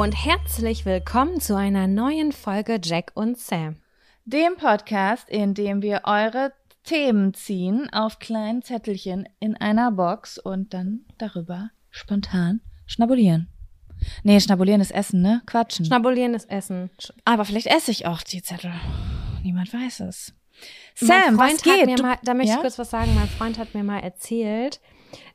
[0.00, 3.76] Und herzlich willkommen zu einer neuen Folge Jack und Sam.
[4.24, 6.54] Dem Podcast, in dem wir eure
[6.84, 13.48] Themen ziehen auf kleinen Zettelchen in einer Box und dann darüber spontan schnabulieren.
[14.22, 15.42] Nee, schnabulieren ist Essen, ne?
[15.44, 15.84] Quatschen.
[15.84, 16.88] Schnabulieren ist Essen.
[17.26, 18.72] Aber vielleicht esse ich auch die Zettel.
[19.42, 20.32] Niemand weiß es.
[21.02, 21.80] Mein Sam, Freund was geht?
[21.80, 22.56] Hat mir Du- mal, da möchte Ja?
[22.56, 23.14] ich kurz was sagen.
[23.14, 24.80] Mein Freund hat mir mal erzählt,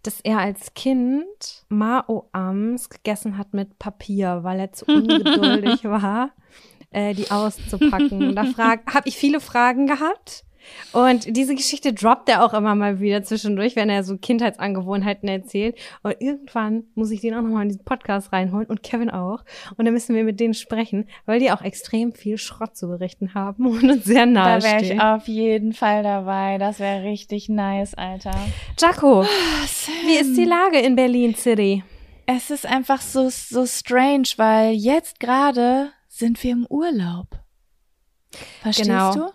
[0.03, 6.31] dass er als Kind Mao-Ams gegessen hat mit Papier, weil er zu ungeduldig war,
[6.91, 8.29] äh, die auszupacken.
[8.29, 10.44] Und da habe ich viele Fragen gehabt.
[10.91, 15.77] Und diese Geschichte droppt er auch immer mal wieder zwischendurch, wenn er so Kindheitsangewohnheiten erzählt.
[16.03, 19.43] Und irgendwann muss ich den auch nochmal in diesen Podcast reinholen und Kevin auch.
[19.77, 23.33] Und dann müssen wir mit denen sprechen, weil die auch extrem viel Schrott zu berichten
[23.33, 26.57] haben und uns sehr nahe da wäre ich auf jeden Fall dabei.
[26.57, 28.35] Das wäre richtig nice, Alter.
[28.79, 29.65] Jaco, Ah,
[30.05, 31.83] wie ist die Lage in Berlin City?
[32.25, 37.27] Es ist einfach so, so strange, weil jetzt gerade sind wir im Urlaub.
[38.61, 39.13] Verstehst Genau.
[39.13, 39.31] du?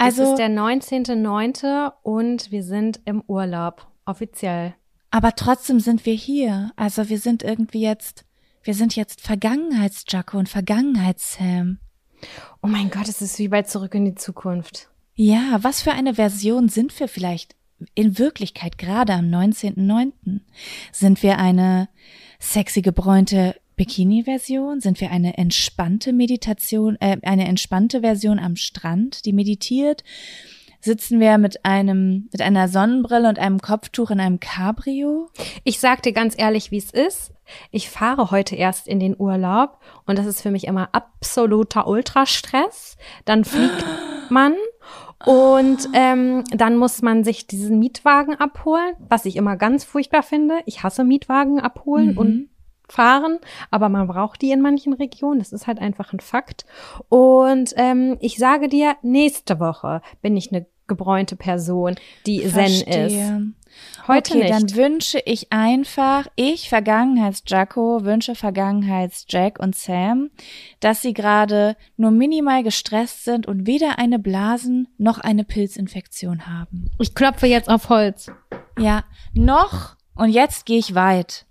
[0.00, 1.92] Also, es Also, ist der 19.09.
[2.02, 4.74] und wir sind im Urlaub, offiziell.
[5.10, 6.70] aber trotzdem sind wir hier.
[6.76, 8.24] Also wir sind irgendwie jetzt,
[8.62, 11.78] wir sind jetzt Vergangenheits-Jacko und Vergangenheits-Sam.
[12.62, 14.88] Oh mein Gott, es ist wie bei Zurück in die Zukunft.
[15.14, 17.56] Ja, was für eine Version sind wir vielleicht
[17.94, 20.40] in Wirklichkeit gerade am 19.09.?
[20.92, 21.88] Sind wir eine
[22.38, 24.80] sexy gebräunte Bikini-Version?
[24.80, 30.04] Sind wir eine entspannte Meditation, äh, eine entspannte Version am Strand, die meditiert?
[30.82, 35.30] Sitzen wir mit einem, mit einer Sonnenbrille und einem Kopftuch in einem Cabrio?
[35.64, 37.32] Ich sag dir ganz ehrlich, wie es ist.
[37.70, 42.98] Ich fahre heute erst in den Urlaub und das ist für mich immer absoluter Ultrastress.
[43.24, 43.82] Dann fliegt
[44.28, 44.56] man
[45.24, 50.58] und ähm, dann muss man sich diesen Mietwagen abholen, was ich immer ganz furchtbar finde.
[50.66, 52.18] Ich hasse Mietwagen abholen Mhm.
[52.18, 52.48] und
[52.92, 53.38] fahren,
[53.70, 55.38] aber man braucht die in manchen Regionen.
[55.38, 56.64] Das ist halt einfach ein Fakt.
[57.08, 61.94] Und ähm, ich sage dir, nächste Woche bin ich eine gebräunte Person,
[62.26, 62.84] die Zen ist.
[62.84, 63.52] Verstehe.
[64.08, 64.52] Heute okay, nicht.
[64.52, 70.30] dann wünsche ich einfach, ich Vergangenheits-Jacko, wünsche Vergangenheits-Jack und Sam,
[70.80, 76.90] dass sie gerade nur minimal gestresst sind und weder eine Blasen noch eine Pilzinfektion haben.
[76.98, 78.32] Ich klopfe jetzt auf Holz.
[78.76, 81.46] Ja, noch, und jetzt gehe ich weit,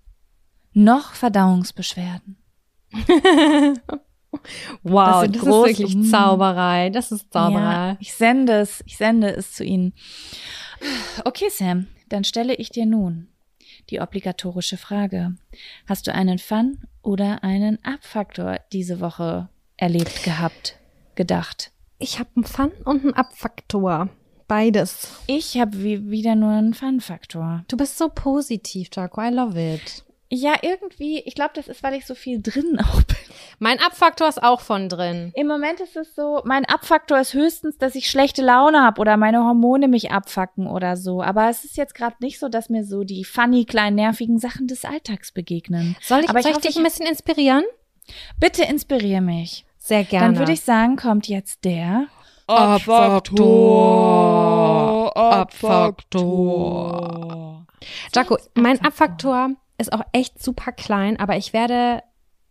[0.83, 2.37] noch Verdauungsbeschwerden.
[4.83, 6.03] Wow, Das das, sind ist groß- wirklich Mm.
[6.03, 6.89] Zauberei.
[6.91, 7.87] Das ist Zauberei.
[7.89, 9.93] Ja, ich sende es, ich sende es zu Ihnen.
[11.25, 13.29] Okay, Sam, dann stelle ich dir nun
[13.89, 15.35] die obligatorische Frage.
[15.87, 20.77] Hast du einen Fun oder einen Abfaktor diese Woche erlebt gehabt,
[21.15, 21.71] gedacht?
[21.97, 24.09] Ich habe einen Fun und einen Abfaktor.
[24.47, 25.11] Beides.
[25.25, 27.63] Ich habe wie, wieder nur einen Fun-Faktor.
[27.67, 29.21] Du bist so positiv, Jaco.
[29.21, 30.03] I love it.
[30.31, 33.17] Ja, irgendwie, ich glaube, das ist, weil ich so viel drin auch bin.
[33.57, 35.31] Mein Abfaktor ist auch von drin.
[35.35, 39.17] Im Moment ist es so, mein Abfaktor ist höchstens, dass ich schlechte Laune habe oder
[39.17, 41.23] meine Hormone mich abfacken oder so.
[41.23, 44.67] Aber es ist jetzt gerade nicht so, dass mir so die funny, kleinen, nervigen Sachen
[44.67, 45.95] des Alltags begegnen.
[46.01, 47.63] Soll ich, Aber soll ich hoffe, dich ein bisschen inspirieren?
[48.39, 49.65] Bitte inspiriere mich.
[49.77, 50.27] Sehr gerne.
[50.27, 52.05] Dann würde ich sagen, kommt jetzt der
[52.45, 53.51] Abfaktor.
[55.17, 56.69] Abfaktor.
[58.13, 62.03] Jaco, mein Abfaktor ist auch echt super klein, aber ich werde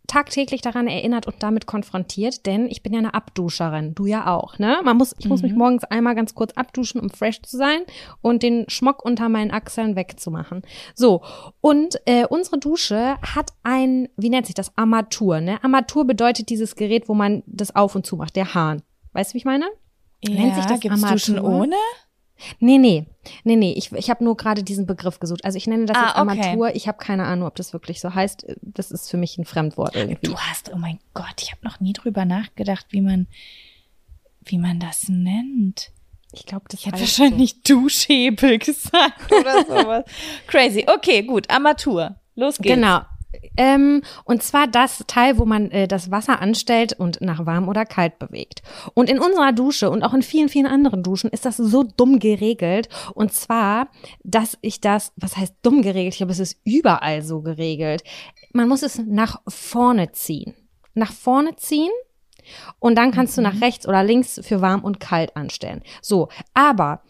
[0.09, 4.57] tagtäglich daran erinnert und damit konfrontiert, denn ich bin ja eine Abduscherin, du ja auch,
[4.57, 4.79] ne?
[4.83, 7.81] Man muss, ich muss mich morgens einmal ganz kurz abduschen, um fresh zu sein
[8.21, 10.63] und den Schmock unter meinen Achseln wegzumachen.
[10.95, 11.21] So,
[11.61, 15.63] und äh, unsere Dusche hat ein, wie nennt sich das, Armatur, ne?
[15.63, 18.81] Armatur bedeutet dieses Gerät, wo man das auf und zu macht, der Hahn.
[19.13, 19.65] Weißt du, wie ich meine?
[20.27, 21.61] Nennt sich das gibt's Duschen Armatur?
[21.61, 21.75] ohne?
[22.59, 23.05] Nee, nee.
[23.43, 23.73] Nee, nee.
[23.73, 25.43] Ich, ich habe nur gerade diesen Begriff gesucht.
[25.45, 26.19] Also ich nenne das Ah, jetzt okay.
[26.19, 26.75] Armatur.
[26.75, 28.45] Ich habe keine Ahnung, ob das wirklich so heißt.
[28.61, 30.27] Das ist für mich ein Fremdwort irgendwie.
[30.27, 33.27] Du hast, oh mein Gott, ich habe noch nie drüber nachgedacht, wie man,
[34.45, 35.91] wie man das nennt.
[36.31, 40.05] Ich glaube, das Ich hätte wahrscheinlich Duschhebel gesagt oder sowas.
[40.47, 40.85] Crazy.
[40.87, 41.49] Okay, gut.
[41.49, 42.15] Armatur.
[42.35, 42.63] Los so.
[42.63, 42.75] geht's.
[42.75, 43.01] Genau.
[43.57, 47.85] Ähm, und zwar das Teil, wo man äh, das Wasser anstellt und nach warm oder
[47.85, 48.61] kalt bewegt.
[48.93, 52.19] Und in unserer Dusche und auch in vielen, vielen anderen Duschen ist das so dumm
[52.19, 52.89] geregelt.
[53.13, 53.89] Und zwar,
[54.23, 56.13] dass ich das, was heißt dumm geregelt?
[56.13, 58.03] Ich glaube, es ist überall so geregelt.
[58.53, 60.55] Man muss es nach vorne ziehen.
[60.95, 61.91] Nach vorne ziehen
[62.79, 65.83] und dann kannst du nach rechts oder links für warm und kalt anstellen.
[66.01, 67.01] So, aber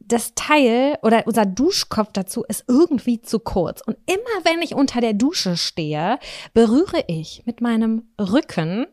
[0.00, 3.80] das Teil oder unser Duschkopf dazu ist irgendwie zu kurz.
[3.80, 6.18] Und immer wenn ich unter der Dusche stehe,
[6.54, 8.86] berühre ich mit meinem Rücken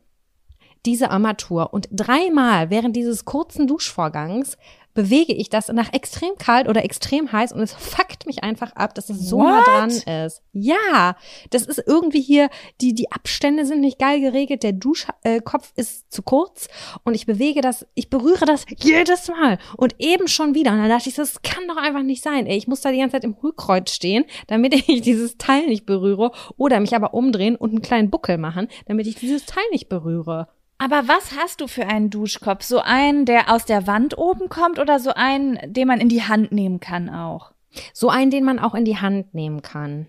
[0.85, 1.73] diese Armatur.
[1.73, 4.57] Und dreimal während dieses kurzen Duschvorgangs
[4.97, 8.95] bewege ich das nach extrem kalt oder extrem heiß und es fuckt mich einfach ab,
[8.95, 9.67] dass es so nah What?
[9.67, 10.41] dran ist.
[10.53, 11.15] Ja,
[11.51, 12.49] das ist irgendwie hier,
[12.81, 16.67] die, die Abstände sind nicht geil geregelt, der Duschkopf äh, ist zu kurz
[17.03, 20.71] und ich bewege das, ich berühre das jedes Mal und eben schon wieder.
[20.71, 22.47] Und dann dachte ich, so, das kann doch einfach nicht sein.
[22.47, 25.85] Ey, ich muss da die ganze Zeit im Hohlkreuz stehen, damit ich dieses Teil nicht
[25.85, 29.89] berühre oder mich aber umdrehen und einen kleinen Buckel machen, damit ich dieses Teil nicht
[29.89, 30.47] berühre.
[30.79, 32.63] Aber was hast du für einen Duschkopf?
[32.63, 36.23] So einen, der aus der Wand oben kommt oder so einen, den man in die
[36.23, 37.51] Hand nehmen kann auch?
[37.93, 40.07] So einen, den man auch in die Hand nehmen kann.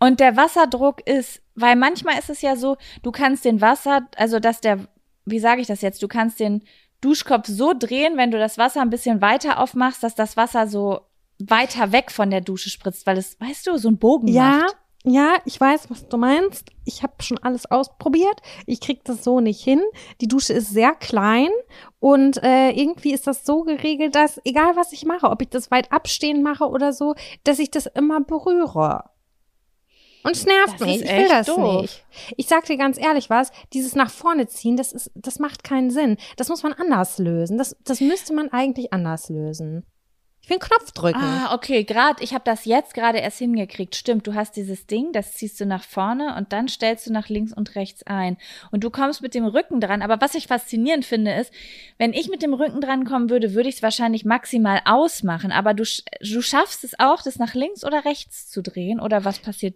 [0.00, 4.40] Und der Wasserdruck ist, weil manchmal ist es ja so, du kannst den Wasser, also
[4.40, 4.86] dass der,
[5.24, 6.62] wie sage ich das jetzt, du kannst den
[7.00, 11.00] Duschkopf so drehen, wenn du das Wasser ein bisschen weiter aufmachst, dass das Wasser so
[11.38, 14.60] weiter weg von der Dusche spritzt, weil es, weißt du, so ein Bogen Ja, macht.
[14.72, 14.78] ja,
[15.44, 16.70] ich weiß, was du meinst.
[16.84, 18.40] Ich habe schon alles ausprobiert.
[18.66, 19.82] Ich krieg das so nicht hin.
[20.20, 21.50] Die Dusche ist sehr klein
[22.00, 25.70] und äh, irgendwie ist das so geregelt, dass egal was ich mache, ob ich das
[25.70, 27.14] weit abstehend mache oder so,
[27.44, 29.04] dass ich das immer berühre.
[30.24, 31.02] Und es nervt Das mich.
[31.02, 31.82] Ich will das doof.
[31.82, 32.04] nicht.
[32.36, 35.90] Ich sag dir ganz ehrlich was, dieses nach vorne ziehen, das ist, das macht keinen
[35.90, 36.16] Sinn.
[36.36, 37.56] Das muss man anders lösen.
[37.56, 39.86] Das, das müsste man eigentlich anders lösen.
[40.48, 41.20] Ich will einen Knopf drücken.
[41.20, 43.94] Ah, okay, gerade, ich habe das jetzt gerade erst hingekriegt.
[43.94, 47.28] Stimmt, du hast dieses Ding, das ziehst du nach vorne und dann stellst du nach
[47.28, 48.38] links und rechts ein.
[48.70, 50.00] Und du kommst mit dem Rücken dran.
[50.00, 51.52] Aber was ich faszinierend finde, ist,
[51.98, 55.52] wenn ich mit dem Rücken dran kommen würde, würde ich es wahrscheinlich maximal ausmachen.
[55.52, 59.00] Aber du, du schaffst es auch, das nach links oder rechts zu drehen.
[59.00, 59.74] Oder was passiert?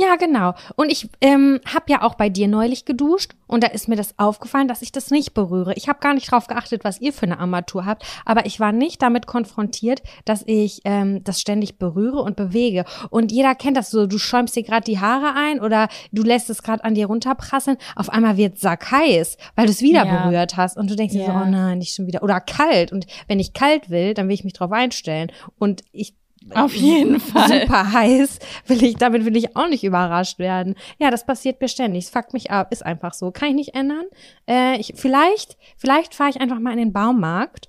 [0.00, 0.54] Ja, genau.
[0.76, 4.18] Und ich ähm, habe ja auch bei dir neulich geduscht und da ist mir das
[4.18, 5.74] aufgefallen, dass ich das nicht berühre.
[5.74, 8.72] Ich habe gar nicht drauf geachtet, was ihr für eine Armatur habt, aber ich war
[8.72, 12.86] nicht damit konfrontiert, dass ich ähm, das ständig berühre und bewege.
[13.10, 16.48] Und jeder kennt das so, du schäumst dir gerade die Haare ein oder du lässt
[16.48, 17.76] es gerade an dir runterprasseln.
[17.94, 20.22] Auf einmal wird sack heiß, weil du es wieder Ja.
[20.28, 21.42] berührt hast und du denkst dir so, Ja.
[21.42, 22.22] oh nein, nicht schon wieder.
[22.22, 22.90] Oder kalt.
[22.90, 25.30] Und wenn ich kalt will, dann will ich mich drauf einstellen.
[25.58, 26.14] Und ich
[26.54, 27.60] Auf jeden Fall.
[27.62, 30.74] super heiß, will ich, damit will ich auch nicht überrascht werden.
[30.98, 32.04] Ja, das passiert mir ständig.
[32.04, 33.30] Es fuckt mich ab, ist einfach so.
[33.30, 34.04] Kann ich nicht ändern.
[34.48, 37.68] Äh, ich, vielleicht, vielleicht fahre ich einfach mal in den Baumarkt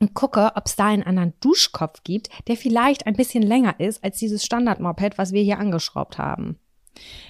[0.00, 4.02] und gucke, ob es da einen anderen Duschkopf gibt, der vielleicht ein bisschen länger ist
[4.02, 6.58] als dieses Standard-Moped, was wir hier angeschraubt haben.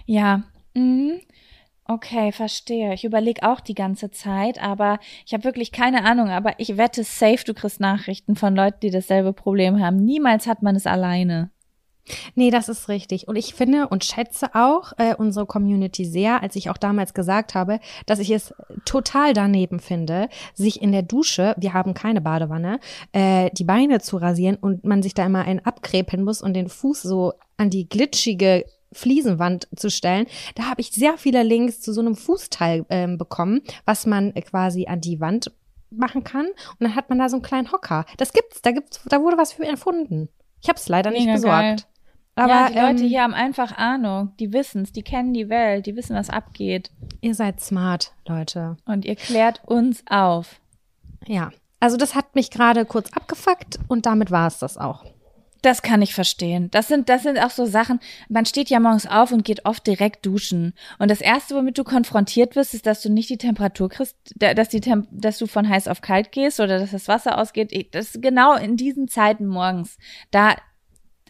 [0.06, 0.44] Ja.
[0.74, 1.20] Mhm.
[1.90, 2.94] Okay, verstehe.
[2.94, 6.28] Ich überlege auch die ganze Zeit, aber ich habe wirklich keine Ahnung.
[6.28, 9.96] Aber ich wette safe, du kriegst Nachrichten von Leuten, die dasselbe Problem haben.
[9.96, 11.50] Niemals hat man es alleine.
[12.36, 13.26] Nee, das ist richtig.
[13.26, 17.56] Und ich finde und schätze auch äh, unsere Community sehr, als ich auch damals gesagt
[17.56, 18.54] habe, dass ich es
[18.84, 22.78] total daneben finde, sich in der Dusche, wir haben keine Badewanne,
[23.10, 26.68] äh, die Beine zu rasieren und man sich da immer einen abkrepen muss und den
[26.68, 30.26] Fuß so an die glitschige Fliesenwand zu stellen.
[30.54, 34.42] Da habe ich sehr viele Links zu so einem Fußteil ähm, bekommen, was man äh,
[34.42, 35.52] quasi an die Wand
[35.90, 36.46] machen kann.
[36.46, 38.04] Und dann hat man da so einen kleinen Hocker.
[38.16, 40.28] Das gibt's, da gibt's, da wurde was für erfunden.
[40.62, 41.60] Ich habe es leider nicht Mega besorgt.
[41.60, 41.76] geil.
[42.36, 44.32] Aber ja, die Leute ähm, hier haben einfach Ahnung.
[44.38, 46.90] Die wissen's, die kennen die Welt, die wissen, was abgeht.
[47.20, 48.76] Ihr seid smart, Leute.
[48.86, 50.60] Und ihr klärt uns auf.
[51.26, 51.50] Ja.
[51.80, 55.04] Also das hat mich gerade kurz abgefuckt und damit war es das auch.
[55.62, 56.70] Das kann ich verstehen.
[56.70, 58.00] Das sind, das sind auch so Sachen.
[58.30, 60.72] Man steht ja morgens auf und geht oft direkt duschen.
[60.98, 64.54] Und das erste, womit du konfrontiert wirst, ist, dass du nicht die Temperatur kriegst, da-
[64.54, 67.94] dass die Temp dass du von heiß auf kalt gehst oder dass das Wasser ausgeht.
[67.94, 69.98] Das ist genau in diesen Zeiten morgens.
[70.30, 70.56] Da,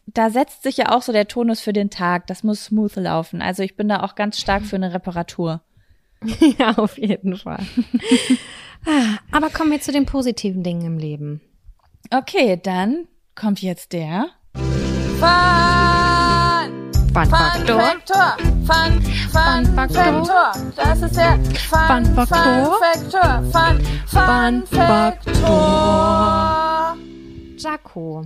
[0.06, 2.26] da setzt sich ja auch so der Tonus für den Tag.
[2.28, 3.42] Das muss smooth laufen.
[3.42, 5.62] Also ich bin da auch ganz stark für eine Reparatur.
[6.58, 7.64] ja, auf jeden Fall.
[8.86, 11.42] Ah, Aber kommen wir zu den positiven Dingen im Leben.
[12.10, 14.26] Okay, dann kommt jetzt der.
[14.54, 15.26] Fun!
[17.12, 17.80] Fun Fun Faktor.
[17.80, 18.36] Faktor!
[18.38, 20.24] Fun, Fun, Fun Faktor.
[20.24, 20.52] Faktor!
[20.76, 22.64] Das ist der Fun, Fun Faktor.
[22.64, 23.42] Fun Faktor!
[23.50, 26.96] Fun, Fun, Fun Faktor!
[27.58, 28.24] Jaco,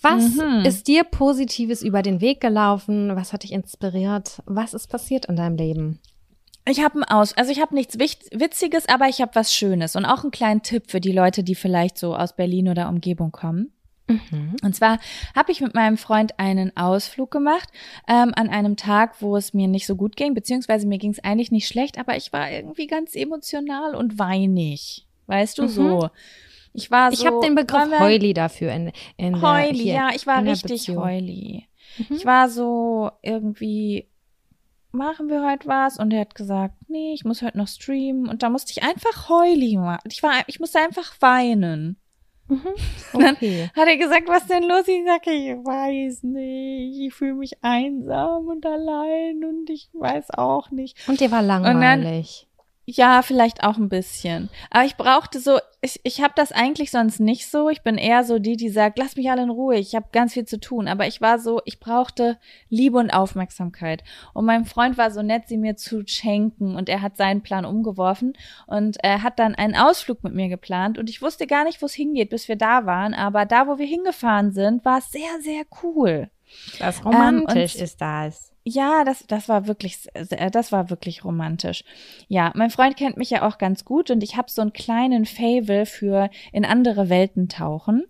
[0.00, 0.64] was Mhm.
[0.64, 3.14] ist dir Positives über den Weg gelaufen?
[3.14, 4.42] Was hat dich inspiriert?
[4.46, 6.00] Was ist passiert in deinem Leben?
[6.66, 10.04] Ich habe ein Aus, also ich habe nichts Witziges, aber ich habe was Schönes und
[10.04, 13.72] auch einen kleinen Tipp für die Leute, die vielleicht so aus Berlin oder Umgebung kommen.
[14.62, 14.98] Und zwar
[15.34, 17.68] habe ich mit meinem Freund einen Ausflug gemacht
[18.08, 21.22] ähm, an einem Tag, wo es mir nicht so gut ging, beziehungsweise mir ging es
[21.22, 25.06] eigentlich nicht schlecht, aber ich war irgendwie ganz emotional und weinig.
[25.26, 25.68] Weißt du, Mhm.
[25.68, 26.10] so.
[26.74, 27.20] Ich war so.
[27.20, 30.42] ich habe den Begriff wir- Heuli dafür in, in der, Heuli, hier, ja, ich war
[30.42, 30.88] der richtig.
[30.88, 31.66] Heuli.
[31.98, 32.16] Mhm.
[32.16, 34.08] Ich war so irgendwie,
[34.90, 35.98] machen wir heute was?
[35.98, 38.28] Und er hat gesagt, nee, ich muss heute noch streamen.
[38.28, 40.08] Und da musste ich einfach Heuli machen.
[40.10, 41.98] Ich war, ich musste einfach weinen.
[42.52, 43.20] Mhm.
[43.20, 43.70] Dann- Okay.
[43.74, 44.86] Hat er gesagt, was denn los?
[44.88, 47.06] Ich sage, ich weiß nicht.
[47.06, 50.96] Ich fühle mich einsam und allein und ich weiß auch nicht.
[51.08, 52.46] Und dir war dann- langweilig.
[52.84, 54.50] Ja, vielleicht auch ein bisschen.
[54.70, 57.68] Aber ich brauchte so, ich, ich habe das eigentlich sonst nicht so.
[57.68, 60.32] Ich bin eher so die, die sagt, lass mich alle in Ruhe, ich habe ganz
[60.32, 60.88] viel zu tun.
[60.88, 64.02] Aber ich war so, ich brauchte Liebe und Aufmerksamkeit.
[64.34, 66.74] Und mein Freund war so nett, sie mir zu schenken.
[66.74, 68.32] Und er hat seinen Plan umgeworfen
[68.66, 70.98] und er hat dann einen Ausflug mit mir geplant.
[70.98, 73.14] Und ich wusste gar nicht, wo es hingeht, bis wir da waren.
[73.14, 76.30] Aber da, wo wir hingefahren sind, war es sehr, sehr cool.
[76.80, 78.51] Das romantisch Ähm, ist das.
[78.64, 81.84] Ja, das, das war wirklich, sehr- das war wirklich romantisch.
[82.28, 85.26] Ja, mein Freund kennt mich ja auch ganz gut und ich habe so einen kleinen
[85.26, 88.04] Fable für in andere Welten tauchen.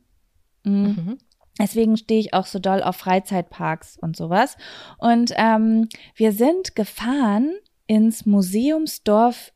[0.64, 0.82] Mm.
[0.84, 1.18] Mhm.
[1.58, 4.56] Deswegen stehe ich auch so doll auf Freizeitparks und sowas.
[4.98, 7.52] Und ähm, wir sind gefahren
[7.86, 9.52] ins Museumsdorf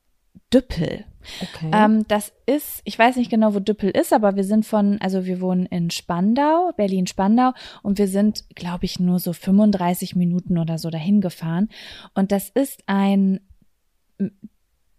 [0.52, 1.04] Düppel.
[1.42, 1.70] Okay.
[1.72, 5.26] Ähm, das ist, ich weiß nicht genau, wo Düppel ist, aber wir sind von, also
[5.26, 7.52] wir wohnen in Spandau, Berlin-Spandau,
[7.82, 11.68] und wir sind, glaube ich, nur so 35 Minuten oder so dahin gefahren.
[12.14, 13.40] Und das ist ein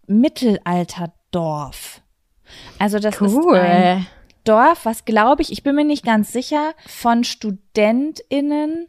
[0.06, 2.02] Mittelalterdorf.
[2.78, 4.06] Also das ist ein cool.
[4.44, 8.88] Dorf, was glaube ich, ich bin mir nicht ganz sicher, von StudentInnen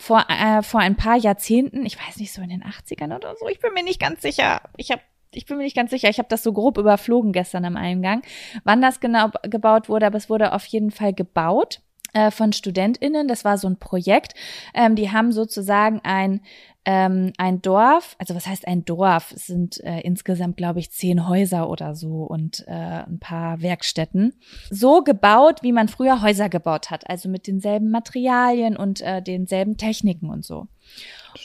[0.00, 3.48] vor, äh, vor ein paar Jahrzehnten, ich weiß nicht, so in den 80ern oder so,
[3.48, 4.62] ich bin mir nicht ganz sicher.
[4.76, 7.64] Ich habe ich bin mir nicht ganz sicher, ich habe das so grob überflogen gestern
[7.64, 8.22] am Eingang,
[8.64, 11.80] wann das genau gebaut wurde, aber es wurde auf jeden Fall gebaut
[12.12, 13.28] äh, von StudentInnen.
[13.28, 14.34] Das war so ein Projekt.
[14.74, 16.40] Ähm, die haben sozusagen ein
[16.86, 19.32] ähm, ein Dorf, also was heißt ein Dorf?
[19.32, 24.32] Es sind äh, insgesamt, glaube ich, zehn Häuser oder so und äh, ein paar Werkstätten.
[24.70, 29.76] So gebaut, wie man früher Häuser gebaut hat, also mit denselben Materialien und äh, denselben
[29.76, 30.68] Techniken und so.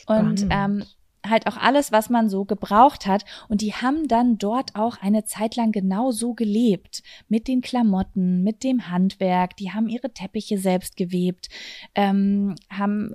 [0.07, 0.47] Und Spannend.
[0.51, 0.83] ähm,
[1.29, 3.25] halt auch alles, was man so gebraucht hat.
[3.48, 7.03] Und die haben dann dort auch eine Zeit lang genau so gelebt.
[7.27, 9.55] Mit den Klamotten, mit dem Handwerk.
[9.58, 11.50] Die haben ihre Teppiche selbst gewebt,
[11.96, 13.13] ähm, haben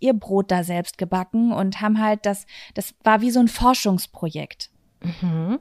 [0.00, 4.70] ihr Brot da selbst gebacken und haben halt das, das war wie so ein Forschungsprojekt.
[5.02, 5.58] Mhm.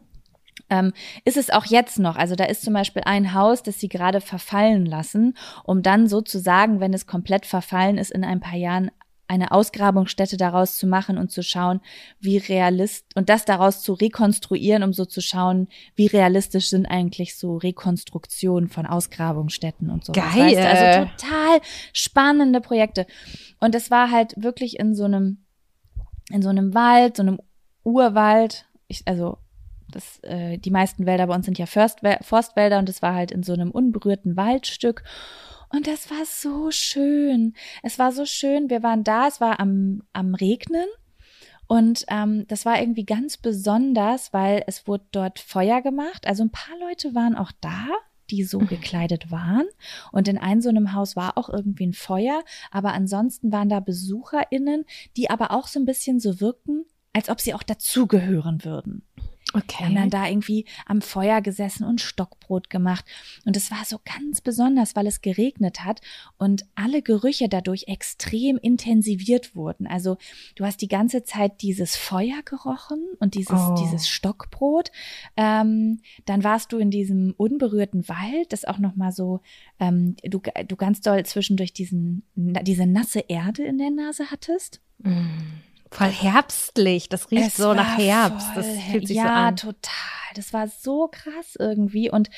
[0.70, 0.94] Ähm,
[1.26, 2.16] ist es auch jetzt noch.
[2.16, 6.80] Also da ist zum Beispiel ein Haus, das sie gerade verfallen lassen, um dann sozusagen,
[6.80, 8.90] wenn es komplett verfallen ist, in ein paar Jahren
[9.32, 11.80] eine Ausgrabungsstätte daraus zu machen und zu schauen,
[12.20, 17.38] wie realist und das daraus zu rekonstruieren, um so zu schauen, wie realistisch sind eigentlich
[17.38, 20.12] so Rekonstruktionen von Ausgrabungsstätten und so.
[20.12, 20.58] Geil.
[20.58, 21.62] Also total
[21.94, 23.08] spannende Projekte.
[23.62, 25.38] Und es war halt wirklich in so einem
[26.30, 27.40] in so einem Wald, so einem
[27.84, 28.66] Urwald.
[28.88, 29.38] Ich, also
[29.90, 33.44] das, äh, die meisten Wälder bei uns sind ja Forstwälder und es war halt in
[33.44, 35.04] so einem unberührten Waldstück.
[35.72, 37.54] Und das war so schön.
[37.82, 38.70] Es war so schön.
[38.70, 40.88] Wir waren da, es war am, am Regnen.
[41.68, 46.28] Und ähm, das war irgendwie ganz besonders, weil es wurde dort Feuer gemacht.
[46.28, 47.88] Also ein paar Leute waren auch da,
[48.30, 49.68] die so gekleidet waren.
[50.12, 52.44] Und in einem so einem Haus war auch irgendwie ein Feuer.
[52.72, 54.86] Aber ansonsten waren da BesucherInnen,
[55.16, 59.08] die aber auch so ein bisschen so wirkten, als ob sie auch dazugehören würden.
[59.54, 60.10] Wir haben dann Okay.
[60.12, 63.04] da irgendwie am Feuer gesessen und Stockbrot gemacht.
[63.46, 66.00] Und es war so ganz besonders, weil es geregnet hat
[66.38, 69.88] und alle Gerüche dadurch extrem intensiviert wurden.
[69.88, 70.18] Also
[70.56, 73.76] du hast die ganze Zeit dieses Feuer gerochen und dieses, Oh.
[73.78, 74.92] dieses Stockbrot.
[75.36, 79.42] Ähm, dann warst du in diesem unberührten Wald, das auch nochmal so,
[79.80, 84.80] ähm, du, du ganz doll zwischendurch diesen, diese nasse Erde in der Nase hattest.
[85.00, 85.26] Mm.
[85.92, 87.10] Voll herbstlich.
[87.10, 88.48] Das riecht Es so nach Herbst.
[88.56, 89.56] Das fühlt sich ja, so an.
[89.58, 89.94] total.
[90.36, 92.10] Das war so krass irgendwie.
[92.10, 92.30] Und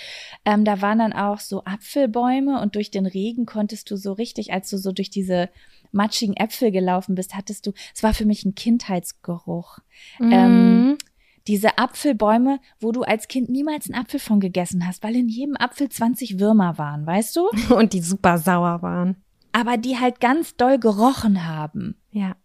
[0.43, 4.51] ähm, da waren dann auch so Apfelbäume und durch den Regen konntest du so richtig,
[4.51, 5.49] als du so durch diese
[5.91, 9.79] matschigen Äpfel gelaufen bist, hattest du, es war für mich ein Kindheitsgeruch.
[10.19, 10.97] Ähm, Mhm.
[11.47, 15.57] Diese Apfelbäume, wo du als Kind niemals einen Apfel von gegessen hast, weil in jedem
[15.57, 17.49] Apfel 20 Würmer waren, weißt du?
[17.75, 19.17] Und die super sauer waren.
[19.51, 21.97] Aber die halt ganz doll gerochen haben.
[22.11, 22.35] Ja.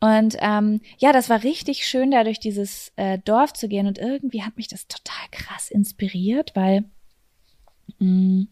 [0.00, 3.86] Und ähm, ja, das war richtig schön, da durch dieses äh, Dorf zu gehen.
[3.86, 6.84] Und irgendwie hat mich das total krass inspiriert, weil
[7.98, 8.46] mh,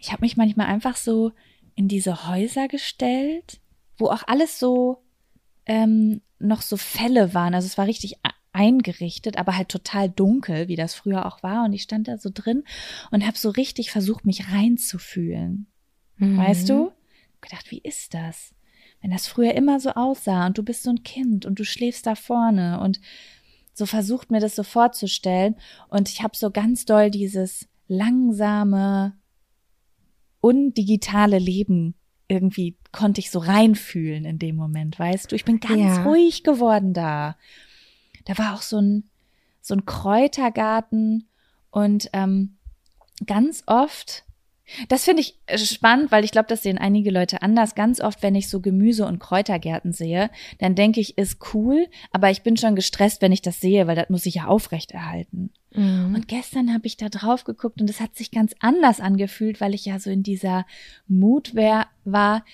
[0.00, 1.32] ich habe mich manchmal einfach so
[1.74, 3.60] in diese Häuser gestellt,
[3.96, 5.02] wo auch alles so
[5.66, 7.54] ähm, noch so Fälle waren.
[7.54, 11.64] Also es war richtig a- eingerichtet, aber halt total dunkel, wie das früher auch war.
[11.64, 12.64] Und ich stand da so drin
[13.12, 15.68] und habe so richtig versucht, mich reinzufühlen.
[16.18, 16.72] Weißt Mhm.
[16.72, 16.92] du?
[17.40, 18.54] Gedacht, wie ist das?
[19.02, 22.06] Wenn das früher immer so aussah und du bist so ein Kind und du schläfst
[22.06, 23.00] da vorne und
[23.74, 25.56] so versucht mir das so vorzustellen
[25.88, 29.14] und ich habe so ganz doll dieses langsame,
[30.40, 31.94] undigitale Leben
[32.28, 35.36] irgendwie konnte ich so reinfühlen in dem Moment, weißt du?
[35.36, 36.02] Ich bin ganz Ja.
[36.04, 37.36] ruhig geworden da.
[38.24, 39.10] Da war auch so ein
[39.60, 41.28] so ein Kräutergarten
[41.70, 42.56] und ähm,
[43.26, 44.24] ganz oft
[44.88, 47.74] Das finde ich äh, spannend, weil ich glaube, das sehen einige Leute anders.
[47.74, 52.30] Ganz oft, wenn ich so Gemüse- und Kräutergärten sehe, dann denke ich, ist cool, aber
[52.30, 55.50] ich bin schon gestresst, wenn ich das sehe, weil das muss ich ja aufrechterhalten.
[55.74, 56.14] Mhm.
[56.14, 59.74] Und gestern habe ich da drauf geguckt und es hat sich ganz anders angefühlt, weil
[59.74, 60.66] ich ja so in dieser
[61.06, 62.44] Mut war,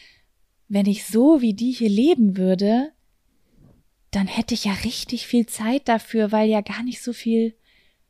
[0.68, 2.92] wenn ich so wie die hier leben würde,
[4.10, 7.54] dann hätte ich ja richtig viel Zeit dafür, weil ja gar nicht so viel,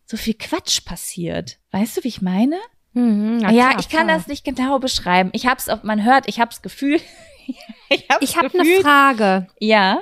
[0.05, 1.59] so viel Quatsch passiert.
[1.73, 2.57] Weißt du, wie ich meine?
[2.95, 4.16] Mhm, na ja, klar, ich kann voll.
[4.16, 5.30] das nicht genau beschreiben.
[5.33, 7.00] Ich hab's auf, man hört, ich hab's Gefühl.
[7.88, 8.80] ich hab's Ich habe eine.
[8.83, 9.47] Frage.
[9.61, 10.00] Ja.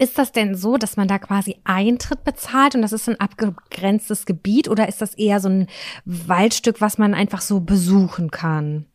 [0.00, 4.26] Ist das denn so, dass man da quasi Eintritt bezahlt und das ist ein abgegrenztes
[4.26, 5.66] Gebiet oder ist das eher so ein
[6.04, 8.86] Waldstück, was man einfach so besuchen kann?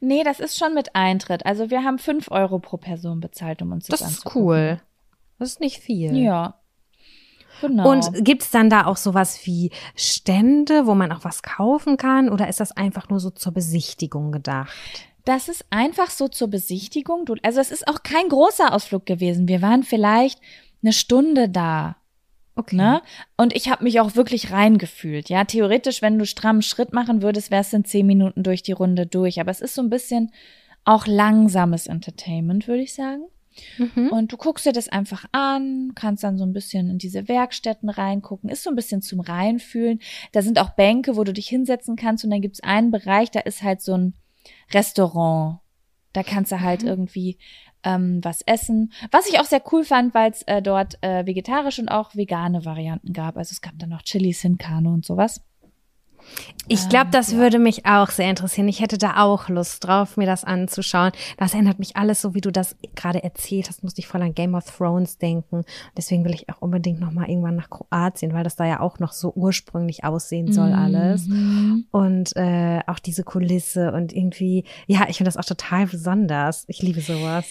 [0.00, 1.44] Nee, das ist schon mit Eintritt.
[1.44, 4.42] Also wir haben fünf Euro pro Person bezahlt, um uns das, Das ist anzugucken.
[4.48, 4.80] cool.
[5.40, 6.16] Das ist nicht viel.
[6.16, 6.54] Ja.
[7.60, 7.90] Genau.
[7.90, 12.48] Und gibt's dann da auch sowas wie Stände, wo man auch was kaufen kann oder
[12.48, 14.72] ist das einfach nur so zur Besichtigung gedacht?
[15.24, 17.26] Das ist einfach so zur Besichtigung.
[17.42, 19.48] Also es ist auch kein großer Ausflug gewesen.
[19.48, 20.40] Wir waren vielleicht
[20.82, 21.96] eine Stunde da.
[22.56, 22.76] Okay.
[22.76, 23.02] Ne?
[23.36, 25.28] Und ich habe mich auch wirklich reingefühlt.
[25.28, 28.72] Ja, theoretisch, wenn du strammen Schritt machen würdest, wärst du in zehn Minuten durch die
[28.72, 29.40] Runde durch.
[29.40, 30.32] Aber es ist so ein bisschen
[30.84, 33.24] auch langsames Entertainment, würde ich sagen.
[33.78, 34.08] Mhm.
[34.10, 37.88] Und du guckst dir das einfach an, kannst dann so ein bisschen in diese Werkstätten
[37.88, 40.00] reingucken, ist so ein bisschen zum Reinfühlen.
[40.32, 43.40] Da sind auch Bänke, wo du dich hinsetzen kannst und dann gibt's einen Bereich, da
[43.40, 44.14] ist halt so ein
[44.72, 45.60] Restaurant.
[46.12, 47.38] Da kannst du halt irgendwie
[47.84, 48.92] ähm, was essen.
[49.10, 52.64] Was ich auch sehr cool fand, weil es äh, dort äh, vegetarische und auch vegane
[52.64, 53.36] Varianten gab.
[53.36, 55.42] Also es gab dann noch Chili Sin Carne und sowas.
[56.68, 57.38] Ich glaube, Ähm, das ja.
[57.38, 58.68] würde mich auch sehr interessieren.
[58.68, 61.12] Ich hätte da auch Lust drauf, mir das anzuschauen.
[61.38, 64.34] Das erinnert mich alles, so wie du das gerade erzählt hast, musste ich voll an
[64.34, 65.64] Game of Thrones denken.
[65.96, 68.98] Deswegen will ich auch unbedingt noch mal irgendwann nach Kroatien, weil das da ja auch
[68.98, 71.26] noch so ursprünglich aussehen soll alles.
[71.26, 71.86] Mhm.
[71.90, 76.64] Und äh, auch diese Kulisse und irgendwie, ja, ich finde das auch total besonders.
[76.68, 77.46] Ich liebe sowas.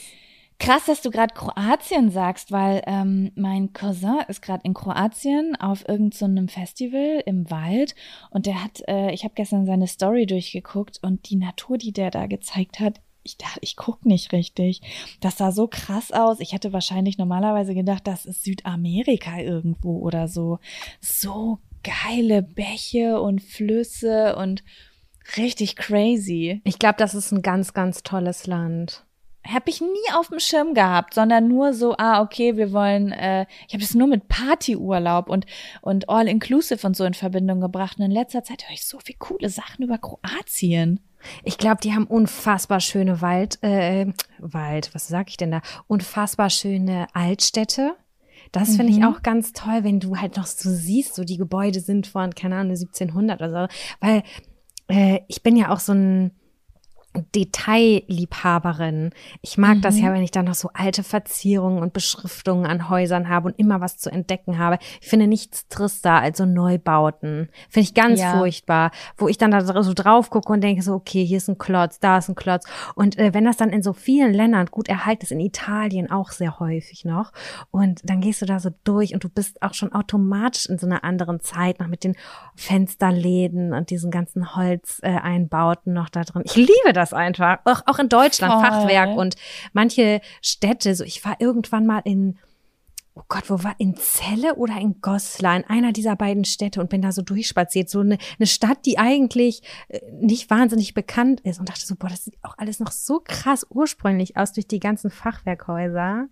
[0.59, 5.87] Krass, dass du gerade Kroatien sagst, weil ähm, mein Cousin ist gerade in Kroatien auf
[5.87, 7.93] irgendeinem Festival im Wald
[8.31, 12.09] und der hat, äh, ich habe gestern seine Story durchgeguckt und die Natur, die der
[12.09, 14.81] da gezeigt hat, ich dachte, ich guck nicht richtig.
[15.19, 16.39] Das sah so krass aus.
[16.39, 20.59] Ich hätte wahrscheinlich normalerweise gedacht, das ist Südamerika irgendwo oder so.
[21.01, 24.63] So geile Bäche und Flüsse und
[25.35, 29.06] richtig crazy Ich glaube, das ist ein ganz, ganz tolles Land.
[29.53, 33.45] Habe ich nie auf dem Schirm gehabt, sondern nur so, ah, okay, wir wollen, äh,
[33.67, 35.45] ich habe das nur mit Partyurlaub und,
[35.81, 37.97] und All-Inclusive und so in Verbindung gebracht.
[37.99, 40.99] Und in letzter Zeit höre ich so viel coole Sachen über Kroatien.
[41.43, 44.07] Ich glaube, die haben unfassbar schöne Wald, äh,
[44.39, 45.61] Wald, was sag ich denn da?
[45.87, 47.95] Unfassbar schöne Altstädte.
[48.51, 49.05] Das finde ich Mhm.
[49.05, 52.55] auch ganz toll, wenn du halt noch so siehst, so die Gebäude sind von, keine
[52.55, 53.73] Ahnung, 1700 oder so.
[53.99, 54.23] Weil
[54.89, 56.31] äh, ich bin ja auch so ein
[57.35, 59.11] Detailliebhaberin.
[59.41, 60.03] Ich mag das Mhm.
[60.03, 63.81] ja, wenn ich da noch so alte Verzierungen und Beschriftungen an Häusern habe und immer
[63.81, 64.77] was zu entdecken habe.
[65.01, 67.49] Ich finde nichts trister als so Neubauten.
[67.69, 68.37] Finde ich ganz Ja.
[68.37, 71.57] furchtbar, wo ich dann da so drauf gucke und denke so, okay, hier ist ein
[71.57, 72.65] Klotz, da ist ein Klotz.
[72.95, 76.31] Und äh, wenn das dann in so vielen Ländern gut erhalten ist, in Italien auch
[76.31, 77.31] sehr häufig noch,
[77.71, 80.85] und dann gehst du da so durch und du bist auch schon automatisch in so
[80.85, 82.15] einer anderen Zeit, noch mit den
[82.55, 86.43] Fensterläden und diesen ganzen Holzeinbauten Einbauten noch da drin.
[86.45, 87.59] Ich liebe das einfach.
[87.65, 88.63] Auch, auch in Deutschland, Voll.
[88.63, 89.35] Fachwerk und
[89.73, 90.95] manche Städte.
[90.95, 92.37] So, ich war irgendwann mal in,
[93.15, 96.89] oh Gott, wo war, in Celle oder in Goslar, in einer dieser beiden Städte und
[96.91, 97.89] bin da so durchspaziert.
[97.89, 102.09] So eine, eine Stadt, die eigentlich äh, nicht wahnsinnig bekannt ist und dachte so, boah,
[102.09, 106.27] das sieht auch alles noch so krass ursprünglich aus durch die ganzen Fachwerkhäuser.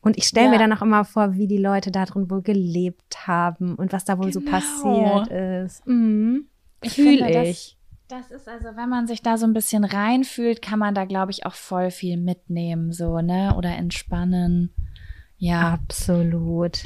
[0.00, 0.60] Und ich stelle mir Ja.
[0.60, 4.16] dann auch immer vor, wie die Leute da drin wohl gelebt haben und was da
[4.18, 4.50] wohl so Genau.
[4.52, 5.28] passiert
[5.66, 5.86] ist.
[5.86, 6.46] Mhm.
[6.82, 7.76] Ich Fühl finde, das- ich.
[8.10, 11.30] Das ist also, wenn man sich da so ein bisschen reinfühlt, kann man da, glaube
[11.30, 13.54] ich, auch voll viel mitnehmen, so, ne?
[13.56, 14.74] Oder entspannen.
[15.38, 15.72] Ja.
[15.74, 16.84] Absolut.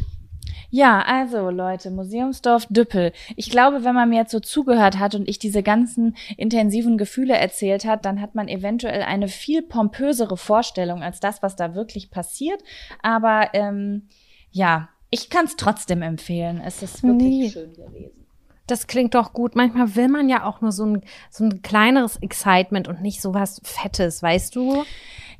[0.70, 3.12] Ja, also Leute, Museumsdorf Düppel.
[3.36, 7.34] Ich glaube, wenn man mir jetzt so zugehört hat und ich diese ganzen intensiven Gefühle
[7.36, 12.10] erzählt hat, dann hat man eventuell eine viel pompösere Vorstellung als das, was da wirklich
[12.10, 12.62] passiert.
[13.02, 14.08] Aber ähm,
[14.50, 16.60] ja, ich kann es trotzdem empfehlen.
[16.64, 17.50] Es ist wirklich Nee.
[17.50, 18.23] schön gewesen.
[18.66, 19.56] Das klingt doch gut.
[19.56, 23.34] Manchmal will man ja auch nur so ein, so ein kleineres Excitement und nicht so
[23.34, 24.84] was Fettes, weißt du?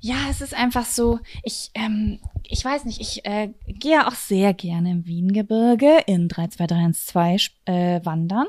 [0.00, 4.14] Ja, es ist einfach so, ich, ähm, ich weiß nicht, ich äh, gehe ja auch
[4.14, 8.46] sehr gerne im Wiengebirge in 32312 äh, wandern.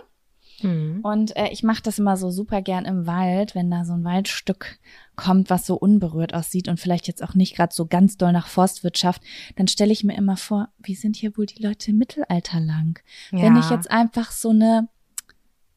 [0.60, 1.00] Hm.
[1.04, 4.04] Und äh, ich mache das immer so super gern im Wald, wenn da so ein
[4.04, 4.80] Waldstück
[5.16, 8.48] kommt, was so unberührt aussieht und vielleicht jetzt auch nicht gerade so ganz doll nach
[8.48, 9.22] Forstwirtschaft,
[9.56, 13.00] dann stelle ich mir immer vor, wie sind hier wohl die Leute im Mittelalter lang?
[13.32, 13.60] Wenn Ja.
[13.62, 14.88] ich jetzt einfach so eine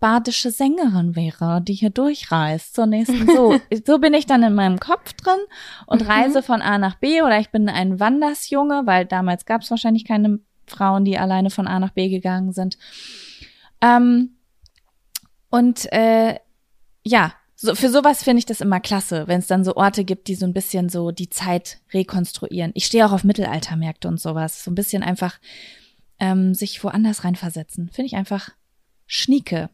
[0.00, 3.26] badische Sängerin wäre, die hier durchreist zur nächsten.
[3.26, 5.40] So, so bin ich dann in meinem Kopf drin
[5.86, 6.08] und Mhm.
[6.08, 10.04] reise von A nach B oder ich bin ein Wandersjunge, weil damals gab es wahrscheinlich
[10.04, 12.78] keine Frauen, die alleine von A nach B gegangen sind.
[13.80, 14.36] Ähm,
[15.50, 16.38] und äh,
[17.04, 20.28] ja, so, für sowas finde ich das immer klasse, wenn es dann so Orte gibt,
[20.28, 22.70] die so ein bisschen so die Zeit rekonstruieren.
[22.74, 24.62] Ich stehe auch auf Mittelaltermärkte und sowas.
[24.62, 25.40] So ein bisschen einfach
[26.20, 27.90] ähm, sich woanders reinversetzen.
[27.92, 28.50] Finde ich einfach
[29.08, 29.70] schnieke.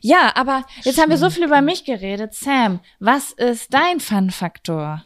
[0.00, 2.34] Ja, aber jetzt haben wir so viel über mich geredet.
[2.34, 5.02] Sam, was ist dein Fun-Faktor?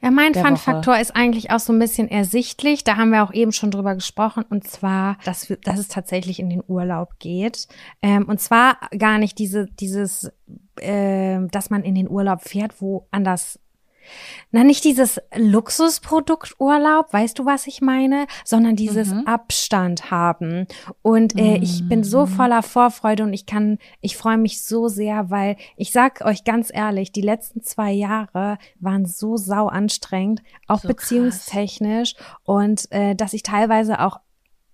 [0.00, 2.84] Ja, mein Fun-Faktor ist eigentlich auch so ein bisschen ersichtlich.
[2.84, 4.44] Da haben wir auch eben schon drüber gesprochen.
[4.48, 7.68] Und zwar, dass, wir, dass es tatsächlich in den Urlaub geht.
[8.00, 10.32] Ähm, und zwar gar nicht diese, dieses,
[10.80, 13.60] ähm, dass man in den Urlaub fährt, wo anders
[14.50, 20.66] na, nicht dieses Luxusprodukt Urlaub, weißt du, was ich meine, sondern dieses Abstand haben.
[21.02, 25.30] Und äh, ich bin so voller Vorfreude und ich kann, ich freue mich so sehr,
[25.30, 30.80] weil ich sag euch ganz ehrlich, die letzten zwei Jahre waren so sau anstrengend, auch
[30.80, 30.96] So krass.
[30.96, 34.20] beziehungstechnisch und äh, dass ich teilweise auch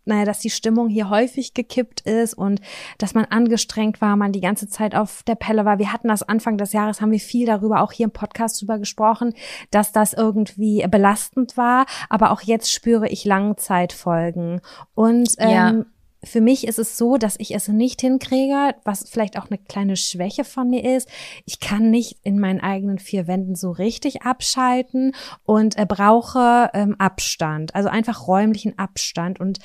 [0.08, 2.60] naja, dass die Stimmung hier häufig gekippt ist und
[2.98, 5.78] dass man angestrengt war, man die ganze Zeit auf der Pelle war.
[5.78, 8.78] Wir hatten das Anfang des Jahres, haben wir viel darüber, auch hier im Podcast drüber
[8.78, 9.34] gesprochen,
[9.70, 11.86] dass das irgendwie belastend war.
[12.08, 14.60] Aber auch jetzt spüre ich Langzeitfolgen.
[14.94, 15.84] Und ähm, Ja.
[16.24, 19.96] für mich ist es so, dass ich es nicht hinkriege, was vielleicht auch eine kleine
[19.96, 21.08] Schwäche von mir ist.
[21.44, 26.96] Ich kann nicht in meinen eigenen vier Wänden so richtig abschalten und äh, brauche ähm,
[26.98, 29.58] Abstand, also einfach räumlichen Abstand und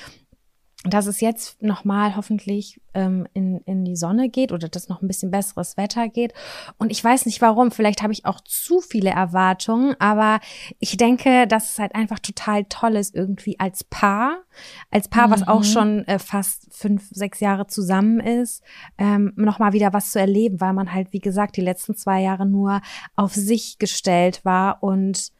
[0.83, 5.07] dass es jetzt nochmal hoffentlich ähm, in, in die Sonne geht oder dass noch ein
[5.07, 6.33] bisschen besseres Wetter geht.
[6.77, 10.39] Und ich weiß nicht warum, vielleicht habe ich auch zu viele Erwartungen, aber
[10.79, 14.43] ich denke, dass es halt einfach total toll ist, irgendwie als Paar,
[14.91, 18.61] als Paar, was auch schon äh, fast fünf, sechs Jahre zusammen ist,
[18.97, 22.45] ähm, nochmal wieder was zu erleben, weil man halt, wie gesagt, die letzten zwei Jahre
[22.45, 22.81] nur
[23.15, 25.31] auf sich gestellt war und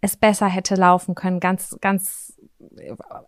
[0.00, 2.34] es besser hätte laufen können, ganz, ganz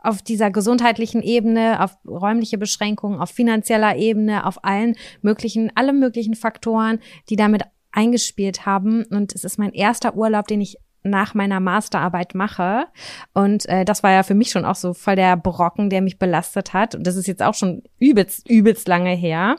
[0.02, 6.34] auf dieser gesundheitlichen Ebene, auf räumliche Beschränkungen, auf finanzieller Ebene, auf allen möglichen, alle möglichen
[6.34, 9.04] Faktoren, die damit eingespielt haben.
[9.04, 12.86] Und es ist mein erster Urlaub, den ich nach meiner Masterarbeit mache.
[13.34, 16.18] Und äh, das war ja für mich schon auch so voll der Brocken, der mich
[16.18, 16.94] belastet hat.
[16.94, 19.56] Und das ist jetzt auch schon übelst, übelst lange her.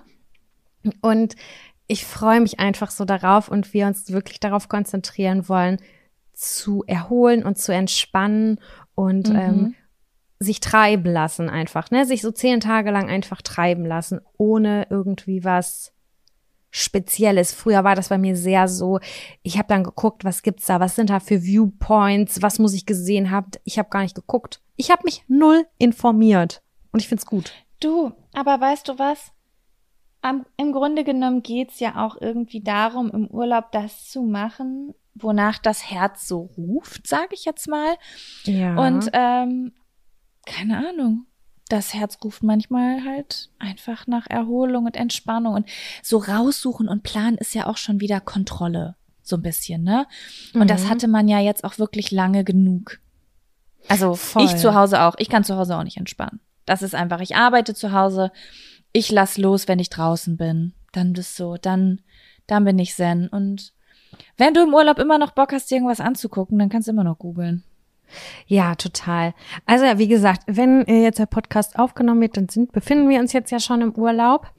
[1.01, 1.35] Und
[1.87, 5.77] ich freue mich einfach so darauf und wir uns wirklich darauf konzentrieren wollen,
[6.33, 8.59] zu erholen und zu entspannen
[8.95, 9.75] und ähm,
[10.39, 12.05] sich treiben lassen einfach, ne?
[12.05, 15.93] Sich so zehn Tage lang einfach treiben lassen, ohne irgendwie was
[16.71, 17.53] Spezielles.
[17.53, 18.99] Früher war das bei mir sehr so,
[19.43, 22.85] ich habe dann geguckt, was gibt's da, was sind da für Viewpoints, was muss ich
[22.85, 23.51] gesehen haben.
[23.63, 24.61] Ich habe gar nicht geguckt.
[24.75, 27.53] Ich habe mich null informiert und ich find's gut.
[27.79, 29.31] Du, aber weißt du was?
[30.21, 35.57] Am, Im Grunde genommen geht's ja auch irgendwie darum, im Urlaub das zu machen, wonach
[35.59, 37.95] das Herz so ruft, sage ich jetzt mal.
[38.43, 38.75] Ja.
[38.75, 39.73] Und ähm,
[40.45, 41.25] keine Ahnung.
[41.69, 45.55] Das Herz ruft manchmal halt einfach nach Erholung und Entspannung.
[45.55, 45.67] Und
[46.03, 48.95] so raussuchen und planen ist ja auch schon wieder Kontrolle.
[49.23, 50.05] So ein bisschen, ne?
[50.53, 50.89] Und das Mhm.
[50.89, 52.99] hatte man ja jetzt auch wirklich lange genug.
[53.87, 54.45] Also Voll.
[54.45, 55.15] ich zu Hause auch.
[55.17, 56.39] Ich kann zu Hause auch nicht entspannen.
[56.67, 58.31] Das ist einfach, ich arbeite zu Hause.
[58.91, 60.73] Ich lass los, wenn ich draußen bin.
[60.91, 62.01] Dann bist so, dann,
[62.45, 63.27] dann bin ich zen.
[63.27, 63.73] Und
[64.37, 67.03] wenn du im Urlaub immer noch Bock hast, dir irgendwas anzugucken, dann kannst du immer
[67.03, 67.63] noch googeln.
[68.47, 69.33] Ja, total.
[69.65, 73.19] Also ja, wie gesagt, wenn äh, jetzt der Podcast aufgenommen wird, dann sind, befinden wir
[73.19, 74.51] uns jetzt ja schon im Urlaub.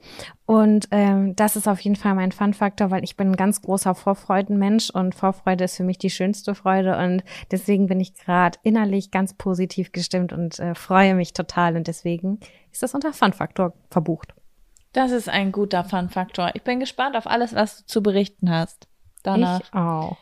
[0.45, 3.95] Und ähm, das ist auf jeden Fall mein Fun-Faktor, weil ich bin ein ganz großer
[3.95, 6.97] Vorfreudenmensch und Vorfreude ist für mich die schönste Freude.
[6.97, 11.75] Und deswegen bin ich gerade innerlich ganz positiv gestimmt und äh, freue mich total.
[11.75, 12.39] Und deswegen
[12.71, 14.33] ist das unter Fun-Faktor verbucht.
[14.93, 16.51] Das ist ein guter Fun-Faktor.
[16.53, 18.87] Ich bin gespannt auf alles, was du zu berichten hast.
[19.27, 19.59] Danach.
[19.59, 20.17] Ich auch.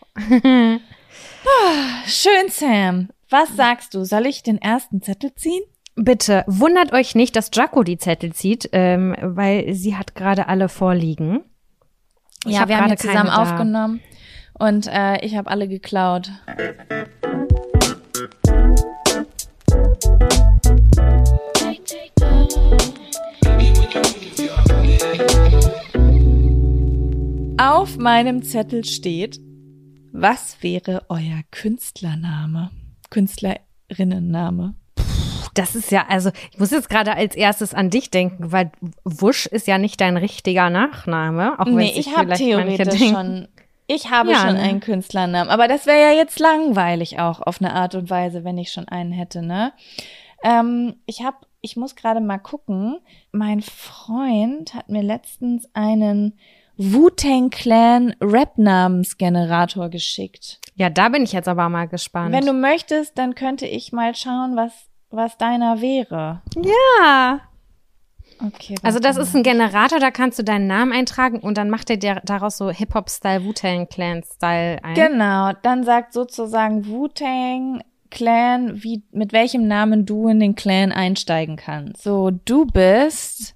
[2.08, 3.10] Schön, Sam.
[3.30, 4.04] Was sagst du?
[4.04, 5.62] Soll ich den ersten Zettel ziehen?
[5.96, 10.70] Bitte wundert euch nicht, dass Jaco die Zettel zieht, ähm, weil sie hat gerade alle
[10.70, 11.44] vorliegen.
[12.46, 13.44] Ich ja, wir haben hier zusammen da.
[13.44, 14.02] aufgenommen
[14.58, 16.32] und äh, ich habe alle geklaut.
[27.58, 29.40] Auf meinem Zettel steht,
[30.12, 32.70] was wäre euer Künstlername?
[33.10, 34.76] Künstlerinnenname.
[35.54, 38.72] Das ist ja, also ich muss jetzt gerade als erstes an dich denken, weil
[39.06, 41.58] Wusch ist ja nicht dein richtiger Nachname.
[41.58, 43.48] Auch Nee, ich habe theoretisch schon.
[43.88, 44.60] Ich habe Ja, schon ne?
[44.60, 48.58] einen Künstlernamen, aber das wäre ja jetzt langweilig auch auf eine Art und Weise, wenn
[48.58, 49.72] ich schon einen hätte, ne?
[50.44, 53.00] Ähm, ich habe ich muss gerade mal gucken.
[53.32, 56.34] Mein Freund hat mir letztens einen
[56.78, 60.60] Wu-Tang Clan Rap-Namensgenerator geschickt.
[60.76, 62.34] Ja, da bin ich jetzt aber mal gespannt.
[62.34, 64.74] Wenn du möchtest, dann könnte ich mal schauen, was,
[65.10, 66.42] was deiner wäre.
[66.62, 67.42] ja.
[68.46, 68.76] Okay.
[68.84, 71.96] Also das ist ein Generator, da kannst du deinen Namen eintragen und dann macht er
[71.96, 74.94] dir daraus so Hip-Hop-Style, Wu-Tang Clan-Style ein.
[74.94, 81.56] Genau, dann sagt sozusagen Wu-Tang Clan, wie, mit welchem Namen du in den Clan einsteigen
[81.56, 82.04] kannst.
[82.04, 83.56] So, du bist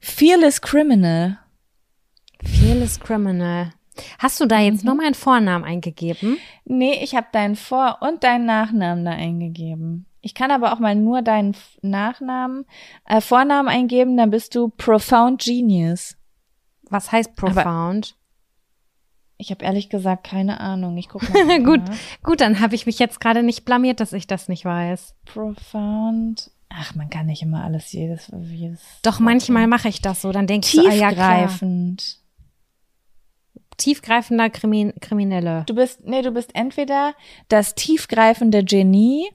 [0.00, 1.38] Fearless Criminal.
[2.44, 3.72] Fearless Criminal.
[4.18, 4.86] Hast du da jetzt Mhm.
[4.88, 6.36] nur meinen Vornamen eingegeben?
[6.64, 10.06] Nee, ich habe deinen Vor- und deinen Nachnamen da eingegeben.
[10.20, 12.64] Ich kann aber auch mal nur deinen Nachnamen,
[13.06, 16.16] äh, Vornamen eingeben, dann bist du Profound Genius.
[16.90, 18.16] Was heißt Profound?
[19.38, 20.96] Ich habe ehrlich gesagt keine Ahnung.
[20.98, 21.62] Ich gucke mal.
[21.62, 21.80] Gut,
[22.22, 25.14] gut, dann habe ich mich jetzt gerade nicht blamiert, dass ich das nicht weiß.
[25.26, 26.50] Profound.
[26.68, 30.46] Ach, man kann nicht immer alles jedes, jedes Doch manchmal mache ich das so, dann
[30.46, 31.48] denke ich so, ah, ja, klar.
[33.76, 34.06] Tiefgreifend.
[34.38, 35.64] Tiefgreifender Krimin Kriminelle.
[35.66, 37.14] Du bist, nee, du bist entweder
[37.48, 39.28] das tiefgreifende Genie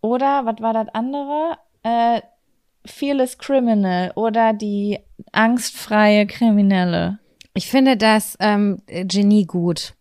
[0.00, 1.58] oder, was war das andere?
[1.82, 2.20] Äh,
[2.84, 5.00] Fearless Criminal oder die
[5.32, 7.18] angstfreie Kriminelle.
[7.54, 9.94] Ich finde das ähm, Genie gut.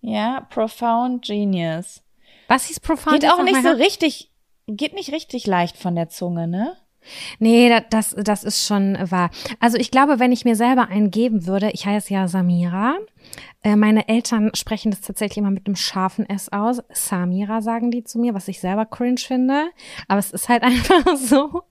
[0.00, 2.02] Ja, Profound Genius.
[2.48, 3.20] Was hieß Profound?
[3.20, 4.30] Geht auch nicht so richtig,
[4.66, 6.76] geht nicht richtig leicht von der Zunge, ne?
[7.38, 9.30] Nee, da- das, das ist schon wahr.
[9.60, 12.96] Also ich glaube, wenn ich mir selber einen geben würde, ich heiße ja Samira.
[13.62, 16.82] Äh, meine Eltern sprechen das tatsächlich immer mit einem scharfen S aus.
[16.92, 19.66] Samira sagen die zu mir, was ich selber cringe finde.
[20.08, 21.62] Aber es ist halt einfach so.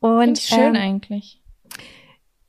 [0.00, 1.40] Und schön ähm, eigentlich.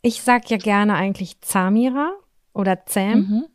[0.01, 2.11] ich sag ja gerne eigentlich Zamira
[2.53, 3.45] oder Zam, Mhm.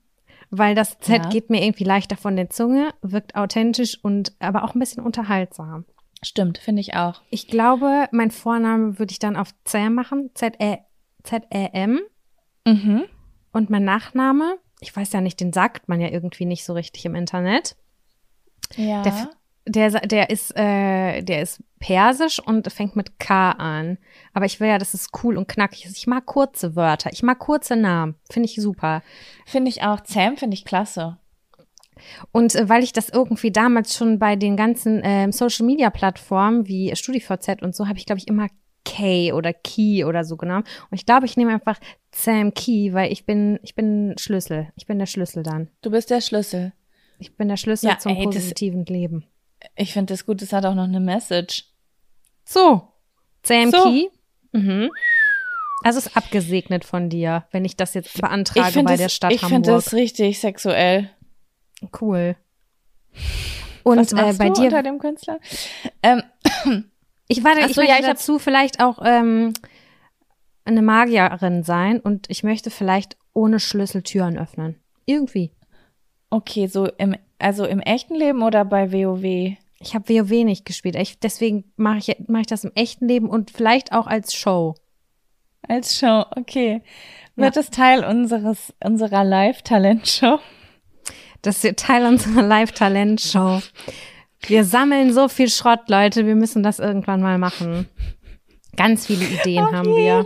[0.51, 1.29] weil das Z Ja.
[1.31, 5.85] geht mir irgendwie leichter von der Zunge, wirkt authentisch und aber auch ein bisschen unterhaltsam.
[6.23, 7.21] Stimmt, finde ich auch.
[7.31, 10.79] Ich glaube, mein Vorname würde ich dann auf Zam machen, Z-E-
[11.25, 12.01] Z-E-M.
[12.67, 13.05] Mhm.
[13.53, 17.05] Und mein Nachname, ich weiß ja nicht, den sagt man ja irgendwie nicht so richtig
[17.05, 17.77] im Internet.
[18.77, 19.03] Ja.
[19.03, 19.31] Der,
[19.67, 23.99] der, der ist, äh, der ist persisch und fängt mit K an.
[24.33, 25.97] Aber ich will ja, dass es cool und knackig ist.
[25.97, 27.13] Ich mag kurze Wörter.
[27.13, 28.15] Ich mag kurze Namen.
[28.31, 29.03] Finde ich super.
[29.45, 29.99] Finde ich auch.
[30.05, 31.19] Sam finde ich klasse.
[32.33, 36.67] Und äh, weil ich das irgendwie damals schon bei den ganzen ähm, Social Media Plattformen
[36.69, 38.49] wie StudiVZ und so habe ich glaube ich immer
[38.85, 40.65] K oder Key oder so genommen.
[40.91, 41.79] Und ich glaube, ich nehme einfach
[42.13, 44.69] Sam Key, weil ich bin ich bin Schlüssel.
[44.77, 45.69] Ich bin der Schlüssel dann.
[45.83, 46.73] Du bist der Schlüssel.
[47.19, 49.25] Ich bin der Schlüssel Ja, zum ey, das- positiven Leben.
[49.77, 51.67] Ich finde das gut, das hat auch noch eine Message.
[52.45, 52.89] So,
[53.45, 53.83] Sam So.
[53.85, 54.09] Key.
[54.51, 54.91] Mhm.
[55.85, 59.41] Also ist abgesegnet von dir, wenn ich das jetzt beantrage bei das- der Stadt ich
[59.41, 59.85] finde Hamburg.
[59.85, 61.09] das richtig sexuell.
[62.01, 62.37] Cool.
[63.83, 65.39] Und Was äh, machst bei du dir unter dem Künstler?
[66.03, 66.23] Ähm,
[67.33, 69.55] Ich warte, Ach ich so, möchte ja, ich dazu vielleicht auch ähm,
[70.67, 74.79] eine Magierin sein und ich möchte vielleicht ohne Schlüssel Türen öffnen.
[75.07, 75.51] Irgendwie.
[76.29, 79.57] okay, so im, also im echten Leben oder bei WoW?
[79.81, 80.95] Ich habe WoW nicht gespielt.
[80.97, 84.75] Ich, deswegen mache ich, mach ich das im echten Leben und vielleicht auch als Show.
[85.67, 86.83] Als Show, okay.
[87.35, 90.39] Wird es Teil unseres, unserer Live-Talent-Show?
[91.43, 93.61] Das ist Teil unserer Live-Talent-Show.
[94.43, 96.27] Wir sammeln so viel Schrott, Leute.
[96.27, 97.89] Wir müssen das irgendwann mal machen.
[98.77, 100.25] Ganz viele Ideen haben wir.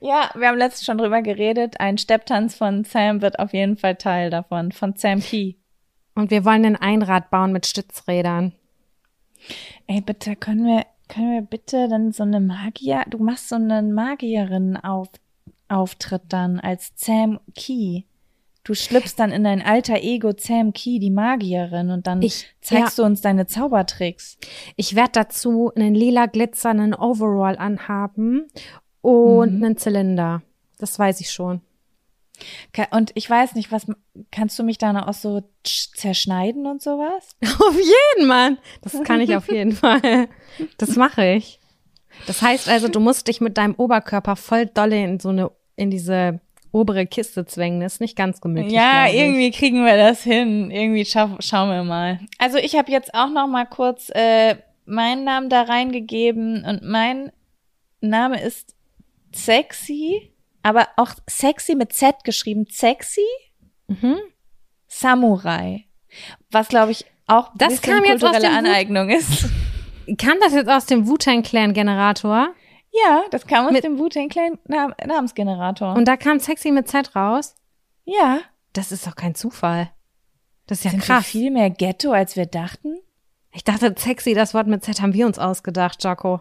[0.00, 1.80] Ja, wir haben letztens schon drüber geredet.
[1.80, 5.54] Ein Stepptanz von Sam wird auf jeden Fall Teil davon, von Sam Key.
[6.14, 8.52] Und wir wollen ein Einrad bauen mit Stützrädern.
[9.86, 13.92] Ey, bitte, können wir, können wir bitte dann so eine Magier, du machst so einen
[13.92, 18.04] Magierin-Auftritt dann als Sam Key.
[18.70, 23.00] Du schlüpfst dann in dein alter Ego Sam Key, die Magierin, und dann Ich- zeigst
[23.00, 24.38] du uns deine Zaubertricks.
[24.76, 28.46] Ich werde dazu einen lila glitzernden Overall anhaben
[29.02, 29.64] und Mhm.
[29.64, 30.42] einen Zylinder.
[30.78, 31.62] Das weiß ich schon.
[32.92, 33.86] Und ich weiß nicht, was
[34.30, 37.34] kannst du mich dann auch so zerschneiden und sowas?
[37.42, 38.58] Auf jeden, Mann.
[38.82, 40.28] Das kann ich auf jeden Fall.
[40.78, 41.58] Das mache ich.
[42.28, 45.90] Das heißt also, du musst dich mit deinem Oberkörper voll dolle in so eine, in
[45.90, 46.38] diese
[46.72, 47.80] obere Kiste zwängen.
[47.80, 48.72] Das ist nicht ganz gemütlich.
[48.72, 50.70] Ja, irgendwie kriegen wir das hin.
[50.70, 52.20] Irgendwie schau, schauen wir mal.
[52.38, 57.32] Also ich habe jetzt auch noch mal kurz äh, meinen Namen da reingegeben und mein
[58.00, 58.74] Name ist
[59.34, 62.66] Sexy, aber auch sexy mit Z geschrieben.
[62.70, 63.20] Sexy
[63.88, 64.16] Mhm.
[64.86, 65.84] Samurai.
[66.50, 69.48] Was glaube ich auch Das kam jetzt aus Wu- Aneignung ist.
[70.18, 72.48] Kam das jetzt aus dem Wu-Tang Clan Generator?
[72.92, 75.94] Ja, das kam aus Mit- dem Wu-Tang Clan Nam Namensgenerator.
[75.94, 77.54] Und da kam Sexy mit Z raus?
[78.04, 78.40] ja,
[78.72, 79.90] Das ist doch kein Zufall.
[80.66, 81.26] Das ist ja sind krass.
[81.26, 82.96] viel mehr Ghetto, als wir dachten?
[83.52, 86.40] Ich dachte, Sexy, das Wort mit Z haben wir uns ausgedacht, Jaco.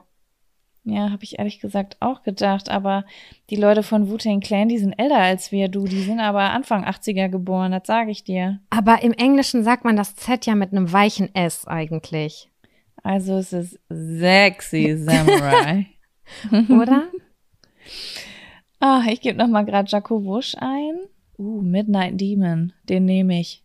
[0.84, 2.70] Ja, habe ich ehrlich gesagt auch gedacht.
[2.70, 3.04] Aber
[3.50, 5.86] die Leute von Wu-Tang Clan, die sind älter als wir, du.
[5.86, 8.60] Die sind aber Anfang 80er geboren, das sage ich dir.
[8.70, 12.50] Aber im Englischen sagt man das Z ja mit einem weichen S eigentlich.
[13.04, 15.88] Also es ist sexy Samurai.
[16.70, 17.08] Oder?
[18.80, 21.00] ah, ich gebe noch mal gerade Jaco Wusch ein.
[21.38, 23.64] Uh, Midnight Demon, den nehme ich.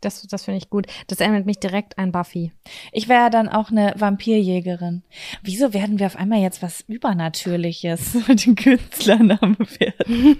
[0.00, 0.86] Das, das finde ich gut.
[1.08, 2.52] Das erinnert mich direkt an Buffy.
[2.92, 5.02] Ich wäre dann auch eine Vampirjägerin.
[5.42, 10.36] Wieso werden wir auf einmal jetzt was Übernatürliches mit dem Künstlername werden?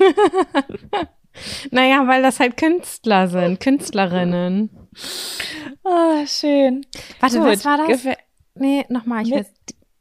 [1.70, 4.70] Naja, weil das halt Künstler sind, Künstlerinnen.
[5.84, 6.86] Ah, schön.
[7.20, 8.04] Warte, Gut, was war das?
[8.54, 9.52] Nee, nochmal, ich weiß.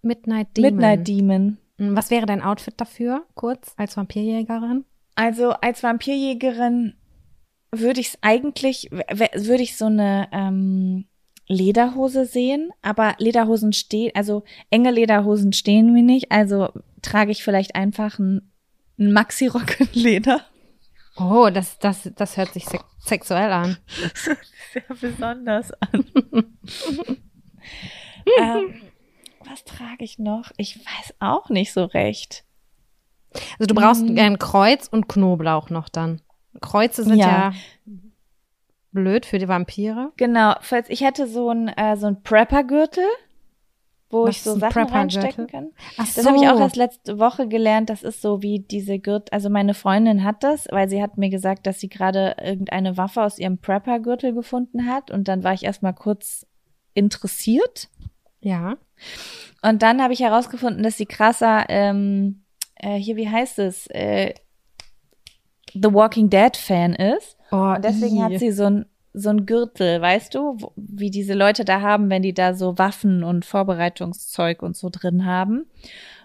[0.02, 0.72] Midnight Demon.
[0.72, 1.58] Midnight Demon.
[1.78, 4.86] Hm, Was wäre dein Outfit dafür, kurz, als Vampirjägerin?
[5.16, 6.96] Also als Vampirjägerin
[7.72, 11.06] würde ich es eigentlich, würde ich so eine ähm,
[11.48, 16.70] Lederhose sehen, aber Lederhosen stehen, also enge Lederhosen stehen mir nicht, also
[17.02, 18.50] trage ich vielleicht einfach einen
[19.00, 20.42] einen Maxi-Rock in Leder.
[21.18, 23.78] Oh, das, das, das hört sich sex sexuell an.
[24.74, 26.06] Sehr besonders an.
[28.40, 28.82] ähm,
[29.50, 30.52] was trage ich noch?
[30.58, 32.44] Ich weiß auch nicht so recht.
[33.60, 34.18] Also du brauchst Mhm.
[34.18, 36.22] ein Kreuz und Knoblauch noch dann.
[36.62, 37.54] Kreuze sind ja, Ja.
[38.92, 40.12] blöd für die Vampire.
[40.18, 43.04] Genau, falls ich hätte so ein äh, so ein Prepper-Gürtel,
[44.10, 45.70] wo Was ich so Sachen reinstecken kann.
[45.98, 47.92] Ach Das habe ich auch erst letzte Woche gelernt.
[47.92, 49.32] Das ist so wie diese Gürtel.
[49.32, 53.22] Also meine Freundin hat das, weil sie hat mir gesagt, dass sie gerade irgendeine Waffe
[53.22, 55.12] aus ihrem Prepper-Gürtel gefunden hat.
[55.12, 56.48] Und dann war ich erstmal kurz
[56.96, 57.90] interessiert.
[58.42, 58.78] Ja.
[59.62, 62.44] Und dann habe ich herausgefunden, dass sie krasser, ähm,
[62.76, 64.34] äh, hier, wie heißt es, äh,
[65.74, 67.38] The Walking Dead Fan ist.
[67.52, 68.22] Oh, Und deswegen ih.
[68.22, 72.10] hat sie so ein so ein Gürtel, weißt du, wo, wie diese Leute da haben,
[72.10, 75.66] wenn die da so Waffen und Vorbereitungszeug und so drin haben.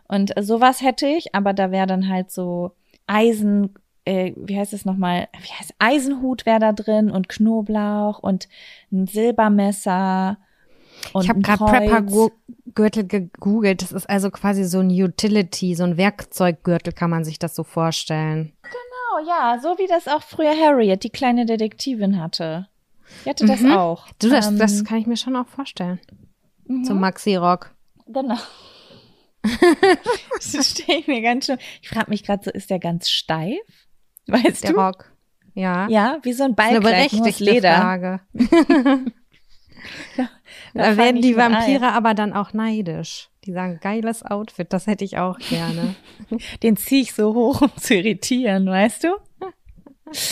[0.06, 2.72] Und sowas hätte ich, aber da wäre dann halt so
[3.06, 3.74] Eisen,
[4.04, 5.28] äh, wie heißt es nochmal?
[5.40, 8.48] Wie heißt Eisenhut wäre da drin und Knoblauch und
[8.92, 10.38] ein Silbermesser.
[11.12, 11.64] Und ich habe gerade.
[11.64, 13.82] Prepper-Gürtel gegoogelt.
[13.82, 17.62] Das ist also quasi so ein Utility, so ein Werkzeuggürtel, kann man sich das so
[17.64, 18.52] vorstellen.
[18.62, 22.68] Genau, ja, so wie das auch früher Harriet, die kleine Detektivin hatte.
[23.24, 23.72] Die hatte das Mhm.
[23.72, 24.08] auch.
[24.18, 26.00] Du, das, Ähm, das kann ich mir schon auch vorstellen.
[26.66, 26.84] mhm.
[26.84, 27.70] Zum Maxi-Rock.
[28.06, 28.38] Genau.
[30.52, 31.58] das stehe ich mir ganz schön.
[31.82, 33.58] Ich frage mich gerade so, ist der ganz steif?
[34.26, 34.80] Weißt Der du?
[34.80, 35.10] Rock.
[35.54, 35.86] Ja.
[35.88, 37.74] Ja, wie so ein Das Ballkleid, nur aus Leder.
[37.76, 38.20] Frage.
[40.16, 40.28] Da
[40.74, 41.52] Da werden die ein.
[41.52, 43.30] Vampire aber dann auch neidisch.
[43.44, 45.94] Die sagen, geiles Outfit, das hätte ich auch gerne.
[46.62, 49.08] Den ziehe ich so hoch, um zu irritieren, weißt du?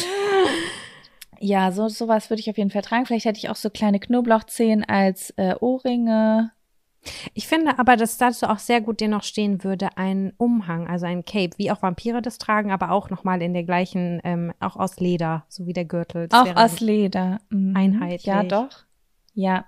[1.44, 3.04] Ja, so sowas würde ich auf jeden Fall tragen.
[3.04, 6.52] Vielleicht hätte ich auch so kleine Knoblauchzehen als äh, Ohrringe.
[7.34, 11.06] Ich finde aber, dass dazu auch sehr gut dir noch stehen würde, ein Umhang, also
[11.06, 14.76] ein Cape, wie auch Vampire das tragen, aber auch nochmal in der gleichen, ähm, auch
[14.76, 16.28] aus Leder, so wie der Gürtel.
[16.28, 17.40] Das auch aus Leder.
[17.50, 17.76] Mhm.
[17.76, 18.24] einheitlich.
[18.24, 18.84] Ja, doch.
[19.34, 19.64] Ja.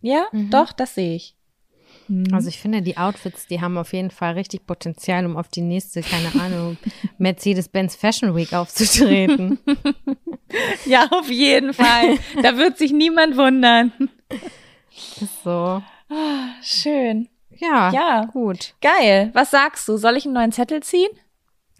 [0.00, 0.50] Ja, Mhm.
[0.50, 1.34] doch, das sehe ich.
[2.08, 2.32] Mhm.
[2.32, 5.60] Also ich finde, die Outfits, die haben auf jeden Fall richtig Potenzial, um auf die
[5.62, 6.76] nächste, keine Ahnung,
[7.18, 9.58] Mercedes-Benz Fashion Week aufzutreten.
[10.84, 12.18] Ja, auf jeden Fall.
[12.42, 13.92] da wird sich niemand wundern.
[15.20, 15.80] Ist so.
[16.60, 17.28] Schön.
[17.56, 18.24] Ja, Ja.
[18.24, 18.74] gut.
[18.80, 19.30] Geil.
[19.32, 19.96] Was sagst du?
[19.96, 21.10] Soll ich einen neuen Zettel ziehen?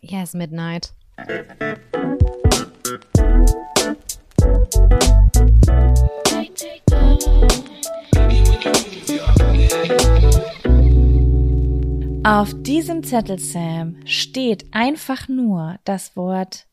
[0.02, 0.92] Yes, Midnight.
[12.30, 16.68] Auf diesem Zettel, Sam, steht einfach nur das Wort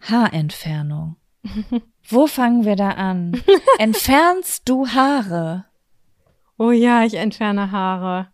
[0.00, 1.16] Haarentfernung.
[2.08, 3.42] Wo fangen wir da an?
[3.78, 5.66] Entfernst du Haare?
[6.56, 8.28] Oh ja, ich entferne Haare.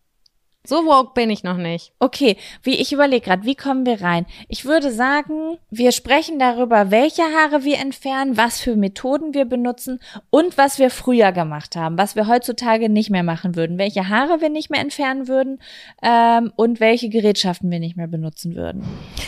[0.64, 1.92] So woke bin ich noch nicht.
[1.98, 4.27] Okay, wie ich überlege gerade, wie kommen wir rein?
[4.46, 9.98] Ich würde sagen, wir sprechen darüber, welche Haare wir entfernen, was für Methoden wir benutzen
[10.31, 14.40] und was wir früher gemacht haben, was wir heutzutage nicht mehr machen würden, welche Haare
[14.40, 15.59] wir nicht mehr entfernen würden
[16.01, 18.85] ähm, und welche Gerätschaften wir nicht mehr benutzen würden.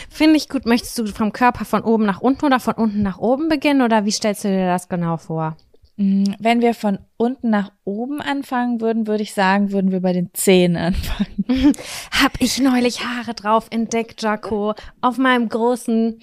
[0.09, 0.65] Finde ich gut.
[0.65, 4.05] Möchtest du vom Körper von oben nach unten oder von unten nach oben beginnen oder
[4.05, 5.57] wie stellst du dir das genau vor?
[5.97, 10.11] Mm, Wenn wir von unten nach oben anfangen würden, würde ich sagen, würden wir bei
[10.13, 11.45] den Zehen anfangen.
[12.11, 16.19] Hab ich neulich Haare drauf entdeckt, Jaco, auf meinem großen,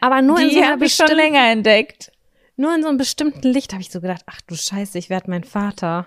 [0.00, 2.12] aber nur in so Die einer habe ich schon länger entdeckt.
[2.56, 5.30] nur in so einem bestimmten Licht habe ich so gedacht, ach du Scheiße, ich werde
[5.30, 6.06] mein Vater.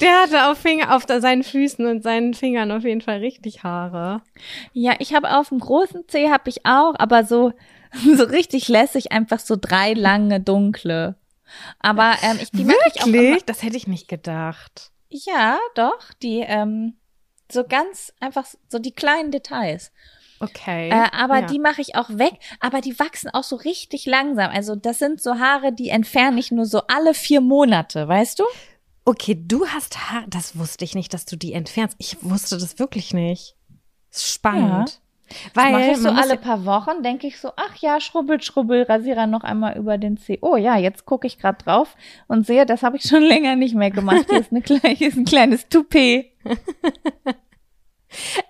[0.00, 4.22] Der hatte auf Finger, auf seinen Füßen und seinen Fingern auf jeden Fall richtig Haare.
[4.72, 7.52] Ja, ich habe auf dem großen Zeh habe ich auch, aber so
[8.16, 11.16] so richtig lässig einfach so drei lange dunkle.
[11.78, 13.44] Aber ähm, ich, die mache ich auch immer, Wirklich?
[13.44, 14.90] Das hätte ich nicht gedacht.
[15.10, 16.94] Ja, doch, die ähm,
[17.50, 19.92] so ganz einfach so die kleinen Details.
[20.40, 20.88] Okay.
[20.88, 21.46] Äh, aber ja.
[21.46, 24.50] die mache ich auch weg, aber die wachsen auch so richtig langsam.
[24.50, 28.44] Also das sind so Haare, die entferne ich nur so alle vier Monate, weißt du?
[29.04, 30.24] Okay, du hast Haare.
[30.28, 31.96] Das wusste ich nicht, dass du die entfernst.
[31.98, 33.56] Ich wusste das wirklich nicht.
[34.10, 34.88] Ist spannend.
[34.88, 35.01] Das
[35.54, 39.26] Weil mache ich so alle paar Wochen, denke ich so, ach ja, schrubbel, schrubbel, Rasierer
[39.26, 40.38] noch einmal über den Zeh.
[40.42, 41.96] Oh ja, jetzt gucke ich gerade drauf
[42.28, 44.26] und sehe, das habe ich schon länger nicht mehr gemacht.
[44.28, 46.32] Hier ist, eine hier ist ein kleines Toupet.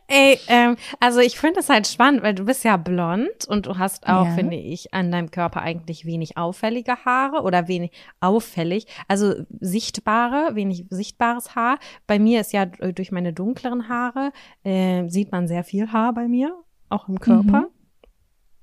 [0.08, 3.78] Ey, ähm, also ich finde es halt spannend, weil du bist ja blond und du
[3.78, 4.34] hast auch, Ja.
[4.34, 10.86] finde ich, an deinem Körper eigentlich wenig auffällige Haare oder wenig auffällig, also sichtbare, wenig
[10.90, 11.78] sichtbares Haar.
[12.06, 14.32] Bei mir ist ja durch meine dunkleren Haare
[14.64, 16.54] äh, sieht man sehr viel Haar bei mir,
[16.88, 17.60] auch im Körper.
[17.62, 17.66] Mhm.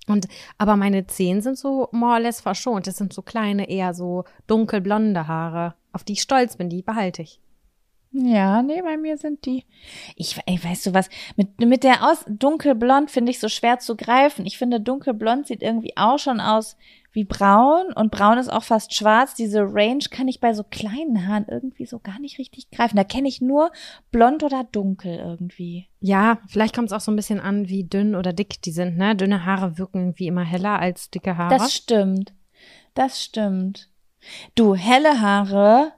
[0.08, 0.28] Und
[0.58, 2.88] aber meine Zehen sind so more or less verschont.
[2.88, 6.70] Das sind so kleine, eher so dunkelblonde Haare, auf die ich stolz bin.
[6.70, 7.40] Die behalte ich.
[8.12, 9.66] Ja, nee, bei mir sind die.
[10.16, 11.10] Ich, ey, weißt du was?
[11.36, 14.48] Mit, mit der aus dunkelblond finde ich so schwer zu greifen.
[14.48, 16.76] Ich finde, dunkelblond sieht irgendwie auch schon aus
[17.12, 19.36] wie braun und braun ist auch fast schwarz.
[19.36, 22.98] Diese Range kann ich bei so kleinen Haaren irgendwie so gar nicht richtig greifen.
[22.98, 23.72] Da kenne ich nur
[24.12, 25.88] blond oder dunkel irgendwie.
[26.02, 28.98] Ja, vielleicht kommt es auch so ein bisschen an, wie dünn oder dick die sind.
[28.98, 31.56] Ne, dünne Haare wirken irgendwie immer heller als dicke Haare.
[31.56, 32.34] Das stimmt.
[32.94, 33.90] Das stimmt.
[34.56, 35.94] Du, helle Haare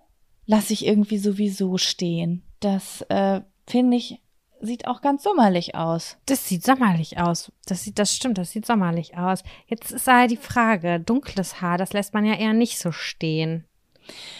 [0.51, 2.43] lasse ich irgendwie sowieso stehen.
[2.59, 4.19] Das äh, finde ich,
[4.59, 6.17] sieht auch ganz sommerlich aus.
[6.25, 7.53] Das sieht sommerlich aus.
[7.65, 9.43] Das sieht, das stimmt, das sieht sommerlich aus.
[9.67, 13.63] Jetzt ist halt die Frage, dunkles Haar, das lässt man ja eher nicht so stehen.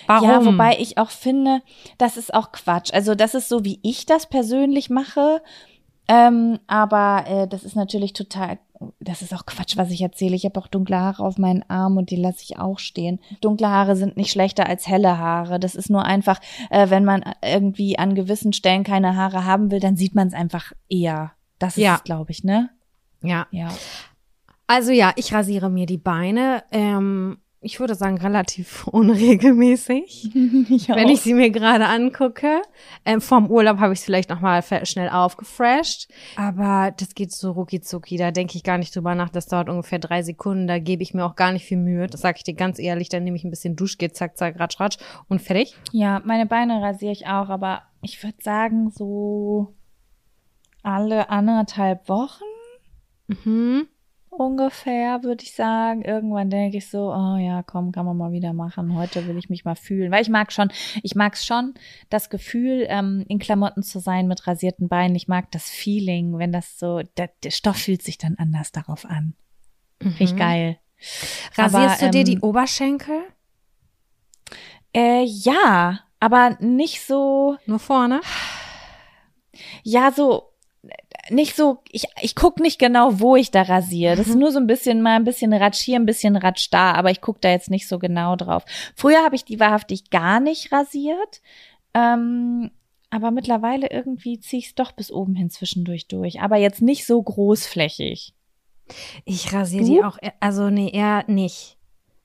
[0.06, 0.30] Warum?
[0.30, 1.62] Ja, wobei ich auch finde,
[1.98, 2.94] das ist auch Quatsch.
[2.94, 5.42] Also das ist so, wie ich das persönlich mache.
[6.10, 8.60] Ähm, aber äh, das ist natürlich total,
[9.00, 10.36] das ist auch Quatsch, was ich erzähle.
[10.36, 13.20] Ich habe auch dunkle Haare auf meinen Armen und die lasse ich auch stehen.
[13.42, 15.60] Dunkle Haare sind nicht schlechter als helle Haare.
[15.60, 19.80] Das ist nur einfach, äh, wenn man irgendwie an gewissen Stellen keine Haare haben will,
[19.80, 21.32] dann sieht man es einfach eher.
[21.60, 21.96] Das ist Ja.
[21.96, 22.70] es, glaube ich, ne?
[23.24, 23.46] ja.
[23.52, 23.70] Ja.
[24.68, 26.64] Also ja, ich rasiere mir die Beine.
[26.72, 28.88] Ähm, ich würde sagen, relativ
[29.52, 30.32] unregelmäßig.
[30.70, 32.62] ich wenn ich sie mir gerade angucke.
[33.06, 36.10] Ähm, vorm Urlaub habe ich es vielleicht noch mal fe- schnell aufgefresht.
[36.36, 38.18] Aber das geht so rucki zucki.
[38.18, 39.30] Da denke ich gar nicht drüber nach.
[39.30, 40.66] Das dauert ungefähr drei Sekunden.
[40.68, 42.08] Da gebe ich mir auch gar nicht viel Mühe.
[42.08, 43.10] Das sage ich dir ganz ehrlich.
[43.10, 44.98] Dann nehme ich ein bisschen Duschgel, zack, zack, ratsch, ratsch
[45.30, 45.76] und fertig.
[45.92, 49.76] Ja, meine Beine rasiere ich auch, aber ich würde sagen, so
[50.84, 52.44] alle anderthalb Wochen
[53.46, 53.88] Mhm.
[54.32, 56.04] Ungefähr, würde ich sagen.
[56.04, 58.96] Irgendwann denke ich so, oh ja, komm, kann man mal wieder machen.
[58.96, 60.12] Heute will ich mich mal fühlen.
[60.12, 60.72] Weil ich mag schon,
[61.04, 61.74] ich mag schon
[62.10, 65.16] das Gefühl, ähm, in Klamotten zu sein mit rasierten Beinen.
[65.16, 69.06] Ich mag das Feeling, wenn das so, der, der Stoff fühlt sich dann anders darauf
[69.06, 69.36] an.
[70.02, 70.38] Finde ich Mhm.
[70.38, 70.80] geil.
[71.58, 73.22] Rasierst Aber, du dir die ähm, Oberschenkel?
[74.94, 78.22] Äh, ja, aber nicht so, Nur vorne?
[79.84, 80.51] ja, so,
[81.32, 84.16] nicht so, ich, ich guck nicht genau, wo ich da rasiere.
[84.16, 86.94] Das ist nur so ein bisschen mal ein bisschen Ratsch hier, ein bisschen Ratsch da,
[86.94, 88.64] aber ich guck da jetzt nicht so genau drauf.
[88.96, 91.42] Früher habe ich die wahrhaftig gar nicht rasiert.
[91.94, 92.72] Ähm,
[93.10, 96.40] aber mittlerweile irgendwie ziehe ich es doch bis oben hin zwischendurch durch.
[96.42, 98.34] Aber jetzt nicht so großflächig.
[99.26, 101.78] Ich rasiere die auch, e- also nee, eher nicht.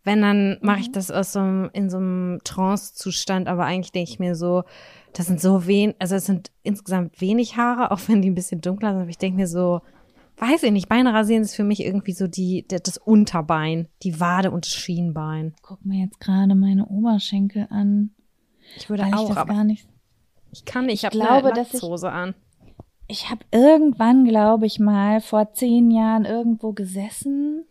[0.06, 0.82] Wenn, dann mache Mhm.
[0.82, 4.62] ich das aus so einem, in so einem Trance-Zustand, aber eigentlich denke ich mir so,
[5.12, 8.60] das sind so wenig, also es sind insgesamt wenig Haare, auch wenn die ein bisschen
[8.60, 9.80] dunkler sind, aber ich denke mir so,
[10.38, 14.50] weiß ich nicht, Beine rasieren ist für mich irgendwie so die, das Unterbein, die Wade
[14.50, 15.54] und das Schienbein.
[15.62, 18.10] Guck mir jetzt gerade meine Oberschenkel an.
[18.76, 19.86] Ich würde ich auch, das aber gar nicht
[20.52, 22.34] ich kann nicht, ich habe glaube, eine dass ich- Latzhose an.
[23.08, 27.64] Ich habe irgendwann, glaube ich mal, vor zehn Jahren irgendwo gesessen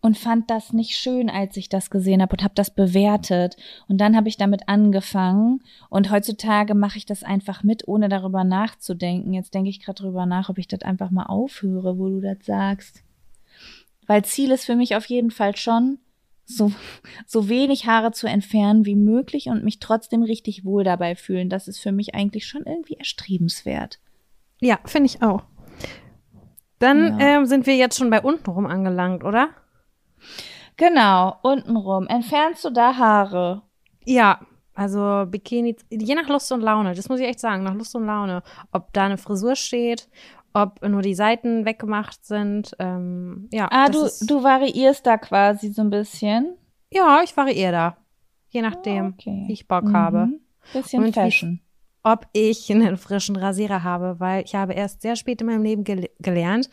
[0.00, 3.56] und fand das nicht schön, als ich das gesehen habe und habe das bewertet.
[3.88, 8.44] Und dann habe ich damit angefangen und heutzutage mache ich das einfach mit, ohne darüber
[8.44, 9.32] nachzudenken.
[9.34, 12.38] Jetzt denke ich gerade drüber nach, ob ich das einfach mal aufhöre, wo du das
[12.42, 13.02] sagst.
[14.06, 15.98] Weil Ziel ist für mich auf jeden Fall schon,
[16.50, 16.72] so,
[17.26, 21.50] so wenig Haare zu entfernen wie möglich und mich trotzdem richtig wohl dabei fühlen.
[21.50, 23.98] Das ist für mich eigentlich schon irgendwie erstrebenswert.
[24.60, 25.42] Ja, finde ich auch.
[26.78, 27.38] Dann Ja.
[27.40, 29.48] ähm, sind wir jetzt schon bei untenrum angelangt, oder?
[30.76, 32.06] Genau, untenrum.
[32.06, 33.62] Entfernst du da Haare?
[34.04, 34.40] Ja,
[34.74, 38.06] also Bikini, je nach Lust und Laune, das muss ich echt sagen, nach Lust und
[38.06, 38.42] Laune.
[38.72, 40.08] Ob da eine Frisur steht,
[40.52, 43.68] ob nur die Seiten weggemacht sind, ähm, ja.
[43.70, 46.56] Ah, du, du variierst da quasi so ein bisschen.
[46.92, 47.96] Ja, ich variiere da.
[48.50, 49.44] Je nachdem, Ah, okay.
[49.46, 50.26] wie ich Bock habe.
[50.26, 50.40] Mhm.
[50.72, 51.60] Bisschen Und wie- Fashion.
[52.04, 55.84] Ob ich einen frischen Rasierer habe, weil ich habe erst sehr spät in meinem Leben
[55.84, 56.70] gel gelernt,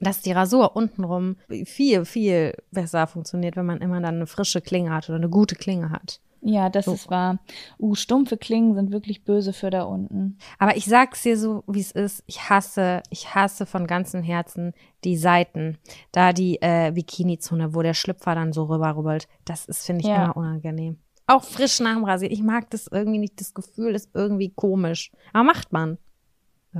[0.00, 4.90] dass die Rasur untenrum viel, viel besser funktioniert, wenn man immer dann eine frische Klinge
[4.92, 6.20] hat oder eine gute Klinge hat.
[6.42, 6.94] Ja, das So.
[6.94, 7.38] ist wahr.
[7.78, 10.38] Uh, stumpfe Klingen sind wirklich böse für da unten.
[10.58, 12.22] Aber ich sag's dir so, wie es ist.
[12.26, 14.72] Ich hasse, ich hasse von ganzem Herzen
[15.04, 15.76] die Seiten.
[16.12, 19.28] Da die äh, Bikini-Zone, wo der Schlüpfer dann so rüberrubbelt.
[19.44, 20.24] Das ist, finde ich, Ja.
[20.24, 20.96] immer unangenehm.
[21.26, 22.32] Auch frisch nach dem Rasieren.
[22.32, 23.38] Ich mag das irgendwie nicht.
[23.38, 25.12] Das Gefühl ist irgendwie komisch.
[25.34, 25.98] Aber macht man.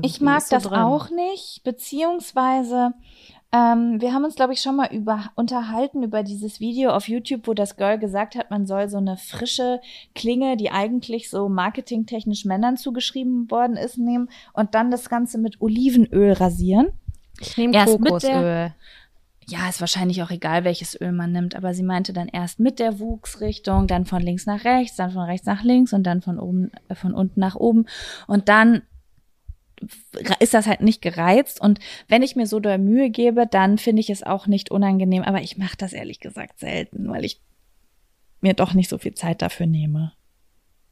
[0.02, 0.78] Ich mag so das drin.
[0.78, 2.92] auch nicht, beziehungsweise
[3.52, 7.48] ähm, wir haben uns, glaube ich, schon mal über unterhalten über dieses Video auf YouTube,
[7.48, 9.80] wo das Girl gesagt hat, man soll so eine frische
[10.14, 15.60] Klinge, die eigentlich so marketingtechnisch Männern zugeschrieben worden ist, nehmen und dann das Ganze mit
[15.60, 16.92] Olivenöl rasieren.
[17.40, 18.72] Ich nehme Kokosöl.
[19.48, 22.78] Ja, ist wahrscheinlich auch egal, welches Öl man nimmt, aber sie meinte dann erst mit
[22.78, 26.38] der Wuchsrichtung, dann von links nach rechts, dann von rechts nach links und dann von
[26.38, 27.86] oben, äh, von unten nach oben
[28.28, 28.82] und dann
[30.40, 31.78] ist das halt nicht gereizt und
[32.08, 35.40] wenn ich mir so doll Mühe gebe, dann finde ich es auch nicht unangenehm, aber
[35.42, 37.40] ich mache das ehrlich gesagt selten, weil ich
[38.40, 40.12] mir doch nicht so viel Zeit dafür nehme.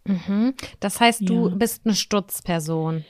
[0.05, 0.55] Mhm.
[0.81, 1.55] Das heißt, du Ja.
[1.55, 3.05] bist eine Stutzperson.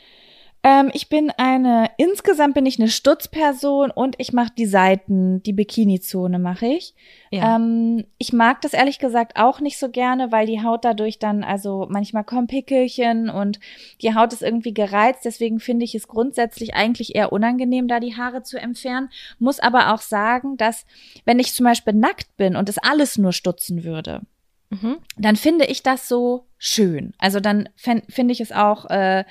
[0.69, 5.55] Ähm, ich bin eine, insgesamt bin ich eine Stutzperson und ich mache die Seiten, die
[5.55, 6.95] Bikini-Zone mache ich.
[7.31, 7.57] Ja.
[7.57, 11.43] Ähm, ich mag das ehrlich gesagt auch nicht so gerne, weil die Haut dadurch dann,
[11.43, 13.61] also manchmal kommen Pickelchen und
[14.03, 15.25] die Haut ist irgendwie gereizt.
[15.25, 19.09] Deswegen finde ich es grundsätzlich eigentlich eher unangenehm, da die Haare zu entfernen.
[19.39, 20.85] Muss aber auch sagen, dass
[21.25, 24.23] wenn ich zum Beispiel nackt bin und es alles nur stutzen würde,
[24.71, 24.99] Mhm.
[25.17, 27.15] dann finde ich das so schön.
[27.17, 29.25] Also dann finde ich es auch äh,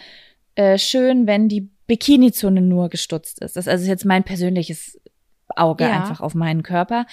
[0.57, 3.55] äh, schön, wenn die Bikini-Zone nur gestutzt ist.
[3.55, 4.99] Das ist also jetzt mein persönliches
[5.55, 5.91] Auge Ja.
[6.01, 7.05] einfach auf meinen Körper.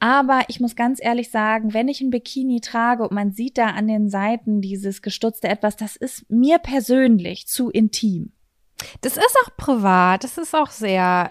[0.00, 3.66] Aber ich muss ganz ehrlich sagen, wenn ich ein Bikini trage und man sieht da
[3.68, 8.32] an den Seiten dieses gestutzte etwas, das ist mir persönlich zu intim.
[9.00, 10.22] Das ist auch privat.
[10.24, 11.30] Das ist auch sehr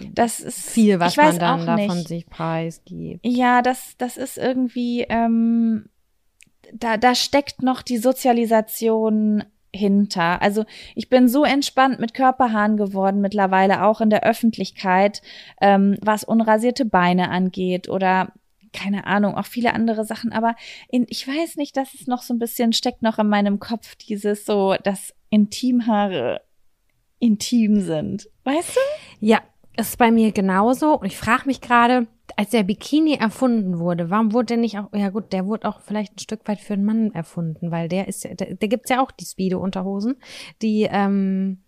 [0.00, 2.08] äh, Das ist viel, was man dann davon nicht.
[2.08, 3.20] sich preisgibt.
[3.26, 5.86] Ja, das, das ist irgendwie, ähm,
[6.72, 9.44] da, da steckt noch die Sozialisation
[9.74, 10.42] hinter.
[10.42, 10.64] Also
[10.94, 15.22] ich bin so entspannt mit Körperhaaren geworden mittlerweile auch in der Öffentlichkeit,
[15.60, 18.32] ähm, was unrasierte Beine angeht oder
[18.72, 20.56] keine Ahnung, auch viele andere Sachen, aber
[20.88, 23.96] in, ich weiß nicht, dass es noch so ein bisschen steckt noch in meinem Kopf
[23.96, 26.40] dieses so, dass Intimhaare
[27.18, 28.28] intim sind.
[28.44, 28.80] Weißt du?
[29.20, 29.40] Ja,
[29.76, 30.94] ist bei mir genauso.
[30.98, 32.06] Und ich frage mich gerade,
[32.36, 35.80] als der Bikini erfunden wurde, warum wurde der nicht auch, ja gut, der wurde auch
[35.80, 38.90] vielleicht ein Stück weit für einen Mann erfunden, weil der ist, ja- der, der gibt's
[38.90, 40.16] ja auch die Speedo-Unterhosen,
[40.62, 41.58] die, ähm,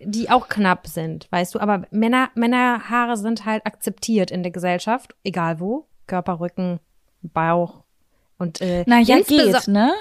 [0.00, 5.14] die auch knapp sind, weißt du, aber Männer, Männerhaare sind halt akzeptiert in der Gesellschaft,
[5.24, 6.80] egal wo, Körper, Rücken,
[7.22, 7.82] Bauch
[8.38, 9.92] und äh, Naja, insbeso- geht, ne?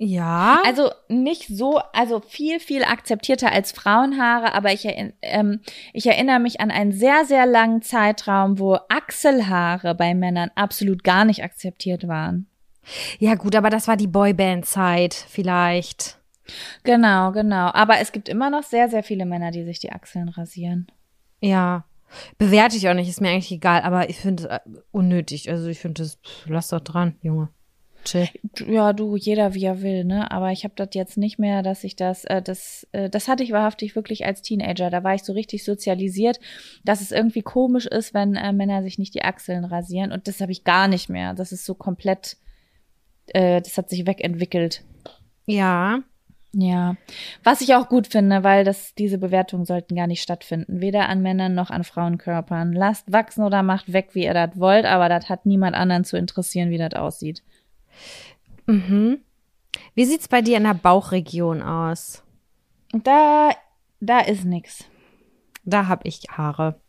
[0.00, 5.60] Ja, Also nicht so, also viel, viel akzeptierter als Frauenhaare, aber ich, erinn- ähm,
[5.92, 11.24] ich erinnere mich an einen sehr, sehr langen Zeitraum, wo Achselhaare bei Männern absolut gar
[11.24, 12.46] nicht akzeptiert waren.
[13.18, 16.18] ja gut, aber das war die Boyband-Zeit vielleicht.
[16.84, 17.70] Genau, genau.
[17.74, 20.86] Aber es gibt immer noch sehr, sehr viele Männer, die sich die Achseln rasieren.
[21.40, 21.84] Ja.
[22.38, 24.60] Bewerte ich auch nicht, ist mir eigentlich egal, aber ich finde es äh,
[24.92, 25.50] unnötig.
[25.50, 27.48] Also ich finde pff, lass doch dran, Junge.
[28.08, 28.28] Chill.
[28.66, 30.30] Ja, du, jeder wie er will, ne?
[30.30, 33.42] Aber ich habe das jetzt nicht mehr, dass ich das, äh, das, äh, das hatte
[33.42, 34.88] ich wahrhaftig wirklich als Teenager.
[34.88, 36.40] Da war ich so richtig sozialisiert,
[36.84, 40.10] dass es irgendwie komisch ist, wenn äh, Männer sich nicht die Achseln rasieren.
[40.10, 41.34] Und das habe ich gar nicht mehr.
[41.34, 42.38] Das ist so komplett,
[43.26, 44.84] äh, das hat sich wegentwickelt.
[45.44, 46.02] Ja.
[46.54, 46.96] Ja,
[47.44, 51.20] was ich auch gut finde, weil das diese Bewertungen sollten gar nicht stattfinden, weder an
[51.20, 52.72] Männern noch an Frauenkörpern.
[52.72, 56.16] Lasst wachsen oder macht weg, wie ihr das wollt, aber das hat niemand anderen zu
[56.16, 57.42] interessieren, wie das aussieht.
[58.66, 59.20] Mhm.
[59.94, 62.22] Wie sieht's bei dir in der Bauchregion aus?
[62.92, 63.50] Da,
[64.00, 64.84] da ist nix.
[65.64, 66.80] Da habe ich Haare.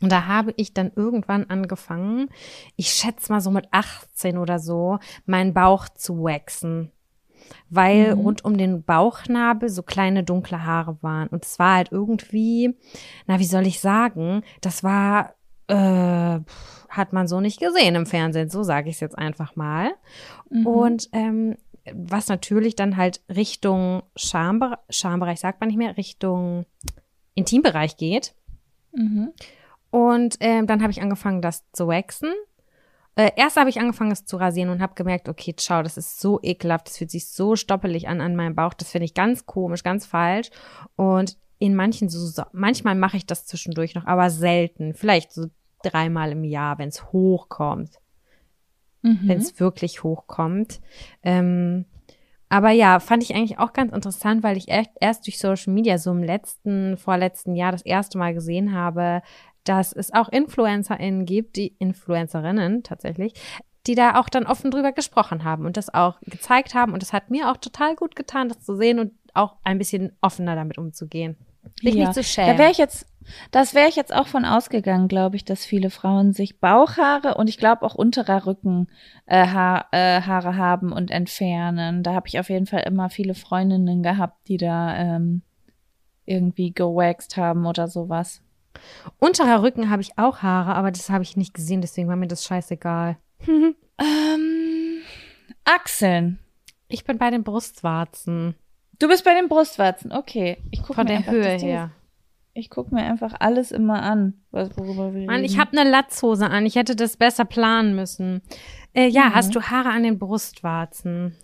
[0.00, 2.30] Und da habe ich dann irgendwann angefangen,
[2.76, 6.90] ich schätze mal so mit 18 oder so, meinen Bauch zu waxen.
[7.68, 11.28] Weil rund um den Bauchnabel so kleine dunkle Haare waren.
[11.28, 12.76] Und es war halt irgendwie,
[13.26, 15.34] na, wie soll ich sagen, das war,
[15.70, 16.40] äh,
[16.88, 19.92] hat man so nicht gesehen im Fernsehen, so sage ich es jetzt einfach mal.
[20.64, 21.56] Und ähm,
[21.94, 26.66] was natürlich dann halt Richtung Schambereich, Schambereich sagt man nicht mehr, Richtung
[27.34, 28.34] Intimbereich geht.
[28.92, 29.32] Mhm.
[29.90, 32.32] Und ähm, dann habe ich angefangen, das zu waxen.
[33.16, 36.20] Äh, erst habe ich angefangen, es zu rasieren und habe gemerkt, okay, schau, das ist
[36.20, 38.74] so ekelhaft, das fühlt sich so stoppelig an an meinem Bauch.
[38.74, 40.50] Das finde ich ganz komisch, ganz falsch.
[40.96, 44.94] Und in manchen, so manchmal mache ich das zwischendurch noch, aber selten.
[44.94, 45.46] Vielleicht so
[45.82, 47.98] dreimal im Jahr, wenn es hochkommt
[49.02, 49.20] Mhm.
[49.22, 50.80] wenn es wirklich hochkommt.
[51.22, 51.86] Ähm,
[52.50, 55.98] Aber ja, fand ich eigentlich auch ganz interessant, weil ich echt erst durch Social Media
[55.98, 59.22] so im letzten, vorletzten Jahr das erste Mal gesehen habe,
[59.64, 63.34] dass es auch InfluencerInnen gibt, die Influencerinnen tatsächlich,
[63.86, 66.92] die da auch dann offen drüber gesprochen haben und das auch gezeigt haben.
[66.92, 70.12] Und das hat mir auch total gut getan, das zu sehen und auch ein bisschen
[70.20, 71.36] offener damit umzugehen.
[71.82, 72.56] Dich Ja, nicht zu schämen.
[72.56, 73.06] Da wäre ich jetzt,
[73.50, 77.48] das wäre ich jetzt auch von ausgegangen, glaube ich, dass viele Frauen sich Bauchhaare und
[77.48, 78.88] ich glaube auch unterer Rücken
[79.26, 82.02] äh, Haar, äh, Haare haben und entfernen.
[82.02, 85.42] Da habe ich auf jeden Fall immer viele Freundinnen gehabt, die da ähm,
[86.24, 88.42] irgendwie gewaxt haben oder sowas.
[89.18, 92.28] Unterer Rücken habe ich auch Haare, aber das habe ich nicht gesehen, deswegen war mir
[92.28, 93.16] das scheißegal.
[94.00, 95.02] Ähm,
[95.64, 96.38] Achseln.
[96.88, 98.54] Ich bin bei den Brustwarzen.
[99.00, 100.58] Du bist bei den Brustwarzen, okay.
[100.70, 101.90] Ich guck Von mir der einfach Höhe her.
[102.52, 105.60] Ich gucke mir einfach alles immer an, was, worüber wir Mann, ich reden.
[105.60, 106.66] habe eine Latzhose an.
[106.66, 108.42] Ich hätte das besser planen müssen.
[108.92, 109.34] Äh, ja, Mhm.
[109.34, 111.36] hast du Haare an den Brustwarzen?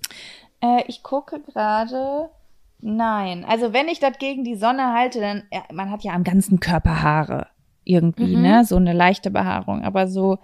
[0.61, 2.29] Äh, ich gucke gerade.
[2.81, 3.45] Nein.
[3.49, 6.61] Also wenn ich das gegen die Sonne halte, dann, ja, man hat ja am ganzen
[6.61, 7.47] Körper Haare.
[7.85, 8.43] Irgendwie, Mhm.
[8.43, 8.65] ne?
[8.65, 9.83] So eine leichte Behaarung.
[9.85, 10.39] Aber so,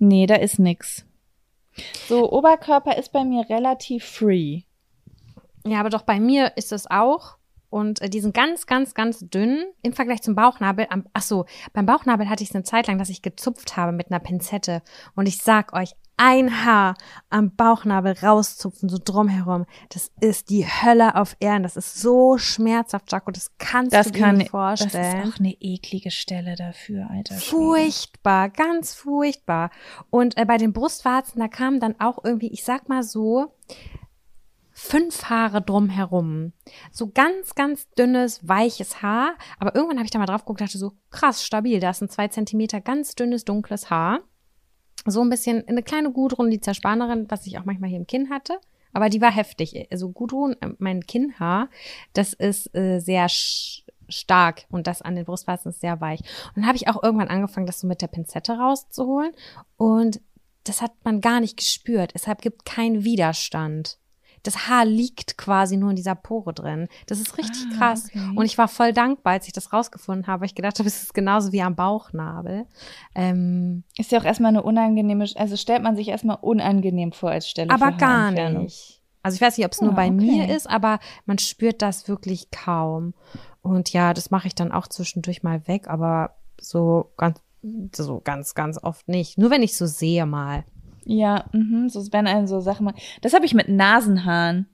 [0.00, 1.06] nee, da ist nix.
[2.08, 4.62] So, Oberkörper ist bei mir relativ free.
[5.66, 7.36] Ja, aber doch bei mir ist es auch.
[7.70, 10.86] Und äh, die sind ganz, ganz, ganz dünn im Vergleich zum Bauchnabel.
[10.88, 11.44] Am, ach so,
[11.74, 14.82] beim Bauchnabel hatte ich es eine Zeit lang, dass ich gezupft habe mit einer Pinzette.
[15.14, 16.94] Und ich sag euch, ein Haar
[17.30, 21.62] am Bauchnabel rauszupfen, so drumherum, das ist die Hölle auf Erden.
[21.62, 23.30] Das ist so schmerzhaft, Jaco.
[23.30, 25.28] Das kannst Das du dir kann, nicht das vorstellen.
[25.28, 27.34] ist auch eine eklige Stelle dafür, alter.
[27.36, 29.70] Furchtbar, ganz furchtbar.
[30.10, 33.52] Und äh, bei den Brustwarzen, da kamen dann auch irgendwie, ich sag mal so,
[34.78, 36.52] fünf Haare drumherum.
[36.92, 39.34] So ganz, ganz dünnes, weiches Haar.
[39.58, 41.80] Aber irgendwann habe ich da mal drauf geguckt und dachte so, krass, stabil.
[41.80, 44.20] Da ist ein zwei Zentimeter ganz dünnes, dunkles Haar.
[45.04, 48.30] So ein bisschen eine kleine Gudrun, die Zerspanerin, was ich auch manchmal hier im Kinn
[48.30, 48.60] hatte.
[48.92, 49.88] Aber die war heftig.
[49.90, 51.70] Also Gudrun, äh, mein Kinnhaar,
[52.12, 56.20] das ist äh, sehr stark und das an den Brustwarzen ist sehr weich.
[56.20, 59.32] Und dann habe ich auch irgendwann angefangen, das so mit der Pinzette rauszuholen
[59.76, 60.20] und
[60.64, 62.12] das hat man gar nicht gespürt.
[62.14, 63.98] Deshalb gibt keinen Widerstand.
[64.48, 66.88] Das Haar liegt quasi nur in dieser Pore drin.
[67.06, 68.06] Das ist richtig Ah, krass.
[68.08, 68.32] okay.
[68.34, 70.40] Und ich war voll dankbar, als ich das rausgefunden habe.
[70.40, 72.64] weil Ich gedacht habe, es ist genauso wie am Bauchnabel.
[73.14, 77.46] Ähm, Ist ja auch erstmal eine unangenehme, also stellt man sich erstmal unangenehm vor als
[77.46, 79.02] Stelle aber gar nicht.
[79.22, 80.12] Also ich weiß nicht, ob es nur Ah, bei okay.
[80.12, 83.12] mir ist, aber man spürt das wirklich kaum.
[83.60, 87.38] Und ja, das mache ich dann auch zwischendurch mal weg, aber so ganz,
[87.94, 89.36] so ganz, ganz oft nicht.
[89.36, 90.64] Nur wenn ich so sehe mal.
[91.10, 92.94] Ja, mhm, so wenn einen so Sachen mal.
[93.22, 94.66] Das habe ich mit Nasenhaaren.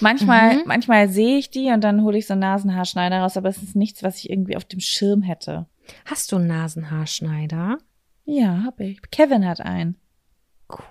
[0.00, 0.62] Manchmal, Mhm.
[0.64, 3.76] manchmal sehe ich die und dann hole ich so einen Nasenhaarschneider raus, aber es ist
[3.76, 5.66] nichts, was ich irgendwie auf dem Schirm hätte.
[6.06, 7.76] Hast du einen Nasenhaarschneider?
[8.24, 9.02] Ja, habe ich.
[9.10, 9.96] Kevin hat einen.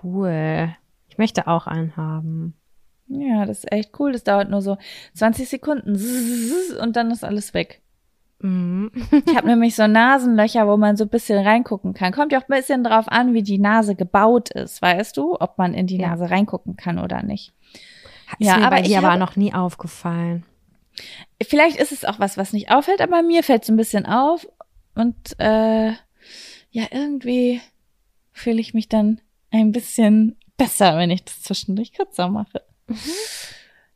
[0.04, 0.76] Cool.
[1.10, 2.54] Ich möchte auch einen haben.
[3.08, 4.12] Ja, das ist echt cool.
[4.12, 4.78] Das dauert nur so
[5.16, 6.00] 20 Sekunden
[6.82, 7.82] und dann ist alles weg.
[8.44, 8.92] Mhm.
[9.26, 12.12] Ich habe nämlich so Nasenlöcher, wo man so ein bisschen reingucken kann.
[12.12, 15.58] Kommt ja auch ein bisschen drauf an, wie die Nase gebaut ist, weißt du, ob
[15.58, 16.10] man in die Ja.
[16.10, 17.54] Nase reingucken kann oder nicht.
[18.40, 20.44] Ist Ja, mir aber bei dir aber noch nie aufgefallen.
[21.42, 24.48] Vielleicht ist es auch was, was nicht auffällt, aber mir fällt es ein bisschen auf.
[24.96, 25.92] Und äh,
[26.72, 27.62] ja, irgendwie
[28.32, 29.22] fühle ich mich dann
[29.52, 32.62] ein bisschen besser, wenn ich das zwischendurch kürzer mache.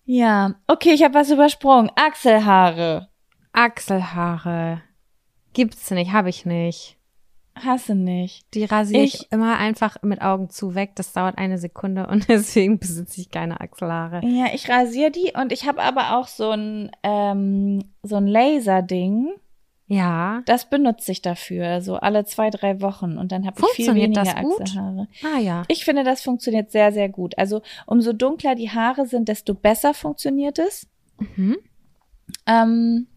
[0.06, 1.92] Ja, okay, ich habe was übersprungen.
[1.96, 3.10] Achselhaare.
[3.58, 4.82] Achselhaare.
[5.54, 6.98] Gibt's nicht, habe ich nicht.
[7.56, 8.46] Hasse nicht.
[8.54, 10.92] Die rasiere ich, Ich- immer einfach mit Augen zu weg.
[10.96, 14.22] Das dauert eine Sekunde und deswegen besitze ich keine Achselhaare.
[14.24, 19.30] Ja, ich rasiere die und ich habe aber auch so ein ähm, so ein Laserding.
[19.88, 20.44] Ja.
[20.46, 24.16] Das benutze ich dafür, so alle zwei drei Wochen und dann habe ich viel Funktioniert
[24.18, 24.62] weniger das gut?
[24.62, 25.08] Achselhaare.
[25.24, 25.64] Ah ja.
[25.70, 27.38] Ich finde, das funktioniert sehr, sehr gut.
[27.40, 30.88] Also umso dunkler die Haare sind, desto besser funktioniert es.
[31.36, 31.58] Mhm.
[32.46, 33.08] Ähm,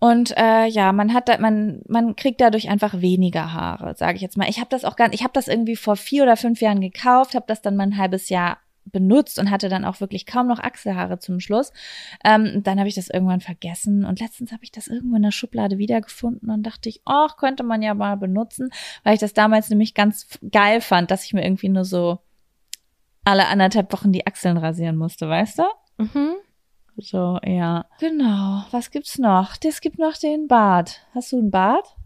[0.00, 4.22] und äh, ja, man hat da, man man kriegt dadurch einfach weniger Haare, sage ich
[4.22, 4.48] jetzt mal.
[4.48, 7.34] Ich habe das auch gar, ich habe das irgendwie vor vier oder fünf Jahren gekauft,
[7.34, 10.58] habe das dann mal ein halbes Jahr benutzt und hatte dann auch wirklich kaum noch
[10.58, 11.70] Achselhaare zum Schluss.
[12.24, 15.32] Ähm, dann habe ich das irgendwann vergessen und letztens habe ich das irgendwo in der
[15.32, 18.70] Schublade wiedergefunden und dachte ich, ach, könnte man ja mal benutzen,
[19.04, 22.20] weil ich das damals nämlich ganz geil fand, dass ich mir irgendwie nur so
[23.24, 25.64] alle anderthalb Wochen die Achseln rasieren musste, weißt du?
[25.98, 26.36] Mhm.
[27.00, 27.86] So, ja.
[27.98, 28.64] Genau.
[28.70, 29.54] Was gibt's noch?
[29.64, 31.00] Es gibt noch den Bart.
[31.14, 31.96] Hast du einen Bart?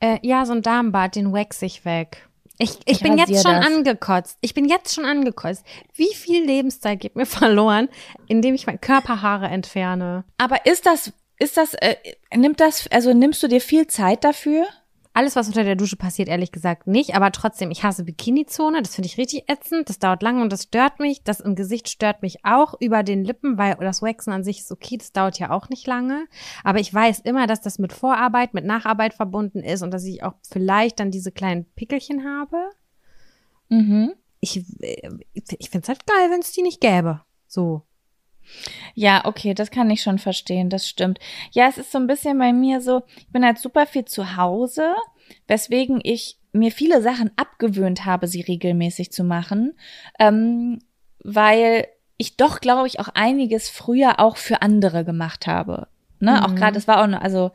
[0.00, 2.28] Äh, ja, so ein Darmbart, den wax ich weg.
[2.58, 3.66] Ich, ich, bin jetzt schon das.
[3.66, 4.38] angekotzt.
[4.40, 5.64] Ich bin jetzt schon angekotzt.
[5.94, 7.88] Wie viel Lebenszeit geht mir verloren,
[8.28, 10.24] indem ich meine Körperhaare entferne?
[10.38, 11.96] Aber ist das, ist das, äh,
[12.34, 14.66] nimmt das, also nimmst du dir viel Zeit dafür?
[15.14, 17.14] Alles, was unter der Dusche passiert, ehrlich gesagt nicht.
[17.14, 18.82] Aber trotzdem, ich hasse Bikini-Zone.
[18.82, 19.88] Das finde ich richtig ätzend.
[19.88, 21.22] Das dauert lange und das stört mich.
[21.22, 24.72] Das im Gesicht stört mich auch über den Lippen, weil das Waxen an sich ist
[24.72, 24.96] okay.
[24.96, 26.26] Das dauert ja auch nicht lange.
[26.64, 30.24] Aber ich weiß immer, dass das mit Vorarbeit, mit Nacharbeit verbunden ist und dass ich
[30.24, 32.70] auch vielleicht dann diese kleinen Pickelchen habe.
[33.68, 34.14] Mhm.
[34.40, 37.20] Ich, äh, ich finde es halt geil, wenn es die nicht gäbe.
[37.46, 37.82] So.
[38.94, 41.18] Ja, okay, das kann ich schon verstehen, das stimmt.
[41.52, 44.36] Ja, es ist so ein bisschen bei mir so, ich bin halt super viel zu
[44.36, 44.94] Hause,
[45.46, 49.74] weswegen ich mir viele Sachen abgewöhnt habe, sie regelmäßig zu machen,
[50.18, 50.78] ähm,
[51.18, 55.88] weil ich doch, glaube ich, auch einiges früher auch für andere gemacht habe.
[56.20, 56.44] Ne?
[56.44, 56.56] Auch Mhm.
[56.56, 57.50] gerade, es war auch, nur- also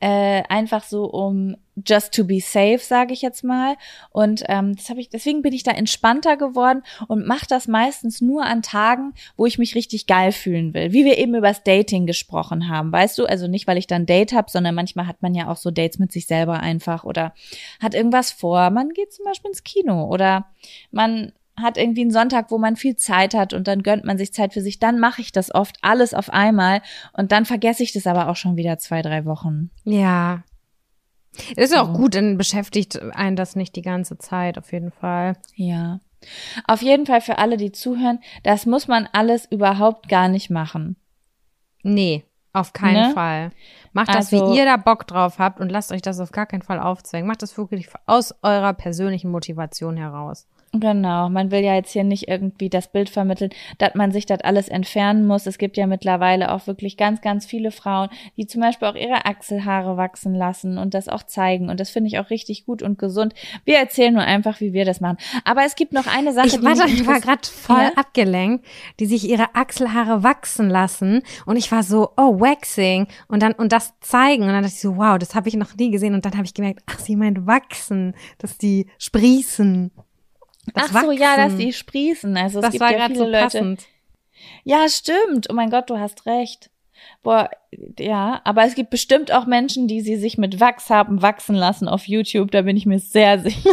[0.00, 3.76] äh, einfach so um just to be safe, sage ich jetzt mal.
[4.10, 8.20] Und ähm, das habe ich, deswegen bin ich da entspannter geworden und mache das meistens
[8.20, 10.92] nur an Tagen, wo ich mich richtig geil fühlen will.
[10.92, 13.26] Wie wir eben übers Dating gesprochen haben, weißt du?
[13.26, 15.98] Also nicht, weil ich dann Date habe, sondern manchmal hat man ja auch so Dates
[15.98, 17.34] mit sich selber einfach oder
[17.80, 18.70] hat irgendwas vor.
[18.70, 20.46] Man geht zum Beispiel ins Kino oder
[20.90, 24.32] man hat irgendwie einen Sonntag, wo man viel Zeit hat und dann gönnt man sich
[24.32, 24.78] Zeit für sich.
[24.78, 26.82] Dann mache ich das oft alles auf einmal
[27.12, 29.70] und dann vergesse ich das aber auch schon wieder zwei, drei Wochen.
[29.84, 30.42] Ja.
[31.56, 31.92] Ist auch So.
[31.92, 35.36] gut, dann beschäftigt einen das nicht die ganze Zeit, auf jeden Fall.
[35.54, 36.00] Ja.
[36.66, 40.96] Auf jeden Fall für alle, die zuhören, das muss man alles überhaupt gar nicht machen.
[41.84, 43.14] Nee, auf keinen Ne?
[43.14, 43.50] Fall.
[43.92, 46.46] Macht das, Also- wie ihr da Bock drauf habt und lasst euch das auf gar
[46.46, 47.28] keinen Fall aufzwängen.
[47.28, 50.48] Macht das wirklich aus eurer persönlichen Motivation heraus.
[50.72, 54.40] Genau, man will ja jetzt hier nicht irgendwie das Bild vermitteln, dass man sich das
[54.42, 55.46] alles entfernen muss.
[55.46, 59.24] Es gibt ja mittlerweile auch wirklich ganz, ganz viele Frauen, die zum Beispiel auch ihre
[59.24, 61.70] Achselhaare wachsen lassen und das auch zeigen.
[61.70, 63.34] Und das finde ich auch richtig gut und gesund.
[63.64, 65.16] Wir erzählen nur einfach, wie wir das machen.
[65.44, 67.92] Aber es gibt noch eine Sache, Ich, die warte, ich war gerade voll Ja?
[67.96, 68.66] abgelenkt,
[69.00, 73.72] die sich ihre Achselhaare wachsen lassen und ich war so, oh, Waxing und dann und
[73.72, 76.26] das zeigen und dann dachte ich so, wow, das habe ich noch nie gesehen und
[76.26, 79.90] dann habe ich gemerkt, ach, sie meint wachsen, dass die sprießen.
[80.74, 81.58] Das Ach so, ja, dass Wachsen.
[81.58, 82.36] die sprießen.
[82.36, 83.44] Also es das gibt war ja gerade viele so Leute.
[83.44, 83.86] passend.
[84.64, 85.48] Ja, stimmt.
[85.50, 86.70] Oh mein Gott, du hast recht.
[87.22, 87.48] Boah,
[87.98, 91.88] ja, aber es gibt bestimmt auch Menschen, die sie sich mit Wachs haben wachsen lassen
[91.88, 93.70] auf YouTube, da bin ich mir sehr sicher.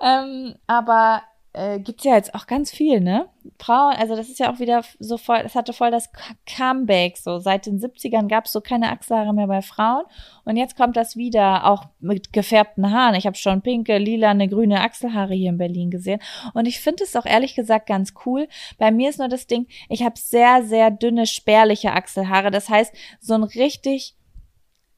[0.00, 1.22] ähm, aber
[1.58, 3.28] äh, gibt's ja jetzt auch ganz viel, ne?
[3.58, 6.10] Frauen, also das ist ja auch wieder so voll, das hatte voll das
[6.46, 10.04] Comeback, so seit den 70ern gab's so keine Achselhaare mehr bei Frauen
[10.44, 13.16] und jetzt kommt das wieder, auch mit gefärbten Haaren.
[13.16, 16.20] Ich habe schon pinke, lila, eine grüne Achselhaare hier in Berlin gesehen
[16.54, 18.46] und ich finde es auch ehrlich gesagt ganz cool.
[18.78, 22.52] Bei mir ist nur das Ding, ich habe sehr, sehr dünne, spärliche Achselhaare.
[22.52, 24.14] Das heißt, so ein richtig,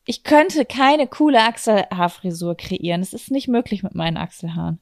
[0.05, 3.01] ich könnte keine coole Achselhaarfrisur kreieren.
[3.01, 4.81] Es ist nicht möglich mit meinen Achselhaaren.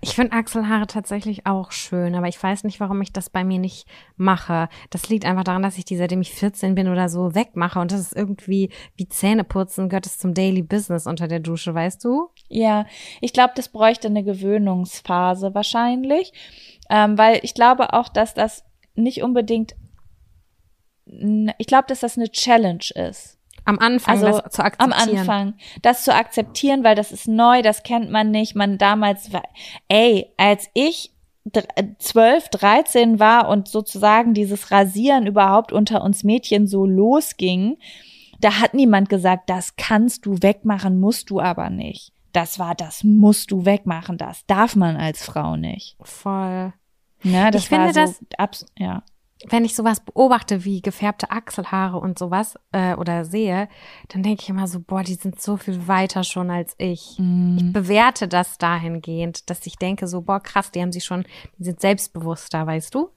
[0.00, 3.58] Ich finde Achselhaare tatsächlich auch schön, aber ich weiß nicht, warum ich das bei mir
[3.58, 4.68] nicht mache.
[4.90, 7.78] Das liegt einfach daran, dass ich die, seitdem ich 14 bin oder so, wegmache.
[7.78, 12.04] Und das ist irgendwie wie Zähneputzen, gehört es zum Daily Business unter der Dusche, weißt
[12.04, 12.30] du?
[12.48, 12.86] Ja,
[13.20, 16.32] ich glaube, das bräuchte eine Gewöhnungsphase wahrscheinlich,
[16.88, 18.64] ähm, weil ich glaube auch, dass das
[18.94, 19.76] nicht unbedingt,
[21.06, 23.39] ich glaube, dass das eine Challenge ist.
[23.64, 25.18] Am Anfang Also das zu am akzeptieren.
[25.20, 28.54] Anfang, das zu akzeptieren, weil das ist neu, das kennt man nicht.
[28.56, 29.42] Man damals war,
[29.88, 31.12] ey, als ich
[31.44, 37.76] dr- äh, 12, 13 war und sozusagen dieses Rasieren überhaupt unter uns Mädchen so losging,
[38.40, 42.12] da hat niemand gesagt, das kannst du wegmachen, musst du aber nicht.
[42.32, 45.96] Das war, das musst du wegmachen, das darf man als Frau nicht.
[46.00, 46.72] Voll.
[47.22, 49.02] Ne, das Ich finde war so, das- ja.
[49.48, 53.68] Wenn ich sowas beobachte wie gefärbte Achselhaare und sowas äh, oder sehe,
[54.08, 57.16] dann denke ich immer so, boah, die sind so viel weiter schon als ich.
[57.18, 57.56] Mhm.
[57.58, 61.24] Ich bewerte das dahingehend, dass ich denke so, boah, krass, die haben sich schon,
[61.58, 63.10] die sind selbstbewusster, weißt du?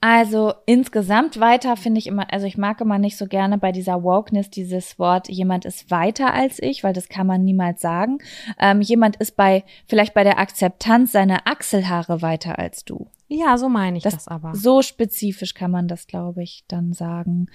[0.00, 4.04] Also insgesamt weiter finde ich immer, also ich mag immer nicht so gerne bei dieser
[4.04, 8.18] Wokeness dieses Wort, jemand ist weiter als ich, weil das kann man niemals sagen.
[8.60, 13.08] Ähm, jemand ist bei, vielleicht bei der Akzeptanz seiner Achselhaare weiter als du.
[13.26, 14.54] Ja, so meine ich das, Das- aber.
[14.54, 17.46] So spezifisch kann man das, glaube ich, dann sagen.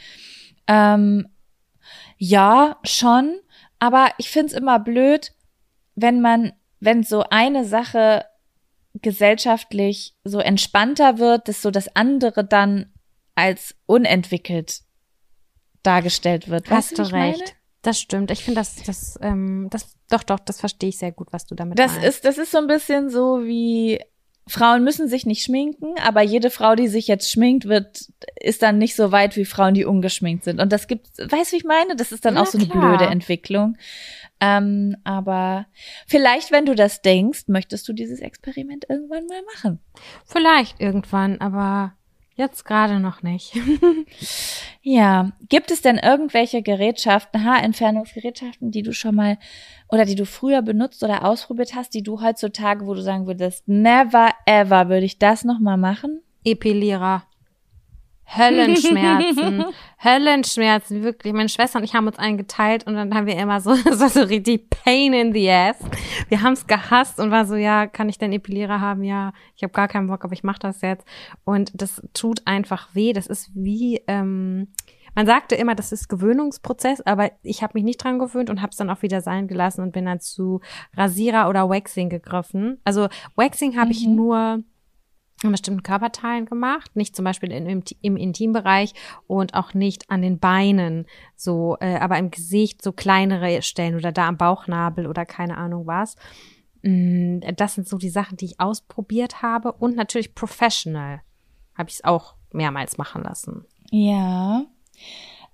[0.68, 1.28] Ähm,
[2.18, 3.36] ja, schon,
[3.80, 5.34] aber ich finde es immer blöd,
[5.96, 8.26] wenn man, wenn so eine Sache
[9.02, 12.92] gesellschaftlich so entspannter wird, dass so das andere dann
[13.36, 14.82] als unentwickelt
[15.82, 16.70] dargestellt wird.
[16.70, 17.34] Weißt Hast du, du ich meine?
[17.34, 17.56] recht.
[17.82, 18.32] Das stimmt.
[18.32, 21.54] Ich finde das, das, ähm, das, doch, doch, das verstehe ich sehr gut, was du
[21.56, 22.08] damit Das meinst.
[22.08, 24.00] ist, das ist so ein bisschen so wie
[24.48, 28.08] Frauen müssen sich nicht schminken, aber jede Frau, die sich jetzt schminkt, wird,
[28.40, 30.60] ist dann nicht so weit wie Frauen, die ungeschminkt sind.
[30.60, 31.96] Und das gibt, weißt du, wie ich meine?
[31.96, 32.90] Das ist dann Ja, auch so eine klar.
[32.98, 33.78] blöde Entwicklung.
[34.42, 35.68] Ähm, aber
[36.08, 39.80] vielleicht, wenn du das denkst, möchtest du dieses Experiment irgendwann mal machen.
[40.26, 41.94] Vielleicht irgendwann, aber
[42.36, 43.54] Jetzt gerade noch nicht.
[44.86, 49.38] Ja, gibt es denn irgendwelche Gerätschaften, Haarentfernungsgerätschaften, die du schon mal
[49.88, 53.66] oder die du früher benutzt oder ausprobiert hast, die du heutzutage, wo du sagen würdest,
[53.66, 56.22] never ever würde ich das noch mal machen?
[56.44, 57.24] Epilierer.
[58.26, 59.66] Höllenschmerzen.
[60.04, 61.34] Höllenschmerzen, wirklich.
[61.34, 64.00] Meine Schwester und ich haben uns einen geteilt und dann haben wir immer so, das
[64.00, 65.78] war so richtig Pain in the ass.
[66.30, 69.04] Wir haben es gehasst und war so, ja, kann ich denn Epilierer haben?
[69.04, 71.06] Ja, ich habe gar keinen Bock, aber ich mache das jetzt.
[71.44, 73.14] Und das tut einfach weh.
[73.14, 74.68] Das ist wie, ähm,
[75.16, 78.72] man sagte immer, das ist Gewöhnungsprozess, aber ich habe mich nicht dran gewöhnt und habe
[78.72, 80.60] es dann auch wieder sein gelassen und bin dann zu
[80.98, 82.80] Rasierer oder Waxing gegriffen.
[82.84, 84.16] Also Waxing habe ich Mhm.
[84.16, 84.64] nur
[85.46, 88.94] an bestimmten Körperteilen gemacht, nicht zum Beispiel in, im, im Intimbereich
[89.28, 94.12] und auch nicht an den Beinen, so, äh, aber im Gesicht so kleinere Stellen oder
[94.12, 96.16] da am Bauchnabel oder keine Ahnung was.
[96.82, 101.22] Mm, Das sind so die Sachen, die ich ausprobiert habe und natürlich professional
[101.76, 103.66] habe ich es auch mehrmals machen lassen.
[103.92, 104.66] Ja.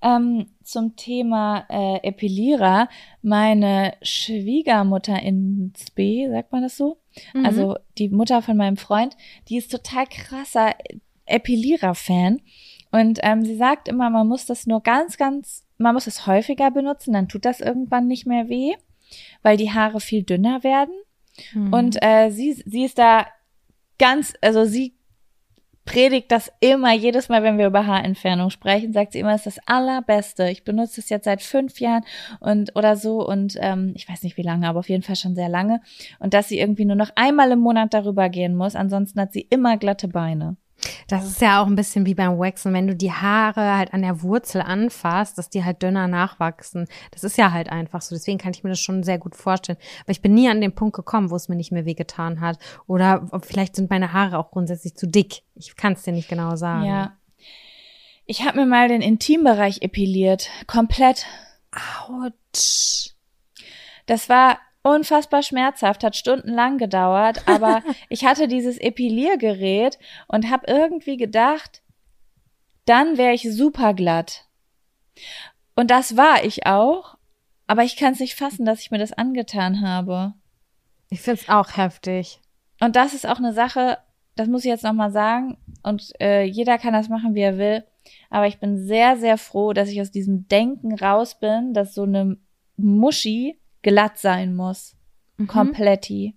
[0.01, 2.87] Ähm, zum Thema äh, Epilierer,
[3.21, 6.98] meine Schwiegermutter in Spe, sagt man das so?
[7.33, 7.45] Mhm.
[7.45, 9.15] Also die Mutter von meinem Freund,
[9.47, 10.75] die ist total krasser
[11.25, 12.41] Epilierer-Fan.
[12.91, 16.71] Und ähm, sie sagt immer, man muss das nur ganz, ganz, man muss es häufiger
[16.71, 18.73] benutzen, dann tut das irgendwann nicht mehr weh,
[19.43, 20.95] weil die Haare viel dünner werden.
[21.53, 21.73] Mhm.
[21.73, 23.27] Und äh, sie, sie ist da
[23.99, 24.95] ganz, also sie
[25.89, 29.57] predigt das immer, jedes Mal, wenn wir über Haarentfernung sprechen, sagt sie immer, es ist
[29.57, 30.47] das Allerbeste.
[30.49, 32.03] Ich benutze es jetzt seit fünf Jahren
[32.39, 35.33] und oder so und ähm, ich weiß nicht wie lange, aber auf jeden Fall schon
[35.33, 35.81] sehr lange.
[36.19, 39.47] Und dass sie irgendwie nur noch einmal im Monat darüber gehen muss, ansonsten hat sie
[39.49, 40.57] immer glatte Beine.
[41.07, 44.01] Das ist ja auch ein bisschen wie beim Waxen, wenn du die Haare halt an
[44.01, 46.87] der Wurzel anfasst, dass die halt dünner nachwachsen.
[47.11, 48.15] Das ist ja halt einfach so.
[48.15, 49.77] Deswegen kann ich mir das schon sehr gut vorstellen.
[50.03, 52.57] Aber ich bin nie an den Punkt gekommen, wo es mir nicht mehr wehgetan hat.
[52.87, 55.41] Oder vielleicht sind meine Haare auch grundsätzlich zu dick.
[55.55, 56.85] Ich kann es dir nicht genau sagen.
[56.85, 57.17] Ja.
[58.25, 61.25] Ich habe mir mal den Intimbereich epiliert, komplett.
[62.07, 63.15] Autsch.
[64.05, 71.17] Das war unfassbar schmerzhaft, hat stundenlang gedauert, aber ich hatte dieses Epiliergerät und habe irgendwie
[71.17, 71.81] gedacht,
[72.85, 74.47] dann wäre ich super glatt.
[75.75, 77.17] Und das war ich auch,
[77.67, 80.33] aber ich kann es nicht fassen, dass ich mir das angetan habe.
[81.09, 82.39] Ich find's auch heftig.
[82.79, 83.99] Und das ist auch eine Sache,
[84.35, 87.83] das muss ich jetzt nochmal sagen, und äh, jeder kann das machen, wie er will,
[88.29, 92.03] aber ich bin sehr, sehr froh, dass ich aus diesem Denken raus bin, dass so
[92.03, 92.37] eine
[92.77, 94.95] Muschi glatt sein muss.
[95.47, 96.35] Kompletti.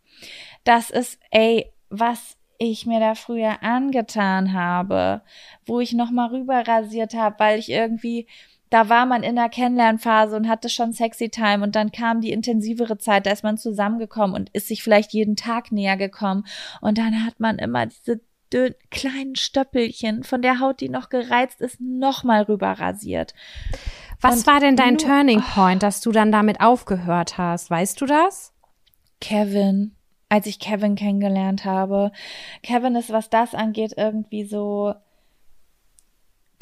[0.64, 5.22] Das ist, ey, was ich mir da früher angetan habe,
[5.66, 8.28] wo ich nochmal rüber rasiert habe, weil ich irgendwie,
[8.70, 12.30] da war man in der Kennenlernphase und hatte schon sexy Time und dann kam die
[12.30, 16.45] intensivere Zeit, da ist man zusammengekommen und ist sich vielleicht jeden Tag näher gekommen
[16.80, 18.20] und dann hat man immer diese
[18.53, 23.34] dünn, kleinen Stöppelchen von der Haut, die noch gereizt ist, nochmal rüber rasiert.
[24.23, 27.70] Was Und war denn dein nur- Turning Point, dass du dann damit aufgehört hast?
[27.70, 28.53] Weißt du das?
[29.20, 29.95] Kevin,
[30.29, 32.12] als ich Kevin kennengelernt habe.
[32.62, 34.95] Kevin ist, was das angeht, irgendwie so,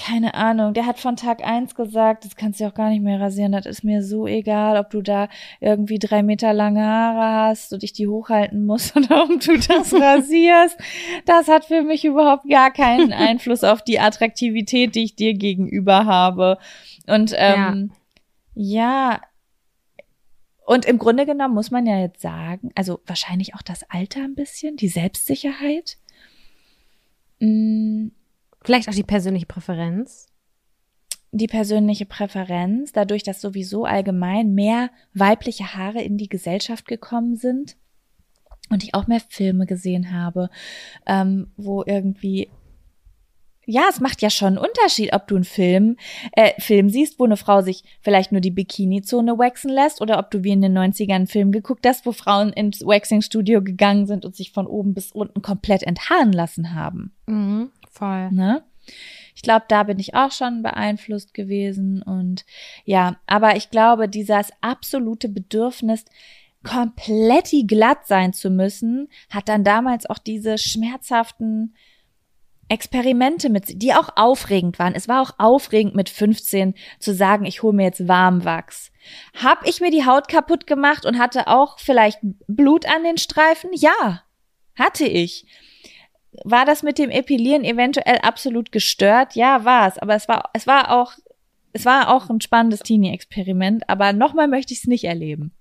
[0.00, 3.20] keine Ahnung, der hat von Tag eins gesagt, das kannst du auch gar nicht mehr
[3.20, 5.28] rasieren, das ist mir so egal, ob du da
[5.60, 9.92] irgendwie drei Meter lange Haare hast und ich die hochhalten muss oder ob du das
[9.92, 10.78] rasierst.
[11.26, 16.06] Das hat für mich überhaupt gar keinen Einfluss auf die Attraktivität, die ich dir gegenüber
[16.06, 16.56] habe.
[17.06, 17.92] Und ähm,
[18.54, 19.20] ja,
[20.64, 24.34] und im Grunde genommen muss man ja jetzt sagen, also wahrscheinlich auch das Alter ein
[24.34, 25.98] bisschen, die Selbstsicherheit.
[27.40, 28.08] Mm,
[28.62, 30.26] Vielleicht auch die persönliche Präferenz?
[31.32, 37.76] die persönliche Präferenz, dadurch, dass sowieso allgemein mehr weibliche Haare in die Gesellschaft gekommen sind
[38.68, 40.50] und ich auch mehr Filme gesehen habe,
[41.06, 42.48] ähm, wo irgendwie
[43.66, 45.96] ja, es macht ja schon einen Unterschied, ob du einen Film,
[46.32, 50.30] äh, Film siehst, wo eine Frau sich vielleicht nur die Bikini-Zone waxen lässt oder ob
[50.32, 54.24] du wie in den 90ern einen Film geguckt hast, wo Frauen ins Waxing-Studio gegangen sind
[54.24, 57.12] und sich von oben bis unten komplett enthaaren lassen haben.
[57.26, 57.70] Mhm,
[58.00, 58.30] voll.
[58.32, 58.64] Ne?
[59.36, 62.44] Ich glaube, da bin ich auch schon beeinflusst gewesen und
[62.84, 66.04] ja, aber ich glaube, dieses absolute Bedürfnis,
[66.62, 71.74] komplett glatt sein zu müssen, hat dann damals auch diese schmerzhaften
[72.68, 74.94] Experimente mit, die auch aufregend waren.
[74.94, 78.92] Es war auch aufregend mit 15 zu sagen, ich hole mir jetzt Warmwachs.
[79.42, 83.70] Hab ich mir die Haut kaputt gemacht und hatte auch vielleicht Blut an den Streifen?
[83.72, 84.22] Ja,
[84.76, 85.46] hatte ich.
[86.44, 89.34] War das mit dem Epilieren eventuell absolut gestört?
[89.34, 89.98] Ja, war es.
[89.98, 91.12] Aber es war, es war auch,
[91.72, 93.88] es war auch ein spannendes Teenie-Experiment.
[93.88, 95.52] Aber nochmal möchte ich es nicht erleben.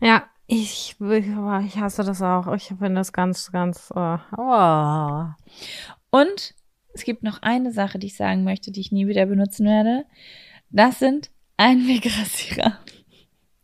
[0.00, 2.52] Ja, ich, ich, hasse das auch.
[2.54, 5.24] Ich finde das ganz, ganz, oh, oh.
[6.10, 6.54] Und
[6.92, 10.04] es gibt noch eine Sache, die ich sagen möchte, die ich nie wieder benutzen werde.
[10.70, 12.78] Das sind Einwegrasierer.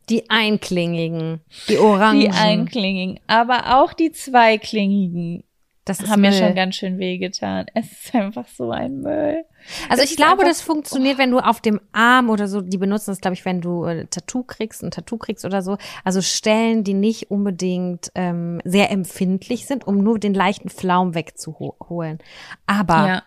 [0.08, 2.20] Die einklingigen, die orangen.
[2.20, 5.42] Die einklingigen, aber auch die zweiklingigen
[5.87, 7.66] das haben mir schon ganz schön wehgetan.
[7.74, 9.45] Es ist einfach so ein Müll.
[9.89, 13.12] Also ich glaube, einfach- das funktioniert, wenn du auf dem Arm oder so, die benutzen
[13.12, 15.78] das, glaube ich, wenn du äh, Tattoo kriegst, ein Tattoo kriegst oder so.
[16.03, 22.18] Also Stellen, die nicht unbedingt ähm, sehr empfindlich sind, um nur den leichten Flaum wegzuholen.
[22.66, 23.22] Aber ja.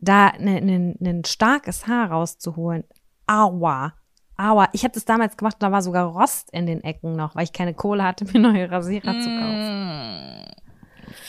[0.00, 2.84] da ein ne, ne, ne starkes Haar rauszuholen,
[3.26, 3.94] aua.
[4.38, 7.44] Aua, ich habe das damals gemacht, da war sogar Rost in den Ecken noch, weil
[7.44, 10.65] ich keine Kohle hatte, mir neue Rasierer zu kaufen.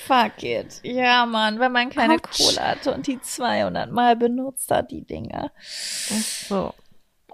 [0.05, 0.79] Fuck it.
[0.83, 2.37] Ja, Mann, wenn man keine Autsch.
[2.37, 5.51] Kohle hatte und die 200 Mal benutzt hat, die Dinger.
[6.47, 6.73] So.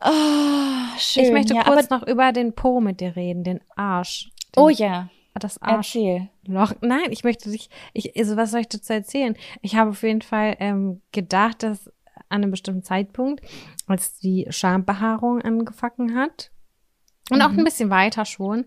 [0.02, 1.24] Oh, schön.
[1.26, 4.32] Ich möchte ja, kurz noch über den Po mit dir reden, den Arsch.
[4.56, 5.96] Den, Oh ja, das Arsch.
[5.96, 6.30] erzähl.
[6.46, 6.74] Loch.
[6.82, 9.36] Nein, ich möchte dich, ich, also was soll ich dazu erzählen?
[9.62, 11.88] Ich habe auf jeden Fall ähm, gedacht, dass
[12.30, 13.42] an einem bestimmten Zeitpunkt,
[13.88, 16.52] als die Schambehaarung angefangen hat,
[17.30, 18.66] und auch ein bisschen weiter schon,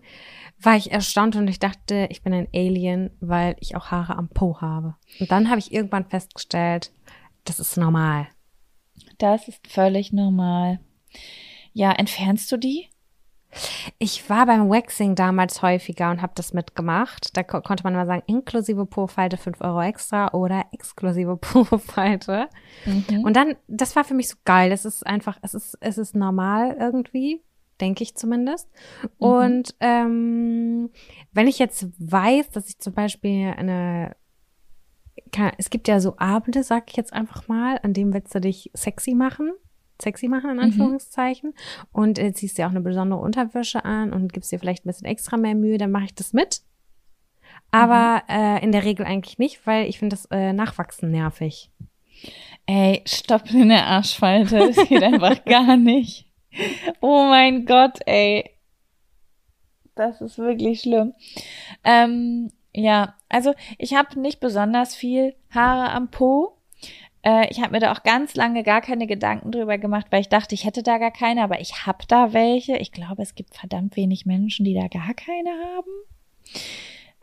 [0.59, 4.29] war ich erstaunt und ich dachte, ich bin ein Alien, weil ich auch Haare am
[4.29, 4.95] Po habe.
[5.19, 6.91] Und dann habe ich irgendwann festgestellt,
[7.45, 8.27] das ist normal.
[9.19, 10.79] Das ist völlig normal.
[11.73, 12.89] Ja, entfernst du die?
[13.97, 17.35] Ich war beim Waxing damals häufiger und habe das mitgemacht.
[17.37, 22.49] Da ko konnte man mal sagen, inklusive Po-Falte 5 Euro extra oder exklusive Po-Falte.
[22.85, 23.23] Mhm.
[23.23, 24.71] Und dann, das war für mich so geil.
[24.71, 27.41] Es ist einfach, es ist, es ist normal irgendwie,
[27.81, 28.69] denke ich zumindest.
[29.17, 30.89] Und ähm,
[31.31, 34.15] wenn ich jetzt weiß, dass ich zum Beispiel eine,
[35.31, 38.41] kann, es gibt ja so Abende, sag ich jetzt einfach mal, an dem willst du
[38.41, 39.51] dich sexy machen.
[39.99, 41.53] Sexy machen, in Anführungszeichen.
[41.91, 45.07] Und äh, ziehst dir auch eine besondere Unterwäsche an und gibst dir vielleicht ein bisschen
[45.07, 46.61] extra mehr Mühe, dann mache ich das mit.
[47.71, 51.71] Aber äh, in der Regel eigentlich nicht, weil ich finde das äh, Nachwachsen nervig.
[52.65, 54.57] Ey, stopp in der Arschfalte.
[54.57, 56.26] Das geht einfach gar nicht.
[57.01, 58.51] Oh mein Gott, ey.
[59.95, 61.13] Das ist wirklich schlimm.
[61.83, 66.57] Ähm, ja, also ich habe nicht besonders viel Haare am Po.
[67.23, 70.29] Äh, ich habe mir da auch ganz lange gar keine Gedanken drüber gemacht, weil ich
[70.29, 72.77] dachte, ich hätte da gar keine, aber ich habe da welche.
[72.77, 75.91] Ich glaube, es gibt verdammt wenig Menschen, die da gar keine haben.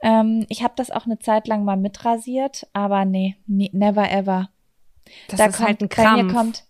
[0.03, 4.51] Ähm, ich habe das auch eine Zeit lang mal mitrasiert, aber nee, never ever
[5.29, 6.35] Das da ist kommt, halt ein Bei mir Krampf.
[6.35, 6.65] kommt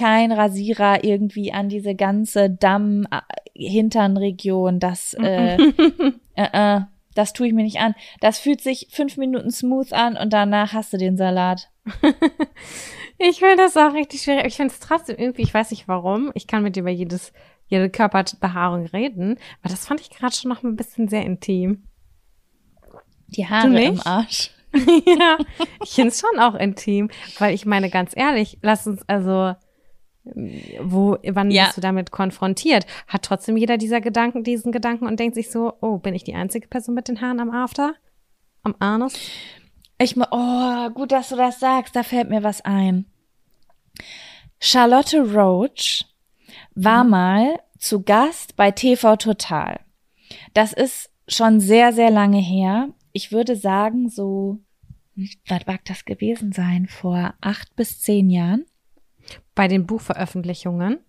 [0.00, 4.80] kein Rasierer irgendwie an diese ganze Damm-Hinternregion.
[4.80, 6.80] Das, äh, äh, äh,
[7.14, 7.94] das tue ich mir nicht an.
[8.20, 11.70] Das fühlt sich fünf Minuten smooth an und danach hast du den Salat.
[13.22, 14.46] Ich finde das auch richtig schwierig.
[14.46, 16.30] Ich finde es trotzdem irgendwie, ich weiß nicht warum.
[16.32, 17.34] Ich kann mit dir über jedes,
[17.66, 21.82] jede Körperbehaarung reden, aber das fand ich gerade schon noch ein bisschen sehr intim.
[23.26, 24.00] Die Haare im?
[24.06, 24.52] Arsch.
[24.72, 25.36] ja,
[25.84, 29.54] ich finde es schon auch intim, weil ich meine, ganz ehrlich, lass uns also,
[30.80, 31.64] wo, wann Ja.
[31.64, 32.86] bist du damit konfrontiert?
[33.06, 36.34] Hat trotzdem jeder dieser Gedanken, diesen Gedanken und denkt sich so, oh, bin ich die
[36.34, 37.94] einzige Person mit den Haaren am After?
[38.62, 39.14] Am Anus?
[39.98, 41.94] Ich, oh, gut, dass du das sagst.
[41.94, 43.06] Da fällt mir was ein.
[44.58, 46.04] Charlotte Roach
[46.74, 49.80] war mal zu Gast bei TV Total.
[50.54, 52.90] Das ist schon sehr, sehr lange her.
[53.12, 54.58] Ich würde sagen, so,
[55.48, 56.86] was mag das gewesen sein?
[56.88, 58.64] Vor acht bis zehn Jahren?
[59.60, 61.00] Bei den Buchveröffentlichungen?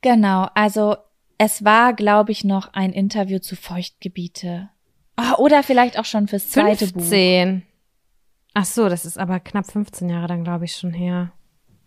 [0.00, 0.96] Genau, also
[1.38, 4.70] es war, glaube ich, noch ein Interview zu Feuchtgebiete.
[5.14, 7.00] Ah, oder vielleicht auch schon fürs zweite Buch.
[7.00, 7.62] 15.
[8.54, 11.30] Ach so, das ist aber knapp 15 Jahre dann, glaube ich, schon her.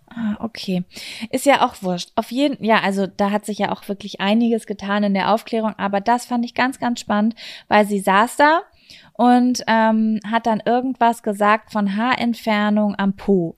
[0.08, 0.86] Ah, okay.
[1.32, 2.14] Ist ja auch wurscht.
[2.16, 5.74] Auf jeden, ja, also da hat sich ja auch wirklich einiges getan in der Aufklärung,
[5.78, 7.36] aber das fand ich ganz, ganz spannend,
[7.68, 8.62] weil sie saß da
[9.12, 13.58] und ähm, hat dann irgendwas gesagt von Haarentfernung am Po.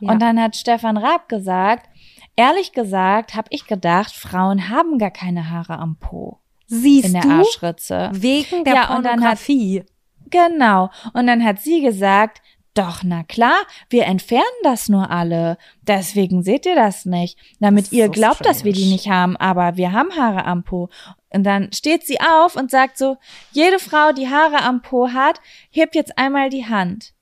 [0.00, 0.12] Ja.
[0.12, 1.88] Und dann hat Stefan Raab gesagt,
[2.36, 7.22] ehrlich gesagt, habe ich gedacht, Frauen haben gar keine Haare am Po Siehst in der
[7.22, 7.30] du?
[7.30, 8.10] Arschritze.
[8.12, 9.84] Wegen der Ja, und dann hat- Pornografie.
[10.30, 10.90] Genau.
[11.14, 12.42] Und dann hat sie gesagt,
[12.74, 13.56] doch, na klar,
[13.90, 15.56] wir entfernen das nur alle.
[15.82, 17.36] Deswegen seht ihr das nicht.
[17.58, 18.92] Damit Das ihr so glaubt, dass wir die strange.
[18.92, 20.90] nicht haben, aber wir haben Haare am Po.
[21.30, 23.16] Und dann steht sie auf und sagt so,
[23.52, 25.40] jede Frau, die Haare am Po hat,
[25.70, 27.14] hebt jetzt einmal die Hand.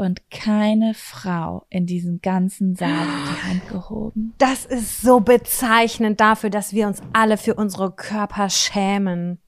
[0.00, 4.32] Und keine Frau in diesem ganzen Saal die Hand gehoben.
[4.38, 9.42] Das ist so bezeichnend dafür, dass wir uns alle für unsere Körper schämen.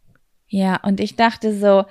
[0.49, 1.87] Ja, und ich dachte so,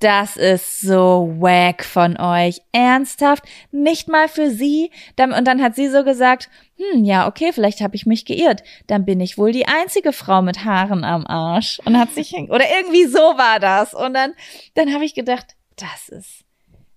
[0.00, 2.62] das ist so wack von euch.
[2.72, 3.44] Ernsthaft?
[3.72, 4.90] Nicht mal für sie?
[5.18, 6.48] Und dann hat sie so gesagt,
[6.78, 8.62] hm, ja, okay, vielleicht habe ich mich geirrt.
[8.86, 11.78] Dann bin ich wohl die einzige Frau mit Haaren am Arsch.
[11.84, 13.92] Und hat sich, oder irgendwie so war das.
[13.92, 14.32] Und dann,
[14.72, 16.47] dann habe ich gedacht, das ist,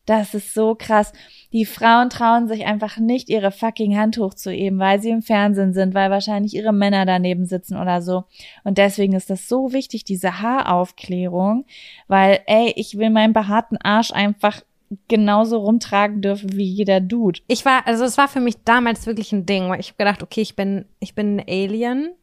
[0.05, 1.13] Das ist so krass.
[1.53, 5.93] Die Frauen trauen sich einfach nicht, ihre fucking Hand hochzuheben, weil sie im Fernsehen sind,
[5.93, 8.23] weil wahrscheinlich ihre Männer daneben sitzen oder so.
[8.63, 11.65] Und deswegen ist das so wichtig, diese Haaraufklärung,
[12.07, 14.61] weil, ey, ich will meinen behaarten Arsch einfach
[15.07, 17.39] genauso rumtragen dürfen wie jeder Dude.
[17.47, 20.23] Ich war, also es war für mich damals wirklich ein Ding, weil ich habe gedacht,
[20.23, 22.13] okay, ich bin, ich bin ein Alien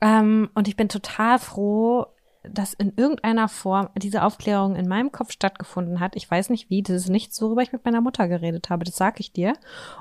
[0.00, 2.06] ähm, und ich bin total froh,
[2.50, 6.16] dass in irgendeiner Form diese Aufklärung in meinem Kopf stattgefunden hat.
[6.16, 8.96] Ich weiß nicht wie, das ist nichts, worüber ich mit meiner Mutter geredet habe, das
[8.96, 9.54] sag ich dir.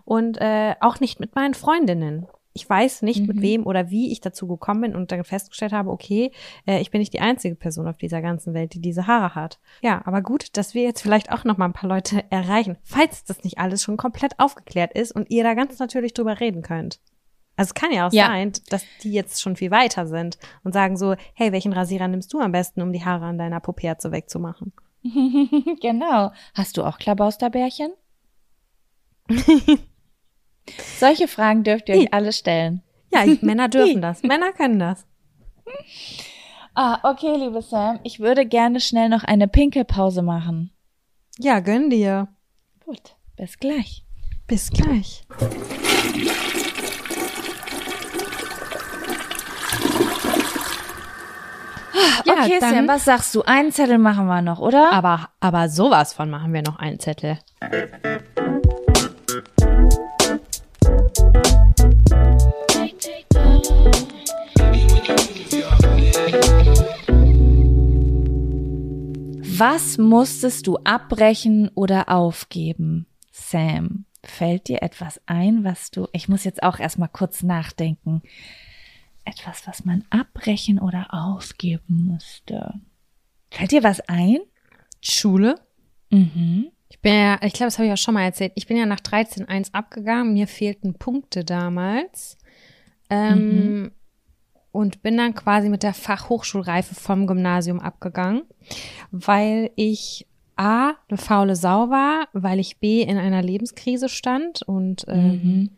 [0.03, 2.27] Und äh, auch nicht mit meinen Freundinnen.
[2.57, 3.27] Ich weiß nicht, mhm.
[3.27, 6.31] mit wem oder wie ich dazu gekommen bin und dann festgestellt habe, okay,
[6.65, 9.59] äh, ich bin nicht die einzige Person auf dieser ganzen Welt, die diese Haare hat.
[9.81, 13.25] Ja, aber gut, dass wir jetzt vielleicht auch noch mal ein paar Leute erreichen, falls
[13.25, 17.01] das nicht alles schon komplett aufgeklärt ist und ihr da ganz natürlich drüber reden könnt.
[17.57, 18.27] Also es kann ja auch ja.
[18.27, 22.33] sein, dass die jetzt schon viel weiter sind und sagen so, hey, welchen Rasierer nimmst
[22.33, 24.73] du am besten, um die Haare an deiner Puperze wegzumachen?
[25.81, 26.31] genau.
[26.53, 27.93] Hast du auch Klabausterbärchen?
[30.97, 32.81] Solche Fragen dürft ihr euch alle stellen.
[33.13, 34.23] Ja, Männer dürfen das.
[34.23, 35.05] Männer können das.
[36.73, 40.71] Ah, okay, liebe Sam, ich würde gerne schnell noch eine Pinkelpause machen.
[41.37, 42.27] Ja, gönn dir.
[42.83, 44.03] Gut, bis gleich.
[44.47, 45.25] Bis gleich.
[52.25, 53.41] Ja, okay, dann, Sam, was sagst du?
[53.43, 54.91] Einen Zettel machen wir noch, oder?
[54.91, 57.39] Aber, aber sowas von machen wir noch einen Zettel.
[69.57, 74.03] Was musstest du abbrechen oder aufgeben, Sam?
[74.21, 78.21] Fällt dir etwas ein, was du, ich muss jetzt auch erstmal kurz nachdenken
[79.25, 82.73] etwas, was man abbrechen oder aufgeben müsste.
[83.51, 84.37] Fällt dir was ein?
[85.01, 85.55] Schule.
[86.09, 86.71] Mhm.
[86.89, 88.53] Ich bin ja, ich glaube, das habe ich auch schon mal erzählt.
[88.55, 90.33] Ich bin ja nach 13.1 abgegangen.
[90.33, 92.37] Mir fehlten Punkte damals.
[93.09, 93.91] Ähm, mhm.
[94.71, 98.43] Und bin dann quasi mit der Fachhochschulreife vom Gymnasium abgegangen,
[99.11, 105.05] weil ich A, eine faule Sau war, weil ich B, in einer Lebenskrise stand und
[105.07, 105.69] ähm, mhm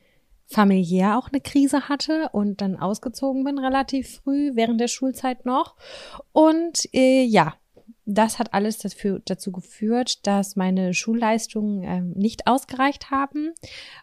[0.48, 5.76] familiär auch eine Krise hatte und dann ausgezogen bin relativ früh während der Schulzeit noch.
[6.32, 7.56] Und äh, ja,
[8.06, 13.54] das hat alles dafür, dazu geführt, dass meine Schulleistungen äh, nicht ausgereicht haben.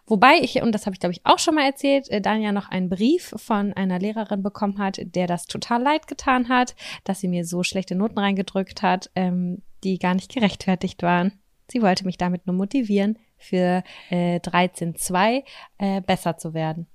[0.05, 2.51] Wobei ich, und das habe ich glaube ich auch schon mal erzählt, äh, dann ja
[2.51, 7.19] noch einen Brief von einer Lehrerin bekommen hat, der das total leid getan hat, dass
[7.19, 11.33] sie mir so schlechte Noten reingedrückt hat, ähm, die gar nicht gerechtfertigt waren.
[11.71, 15.43] Sie wollte mich damit nur motivieren, für äh, 13.2
[15.77, 16.87] äh, besser zu werden.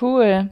[0.00, 0.50] Cool.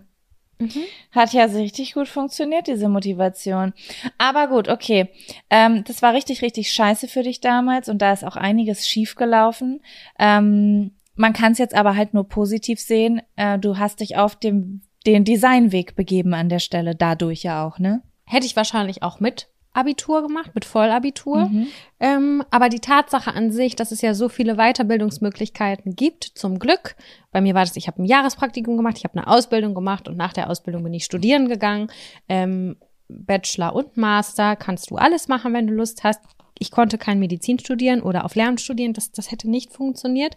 [0.58, 0.84] Mhm.
[1.10, 3.72] Hat ja richtig gut funktioniert, diese Motivation.
[4.18, 5.08] Aber gut, okay.
[5.50, 9.82] Ähm, das war richtig, richtig scheiße für dich damals und da ist auch einiges schiefgelaufen.
[10.18, 13.22] Ähm, man kann es jetzt aber halt nur positiv sehen.
[13.36, 17.78] Äh, du hast dich auf dem den Designweg begeben an der Stelle, dadurch ja auch,
[17.78, 18.02] ne?
[18.24, 21.48] Hätte ich wahrscheinlich auch mit Abitur gemacht, mit Vollabitur.
[21.48, 21.66] Mhm.
[22.00, 26.96] Ähm, aber die Tatsache an sich, dass es ja so viele Weiterbildungsmöglichkeiten gibt, zum Glück.
[27.30, 30.16] Bei mir war das, ich habe ein Jahrespraktikum gemacht, ich habe eine Ausbildung gemacht und
[30.16, 31.90] nach der Ausbildung bin ich studieren gegangen.
[32.28, 32.76] Ähm,
[33.08, 36.20] Bachelor und Master kannst du alles machen, wenn du Lust hast
[36.62, 40.36] ich konnte kein Medizin studieren oder auf Lehramt studieren, das, das hätte nicht funktioniert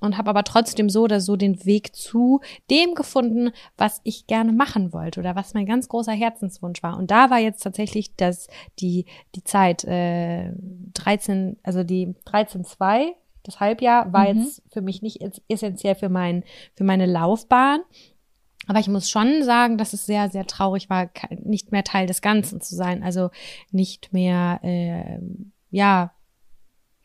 [0.00, 4.52] und habe aber trotzdem so oder so den Weg zu dem gefunden, was ich gerne
[4.52, 6.96] machen wollte oder was mein ganz großer Herzenswunsch war.
[6.96, 8.46] Und da war jetzt tatsächlich das,
[8.78, 10.52] die, die Zeit äh,
[10.94, 13.08] 13, also die 13.2,
[13.42, 14.42] das Halbjahr, war mhm.
[14.42, 16.44] jetzt für mich nicht essentiell für, mein,
[16.76, 17.80] für meine Laufbahn.
[18.66, 21.10] Aber ich muss schon sagen, dass es sehr, sehr traurig war,
[21.42, 23.02] nicht mehr Teil des Ganzen zu sein.
[23.02, 23.30] Also
[23.72, 25.18] nicht mehr äh,
[25.74, 26.12] ja,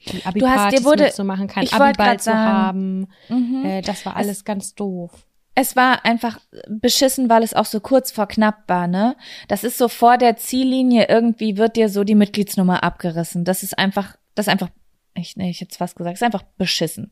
[0.07, 3.07] die abi du hast, dir wurde, zu machen, kein Abiball zu haben.
[3.27, 3.65] Mhm.
[3.65, 5.11] Äh, das war alles es, ganz doof.
[5.55, 6.39] Es war einfach
[6.69, 9.17] beschissen, weil es auch so kurz vor knapp war, ne?
[9.47, 13.43] Das ist so vor der Ziellinie irgendwie wird dir so die Mitgliedsnummer abgerissen.
[13.43, 14.69] Das ist einfach, das ist einfach,
[15.15, 17.11] ich, nee, ich jetzt was gesagt, ist einfach beschissen.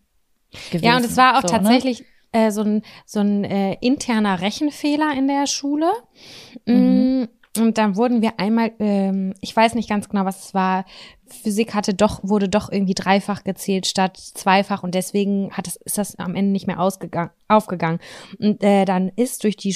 [0.71, 0.85] Gewesen.
[0.85, 1.63] Ja, und es war auch so, ne?
[1.63, 2.01] tatsächlich
[2.33, 2.45] ne?
[2.45, 5.91] äh, so ein, so ein äh, interner Rechenfehler in der Schule.
[6.65, 7.27] Mhm.
[7.59, 10.85] Und dann wurden wir einmal, ähm, ich weiß nicht ganz genau, was es war.
[11.27, 15.97] Physik hatte doch, wurde doch irgendwie dreifach gezählt statt zweifach und deswegen hat es, ist
[15.97, 17.99] das am Ende nicht mehr ausgegangen, aufgegangen.
[18.39, 19.75] Und äh, dann ist durch die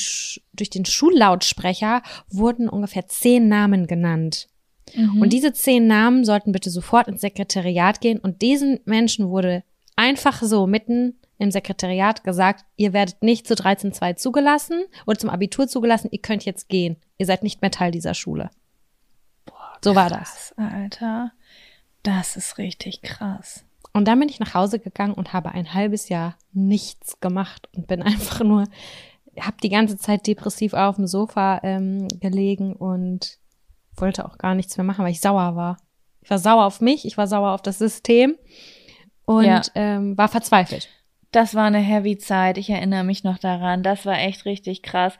[0.53, 4.47] durch den Schullautsprecher wurden ungefähr zehn Namen genannt.
[4.95, 5.21] Mhm.
[5.21, 9.63] Und diese zehn Namen sollten bitte sofort ins Sekretariat gehen und diesen Menschen wurde
[9.95, 15.67] einfach so mitten im Sekretariat gesagt, ihr werdet nicht zu 13.2 zugelassen oder zum Abitur
[15.67, 16.97] zugelassen, ihr könnt jetzt gehen.
[17.22, 18.49] Ihr seid nicht mehr Teil dieser Schule.
[19.45, 20.56] Boah, so war das.
[20.57, 21.31] Alter.
[22.02, 23.64] Das ist richtig krass.
[23.93, 27.85] Und dann bin ich nach Hause gegangen und habe ein halbes Jahr nichts gemacht und
[27.85, 28.64] bin einfach nur,
[29.39, 33.38] habe die ganze Zeit depressiv auf dem Sofa ähm, gelegen und
[33.98, 35.77] wollte auch gar nichts mehr machen, weil ich sauer war.
[36.23, 38.35] Ich war sauer auf mich, ich war sauer auf das System
[39.26, 39.61] und Ja.
[39.76, 40.89] ähm, war verzweifelt.
[41.31, 42.57] Das war eine heavy Zeit.
[42.57, 43.84] Ich erinnere mich noch daran.
[43.84, 45.14] Das war echt richtig krass.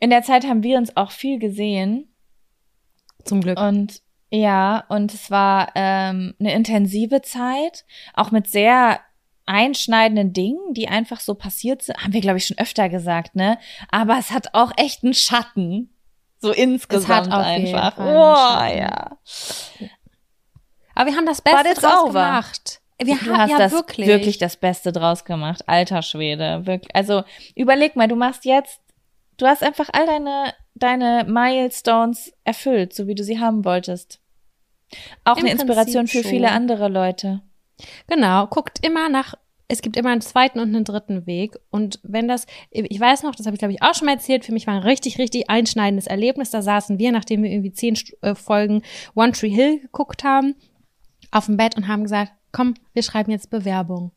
[0.00, 2.12] In der Zeit haben wir uns auch viel gesehen.
[3.24, 3.60] Zum Glück.
[3.60, 9.00] Und ja, und es war ähm, eine intensive Zeit, auch mit sehr
[9.46, 11.98] einschneidenden Dingen, die einfach so passiert sind.
[11.98, 13.58] Haben wir, glaube ich, schon öfter gesagt, ne?
[13.90, 15.92] Aber es hat auch echt einen Schatten.
[16.38, 17.96] So insgesamt auf jeden einfach.
[17.96, 19.18] Boah, ja.
[20.94, 22.12] Aber wir haben das Beste draus over.
[22.12, 22.80] gemacht.
[23.02, 24.06] Wir du haben hast ja das wirklich.
[24.06, 24.38] wirklich.
[24.38, 26.66] das Beste draus gemacht, alter Schwede.
[26.66, 26.94] Wirklich.
[26.94, 27.24] Also
[27.54, 28.80] überleg mal, du machst jetzt,
[29.40, 34.20] du hast einfach all deine deine Milestones erfüllt, so wie du sie haben wolltest.
[35.24, 36.56] Auch Im eine Inspiration Prinzip für viele schon.
[36.56, 37.42] andere Leute.
[38.08, 39.34] Genau, guckt immer nach,
[39.68, 41.56] es gibt immer einen zweiten und einen dritten Weg.
[41.70, 44.44] Und wenn das, ich weiß noch, das habe ich glaube ich auch schon mal erzählt,
[44.44, 46.50] für mich war ein richtig, richtig einschneidendes Erlebnis.
[46.50, 48.82] Da saßen wir, nachdem wir irgendwie zehn äh, Folgen
[49.14, 50.56] One Tree Hill geguckt haben,
[51.30, 54.10] auf dem Bett und haben gesagt, komm, wir schreiben jetzt Bewerbung.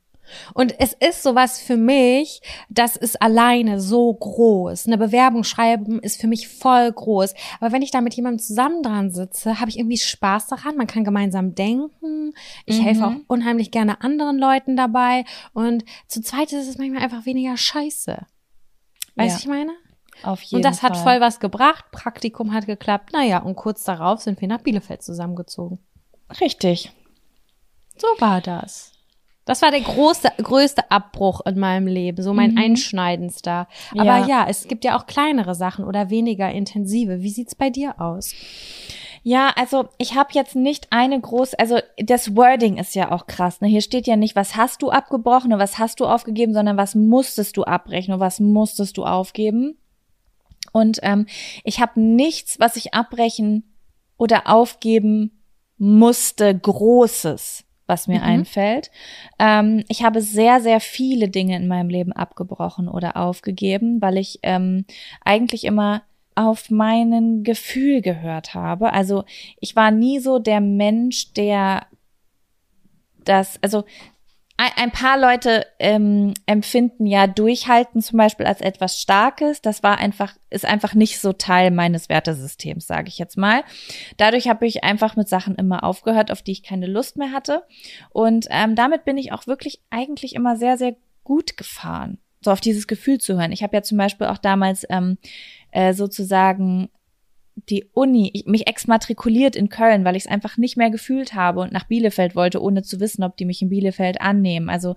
[0.53, 4.87] Und es ist sowas für mich, das ist alleine so groß.
[4.87, 7.33] Eine Bewerbung schreiben ist für mich voll groß.
[7.59, 10.75] Aber wenn ich da mit jemandem zusammen dran sitze, habe ich irgendwie Spaß daran.
[10.77, 12.33] Man kann gemeinsam denken.
[12.65, 12.83] Ich Mhm.
[12.83, 15.25] helfe auch unheimlich gerne anderen Leuten dabei.
[15.53, 18.25] Und zu zweit ist es manchmal einfach weniger scheiße.
[19.15, 19.71] Weißt Ja, du, ich meine?
[20.23, 20.91] Auf jeden Und das Fall.
[20.91, 21.85] hat voll was gebracht.
[21.91, 23.11] Praktikum hat geklappt.
[23.13, 25.79] Naja, und kurz darauf sind wir nach Bielefeld zusammengezogen.
[26.39, 26.91] richtig.
[27.97, 28.92] So war das.
[29.45, 32.57] Das war der große, größte Abbruch in meinem Leben, so mein Mhm.
[32.57, 33.67] einschneidendster.
[33.91, 34.25] Aber Ja.
[34.27, 34.45] ja.
[34.49, 37.21] es gibt ja auch kleinere Sachen oder weniger intensive.
[37.21, 38.31] Wie sieht's bei dir aus?
[39.25, 43.61] Ja, also ich habe jetzt nicht eine große, also das Wording ist ja auch krass.
[43.61, 43.67] Ne?
[43.69, 46.93] Hier steht ja nicht, was hast du abgebrochen oder was hast du aufgegeben, sondern was
[46.95, 49.77] musstest du abbrechen oder was musstest du aufgeben.
[50.73, 51.25] Und ähm,
[51.63, 53.75] ich habe nichts, was ich abbrechen
[54.17, 55.41] oder aufgeben
[55.77, 58.25] musste, Großes, was mir Mhm.
[58.25, 58.91] einfällt.
[59.39, 64.39] Ähm, ich habe sehr, sehr viele Dinge in meinem Leben abgebrochen oder aufgegeben, weil ich
[64.43, 64.85] ähm,
[65.23, 66.03] eigentlich immer
[66.35, 68.93] auf meinen Gefühl gehört habe.
[68.93, 69.23] Also
[69.59, 71.85] ich war nie so der Mensch, der
[73.23, 73.85] das, also
[74.57, 79.61] ein, paar Leute ähm, empfinden ja Durchhalten zum Beispiel als etwas Starkes.
[79.61, 83.63] Das war einfach, ist einfach nicht so Teil meines Wertesystems, sage ich jetzt mal.
[84.17, 87.63] Dadurch habe ich einfach mit Sachen immer aufgehört, auf die ich keine Lust mehr hatte.
[88.11, 92.61] Und ähm, damit bin ich auch wirklich eigentlich immer sehr, sehr gut gefahren, so auf
[92.61, 93.51] dieses Gefühl zu hören.
[93.51, 95.17] Ich habe ja zum Beispiel auch damals ähm,
[95.71, 96.89] äh, sozusagen
[97.69, 101.61] die Uni, ich, mich exmatrikuliert in Köln, weil ich es einfach nicht mehr gefühlt habe
[101.61, 104.69] und nach Bielefeld wollte, ohne zu wissen, ob die mich in Bielefeld annehmen.
[104.69, 104.95] Also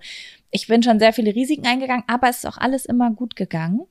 [0.51, 3.81] ich bin schon sehr viele Risiken eingegangen, aber es ist auch alles immer gut gegangen.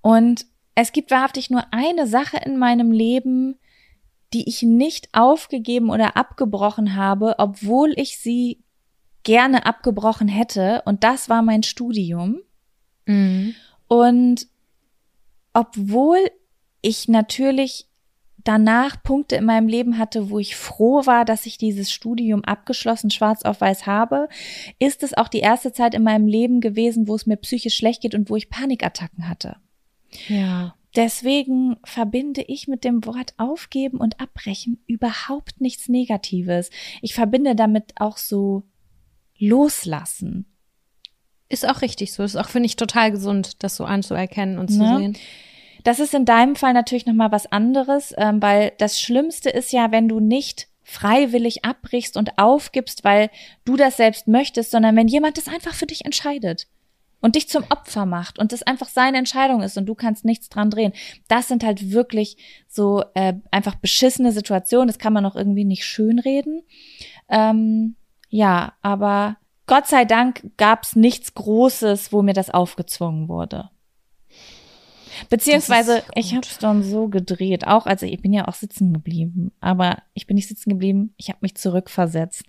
[0.00, 3.56] Und es gibt wahrhaftig nur eine Sache in meinem Leben,
[4.32, 8.62] die ich nicht aufgegeben oder abgebrochen habe, obwohl ich sie
[9.22, 10.82] gerne abgebrochen hätte.
[10.84, 12.40] Und das war mein Studium.
[13.88, 14.46] Und
[15.52, 16.18] obwohl
[16.82, 17.86] ich natürlich
[18.44, 23.10] danach Punkte in meinem Leben hatte, wo ich froh war, dass ich dieses Studium abgeschlossen
[23.10, 24.28] schwarz auf weiß habe,
[24.78, 28.02] ist es auch die erste Zeit in meinem Leben gewesen, wo es mir psychisch schlecht
[28.02, 29.56] geht und wo ich Panikattacken hatte.
[30.28, 30.74] Ja.
[30.96, 36.70] Deswegen verbinde ich mit dem Wort aufgeben und abbrechen überhaupt nichts Negatives.
[37.00, 38.64] Ich verbinde damit auch so
[39.38, 40.46] loslassen.
[41.48, 42.22] Ist auch richtig so.
[42.22, 44.98] Ist auch, finde ich, total gesund, das so anzuerkennen und zu Ne?
[44.98, 45.16] sehen.
[45.84, 49.72] Das ist in deinem Fall natürlich noch mal was anderes, ähm, weil das Schlimmste ist
[49.72, 53.30] ja, wenn du nicht freiwillig abbrichst und aufgibst, weil
[53.64, 56.66] du das selbst möchtest, sondern wenn jemand das einfach für dich entscheidet
[57.20, 60.48] und dich zum Opfer macht und das einfach seine Entscheidung ist und du kannst nichts
[60.48, 60.92] dran drehen.
[61.28, 62.36] Das sind halt wirklich
[62.66, 64.88] so äh, einfach beschissene Situationen.
[64.88, 66.62] Das kann man auch irgendwie nicht schönreden.
[67.28, 67.94] Ähm,
[68.28, 69.36] ja, aber
[69.66, 73.70] Gott sei Dank gab's nichts Großes, wo mir das aufgezwungen wurde.
[75.28, 79.52] Beziehungsweise, ich habe es dann so gedreht, auch also ich bin ja auch sitzen geblieben,
[79.60, 82.44] aber ich bin nicht sitzen geblieben, ich habe mich zurückversetzt,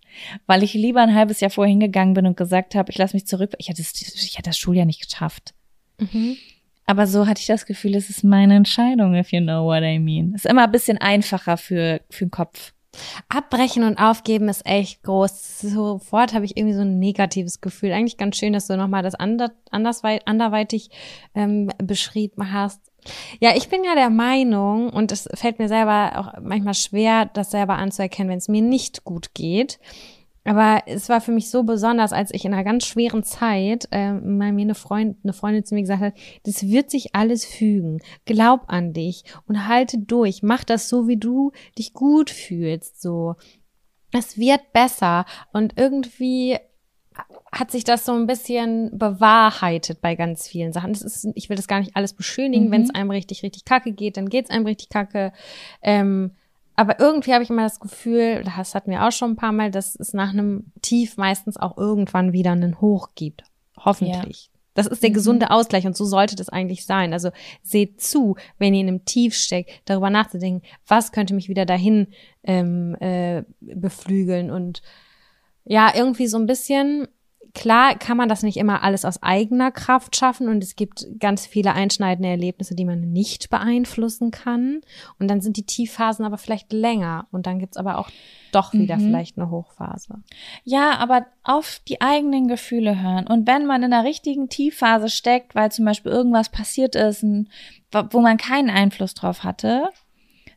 [0.47, 3.25] weil ich lieber ein halbes Jahr vorher hingegangen bin und gesagt habe, ich lasse mich
[3.25, 5.53] zurück, ich hätte, das, ich hätte das Schuljahr nicht geschafft.
[5.99, 6.37] Mhm.
[6.85, 9.99] Aber so hatte ich das Gefühl, es ist meine Entscheidung, if you know what I
[9.99, 10.33] mean.
[10.33, 12.73] Ist immer ein bisschen einfacher für, für den Kopf.
[13.29, 15.59] Abbrechen und aufgeben ist echt groß.
[15.61, 17.93] Sofort habe ich irgendwie so ein negatives Gefühl.
[17.93, 20.89] Eigentlich ganz schön, dass du nochmal das ander, anderweitig
[21.33, 22.81] ähm, beschrieben hast.
[23.39, 27.51] Ja, ich bin ja der Meinung, und es fällt mir selber auch manchmal schwer, das
[27.51, 29.79] selber anzuerkennen, wenn es mir nicht gut geht.
[30.43, 34.13] Aber es war für mich so besonders, als ich in einer ganz schweren Zeit äh,
[34.13, 36.13] mal mir eine, Freund, eine Freundin zu mir gesagt hat,
[36.43, 38.01] das wird sich alles fügen.
[38.25, 40.41] Glaub an dich und halte durch.
[40.41, 43.01] Mach das so, wie du dich gut fühlst.
[43.01, 43.35] So,
[44.11, 45.25] es wird besser.
[45.53, 46.57] Und irgendwie
[47.51, 50.93] hat sich das so ein bisschen bewahrheitet bei ganz vielen Sachen.
[50.93, 52.67] Das ist, ich will das gar nicht alles beschönigen.
[52.67, 52.71] Mhm.
[52.71, 55.33] Wenn es einem richtig, richtig kacke geht, dann geht es einem richtig kacke.
[55.81, 56.31] Ähm,
[56.81, 59.71] aber irgendwie habe ich immer das Gefühl, das hatten wir auch schon ein paar Mal,
[59.71, 63.43] dass es nach einem Tief meistens auch irgendwann wieder einen Hoch gibt.
[63.77, 64.49] Hoffentlich.
[64.73, 65.15] Das ist der Mhm.
[65.15, 67.13] gesunde Ausgleich und so sollte das eigentlich sein.
[67.13, 67.29] Also
[67.61, 72.07] seht zu, wenn ihr in einem Tief steckt, darüber nachzudenken, was könnte mich wieder dahin
[72.43, 74.81] ähm, äh, beflügeln und
[75.65, 77.07] ja, irgendwie so ein bisschen,
[77.53, 81.45] klar kann man das nicht immer alles aus eigener Kraft schaffen und es gibt ganz
[81.45, 84.81] viele einschneidende Erlebnisse, die man nicht beeinflussen kann.
[85.19, 88.09] Und dann sind die Tiefphasen aber vielleicht länger und dann gibt's aber auch
[88.51, 89.01] doch wieder Mhm.
[89.01, 90.15] vielleicht eine Hochphase.
[90.63, 93.27] Ja, aber auf die eigenen Gefühle hören.
[93.27, 98.19] Und wenn man in der richtigen Tiefphase steckt, weil zum Beispiel irgendwas passiert ist, wo
[98.21, 99.89] man keinen Einfluss drauf hatte,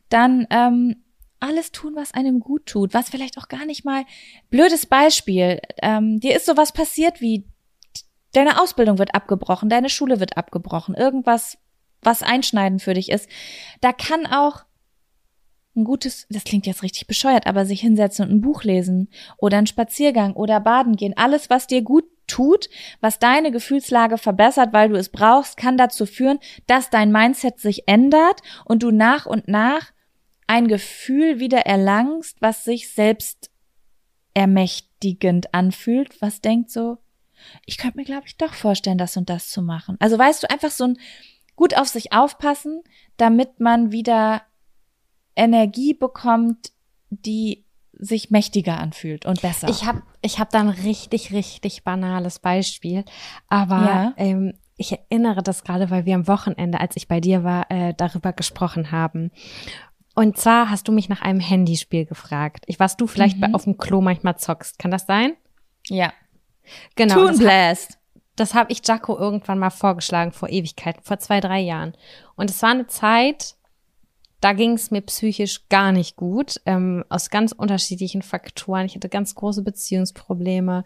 [0.09, 0.97] dann ähm,
[1.39, 4.05] alles tun, was einem gut tut, was vielleicht auch gar nicht mal
[4.49, 5.59] blödes Beispiel.
[5.81, 7.45] Ähm, dir ist sowas passiert wie
[8.33, 11.57] deine Ausbildung wird abgebrochen, deine Schule wird abgebrochen, irgendwas,
[12.01, 13.29] was einschneidend für dich ist.
[13.81, 14.65] Da kann auch
[15.75, 19.57] ein gutes, das klingt jetzt richtig bescheuert, aber sich hinsetzen und ein Buch lesen oder
[19.57, 22.69] einen Spaziergang oder baden gehen, alles, was dir gut tut,
[23.01, 27.87] was deine Gefühlslage verbessert, weil du es brauchst, kann dazu führen, dass dein Mindset sich
[27.87, 29.91] ändert und du nach und nach
[30.47, 33.49] ein Gefühl wieder erlangst, was sich selbst
[34.33, 36.97] ermächtigend anfühlt, was denkt so,
[37.65, 39.97] ich könnte mir, glaube ich, doch vorstellen, das und das zu machen.
[39.99, 40.97] Also weißt du, einfach so ein
[41.55, 42.81] gut auf sich aufpassen,
[43.17, 44.41] damit man wieder
[45.35, 46.71] Energie bekommt,
[47.09, 49.69] die sich mächtiger anfühlt und besser.
[49.69, 53.05] Ich habe ich hab da ein richtig, richtig banales Beispiel,
[53.47, 54.13] aber Ja.
[54.17, 57.93] ähm, ich erinnere das gerade, weil wir am Wochenende, als ich bei dir war, äh,
[57.95, 59.31] darüber gesprochen haben.
[60.15, 62.63] Und zwar hast du mich nach einem Handyspiel gefragt.
[62.67, 63.41] Ich was du vielleicht Mhm.
[63.41, 64.79] bei, auf dem Klo manchmal zockst.
[64.79, 65.33] Kann das sein?
[65.89, 66.11] ja.
[66.95, 67.15] Genau.
[67.15, 67.99] Toon das Blast.
[68.37, 71.93] das habe ich Jaco irgendwann mal vorgeschlagen vor Ewigkeiten, vor zwei, drei Jahren.
[72.35, 73.55] Und es war eine Zeit,
[74.41, 78.87] da ging es mir psychisch gar nicht gut, ähm, aus ganz unterschiedlichen Faktoren.
[78.87, 80.83] Ich hatte ganz große Beziehungsprobleme.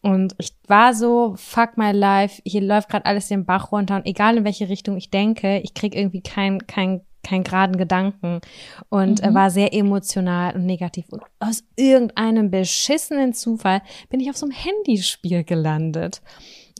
[0.00, 4.06] Und ich war so, fuck my life, hier läuft gerade alles den Bach runter und
[4.06, 8.40] egal in welche Richtung ich denke, ich krieg irgendwie kein, kein, kein geraden Gedanken
[8.88, 11.06] und äh, war sehr emotional und negativ.
[11.10, 16.22] Und aus irgendeinem beschissenen Zufall bin ich auf so einem Handyspiel gelandet.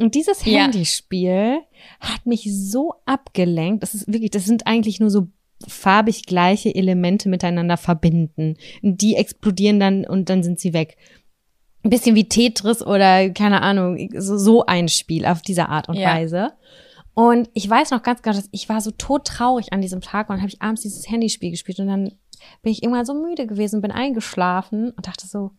[0.01, 0.63] Und dieses Ja.
[0.63, 1.59] Handyspiel
[2.01, 3.83] hat mich so abgelenkt.
[3.83, 5.29] Das ist wirklich, das sind eigentlich nur so
[5.69, 8.57] farbig gleiche Elemente miteinander verbinden.
[8.83, 10.97] Die explodieren dann und dann sind sie weg.
[11.83, 15.97] Ein bisschen wie Tetris oder keine Ahnung, so, so ein Spiel auf diese Art und
[15.97, 16.15] Ja.
[16.15, 16.53] Weise.
[17.15, 20.37] Und ich weiß noch ganz genau, dass ich war so todtraurig an diesem Tag und
[20.37, 22.13] dann habe ich abends dieses Handyspiel gespielt und dann
[22.63, 25.51] bin ich irgendwann so müde gewesen, bin eingeschlafen und dachte so,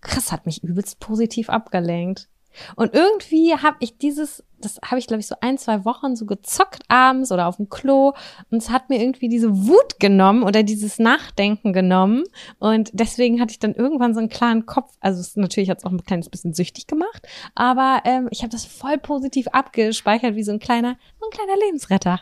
[0.00, 2.28] krass, hat mich übelst positiv abgelenkt.
[2.76, 6.26] Und irgendwie habe ich dieses, das habe ich glaube ich so ein, zwei Wochen so
[6.26, 8.14] gezockt abends oder auf dem Klo
[8.50, 12.24] und es hat mir irgendwie diese Wut genommen oder dieses Nachdenken genommen
[12.58, 14.92] und deswegen hatte ich dann irgendwann so einen klaren Kopf.
[15.00, 18.50] Also es, natürlich hat es auch ein kleines bisschen süchtig gemacht, aber ähm, ich habe
[18.50, 22.18] das voll positiv abgespeichert wie so ein kleiner, so ein kleiner Lebensretter.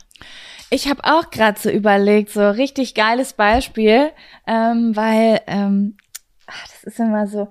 [0.71, 4.11] Ich habe auch gerade so überlegt, so richtig geiles Beispiel,
[4.47, 5.97] ähm, weil ähm,
[6.47, 7.49] ach, das ist immer so.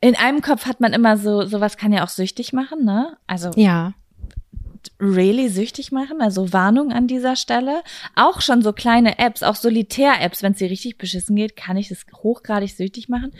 [0.00, 3.16] In einem Kopf hat man immer so, sowas kann ja auch süchtig machen, ne?
[3.26, 3.92] Also Ja.
[4.98, 7.82] really süchtig machen, also Warnung an dieser Stelle.
[8.16, 11.88] Auch schon so kleine Apps, auch Solitär-Apps, wenn es dir richtig beschissen geht, kann ich
[11.88, 13.32] das hochgradig süchtig machen.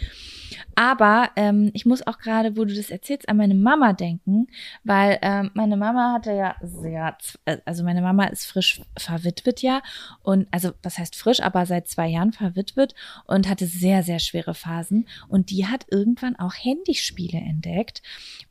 [0.74, 4.46] Aber ähm, ich muss auch gerade, wo du das erzählst, an meine Mama denken,
[4.84, 9.82] weil ähm, meine Mama hatte ja sehr, äh, also meine Mama ist frisch verwitwet ja
[10.22, 12.94] und also was heißt frisch, aber seit zwei Jahren verwitwet
[13.26, 18.02] und hatte sehr, sehr schwere Phasen und die hat irgendwann auch Handyspiele entdeckt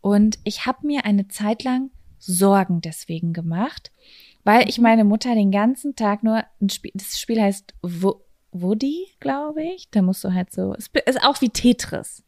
[0.02, 3.92] und ich habe mir eine Zeit lang Sorgen deswegen gemacht,
[4.44, 8.22] weil ich meine Mutter den ganzen Tag nur ein Spiel, das Spiel heißt Wo
[8.52, 9.90] Woody, glaube ich.
[9.92, 12.24] Da musst du halt so, es ist auch wie Tetris.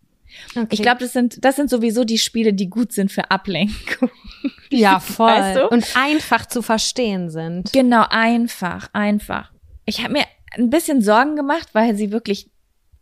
[0.56, 0.68] Okay.
[0.72, 4.10] Ich glaube, das sind, das sind sowieso die Spiele, die gut sind für Ablenkung.
[4.70, 5.28] ja, voll.
[5.28, 5.68] Weißt du?
[5.70, 7.74] Und einfach zu verstehen sind.
[7.74, 9.52] Genau, einfach, einfach.
[9.86, 12.50] Ich habe mir ein bisschen Sorgen gemacht, weil sie wirklich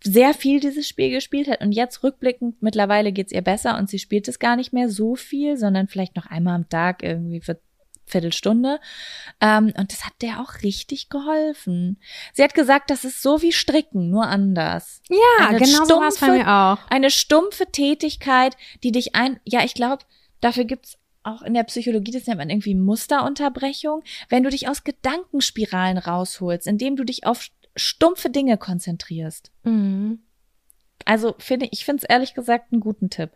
[0.03, 3.99] sehr viel dieses Spiel gespielt hat und jetzt rückblickend mittlerweile geht's ihr besser und sie
[3.99, 7.59] spielt es gar nicht mehr so viel, sondern vielleicht noch einmal am Tag irgendwie für
[8.09, 8.79] Viertelstunde.
[9.39, 11.99] Ähm, und das hat der auch richtig geholfen.
[12.33, 15.01] Sie hat gesagt, das ist so wie Stricken, nur anders.
[15.09, 16.77] Ja, Eine genau so war es bei stumpfe- mir auch.
[16.89, 20.03] Eine stumpfe Tätigkeit, die dich ein, ja, ich glaube,
[20.41, 24.83] dafür gibt's auch in der Psychologie, das nennt man irgendwie Musterunterbrechung, wenn du dich aus
[24.83, 29.51] Gedankenspiralen rausholst, indem du dich auf stumpfe Dinge konzentrierst.
[29.63, 30.19] Mhm.
[31.05, 33.31] Also finde ich finde es ehrlich gesagt einen guten Tipp.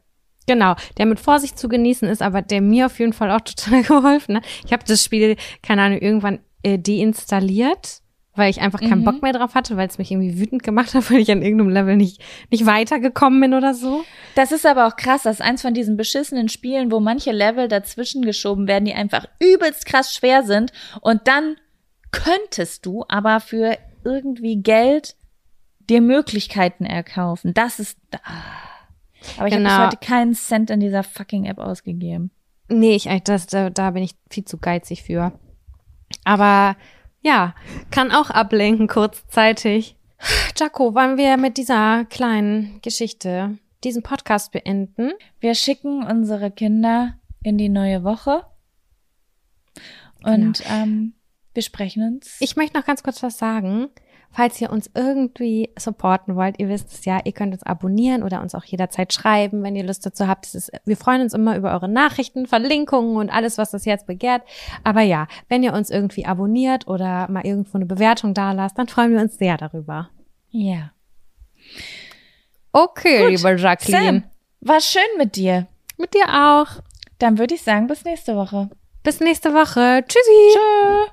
[0.48, 3.84] Genau, der mit Vorsicht zu genießen ist, aber der mir auf jeden Fall auch total
[3.84, 4.36] geholfen.
[4.36, 4.42] Ne?
[4.66, 8.02] Ich habe das Spiel, keine Ahnung, irgendwann äh, deinstalliert,
[8.36, 9.06] weil ich einfach keinen Mhm.
[9.06, 11.70] Bock mehr drauf hatte, weil es mich irgendwie wütend gemacht hat, weil ich an irgendeinem
[11.70, 14.04] Level nicht, nicht weitergekommen bin oder so.
[14.36, 17.68] Das ist aber auch krass, das ist eins von diesen beschissenen Spielen, wo manche Level
[17.68, 20.72] dazwischen geschoben werden, die einfach übelst krass schwer sind
[21.02, 21.58] und dann
[22.12, 25.16] könntest du aber für irgendwie Geld
[25.90, 27.54] dir Möglichkeiten erkaufen.
[27.54, 28.73] Das ist ah.
[29.38, 29.86] Aber ich habe bis Genau.
[29.86, 32.32] heute keinen Cent in dieser fucking App ausgegeben.
[32.70, 35.34] Nee, ich, das, da, da bin ich viel zu geizig für.
[36.24, 36.76] Aber
[37.22, 37.56] ja,
[37.92, 39.96] kann auch ablenken kurzzeitig.
[40.58, 45.12] Jaco, wollen wir mit dieser kleinen Geschichte diesen Podcast beenden?
[45.40, 48.46] Wir schicken unsere Kinder in die neue Woche
[50.24, 51.14] und ähm,
[51.54, 52.38] wir sprechen uns.
[52.40, 53.90] Ich möchte noch ganz kurz was sagen.
[54.34, 58.42] Falls ihr uns irgendwie supporten wollt, ihr wisst es ja, ihr könnt uns abonnieren oder
[58.42, 60.46] uns auch jederzeit schreiben, wenn ihr Lust dazu habt.
[60.46, 64.06] Das ist, wir freuen uns immer über eure Nachrichten, Verlinkungen und alles, was das Herz
[64.06, 64.42] begehrt.
[64.84, 68.88] Aber ja, wenn ihr uns irgendwie abonniert oder mal irgendwo eine Bewertung da lasst, dann
[68.88, 70.10] freuen wir uns sehr darüber.
[70.50, 70.92] ja.
[72.72, 73.30] Okay, Gut.
[73.38, 74.04] liebe Jacqueline.
[74.22, 74.24] Sam,
[74.62, 75.68] war schön mit dir.
[75.98, 76.82] Mit dir auch.
[77.20, 78.70] Dann würde ich sagen, bis nächste Woche.
[79.04, 80.04] Bis nächste Woche.
[80.08, 80.54] Tschüssi.
[80.54, 81.12] Tschö.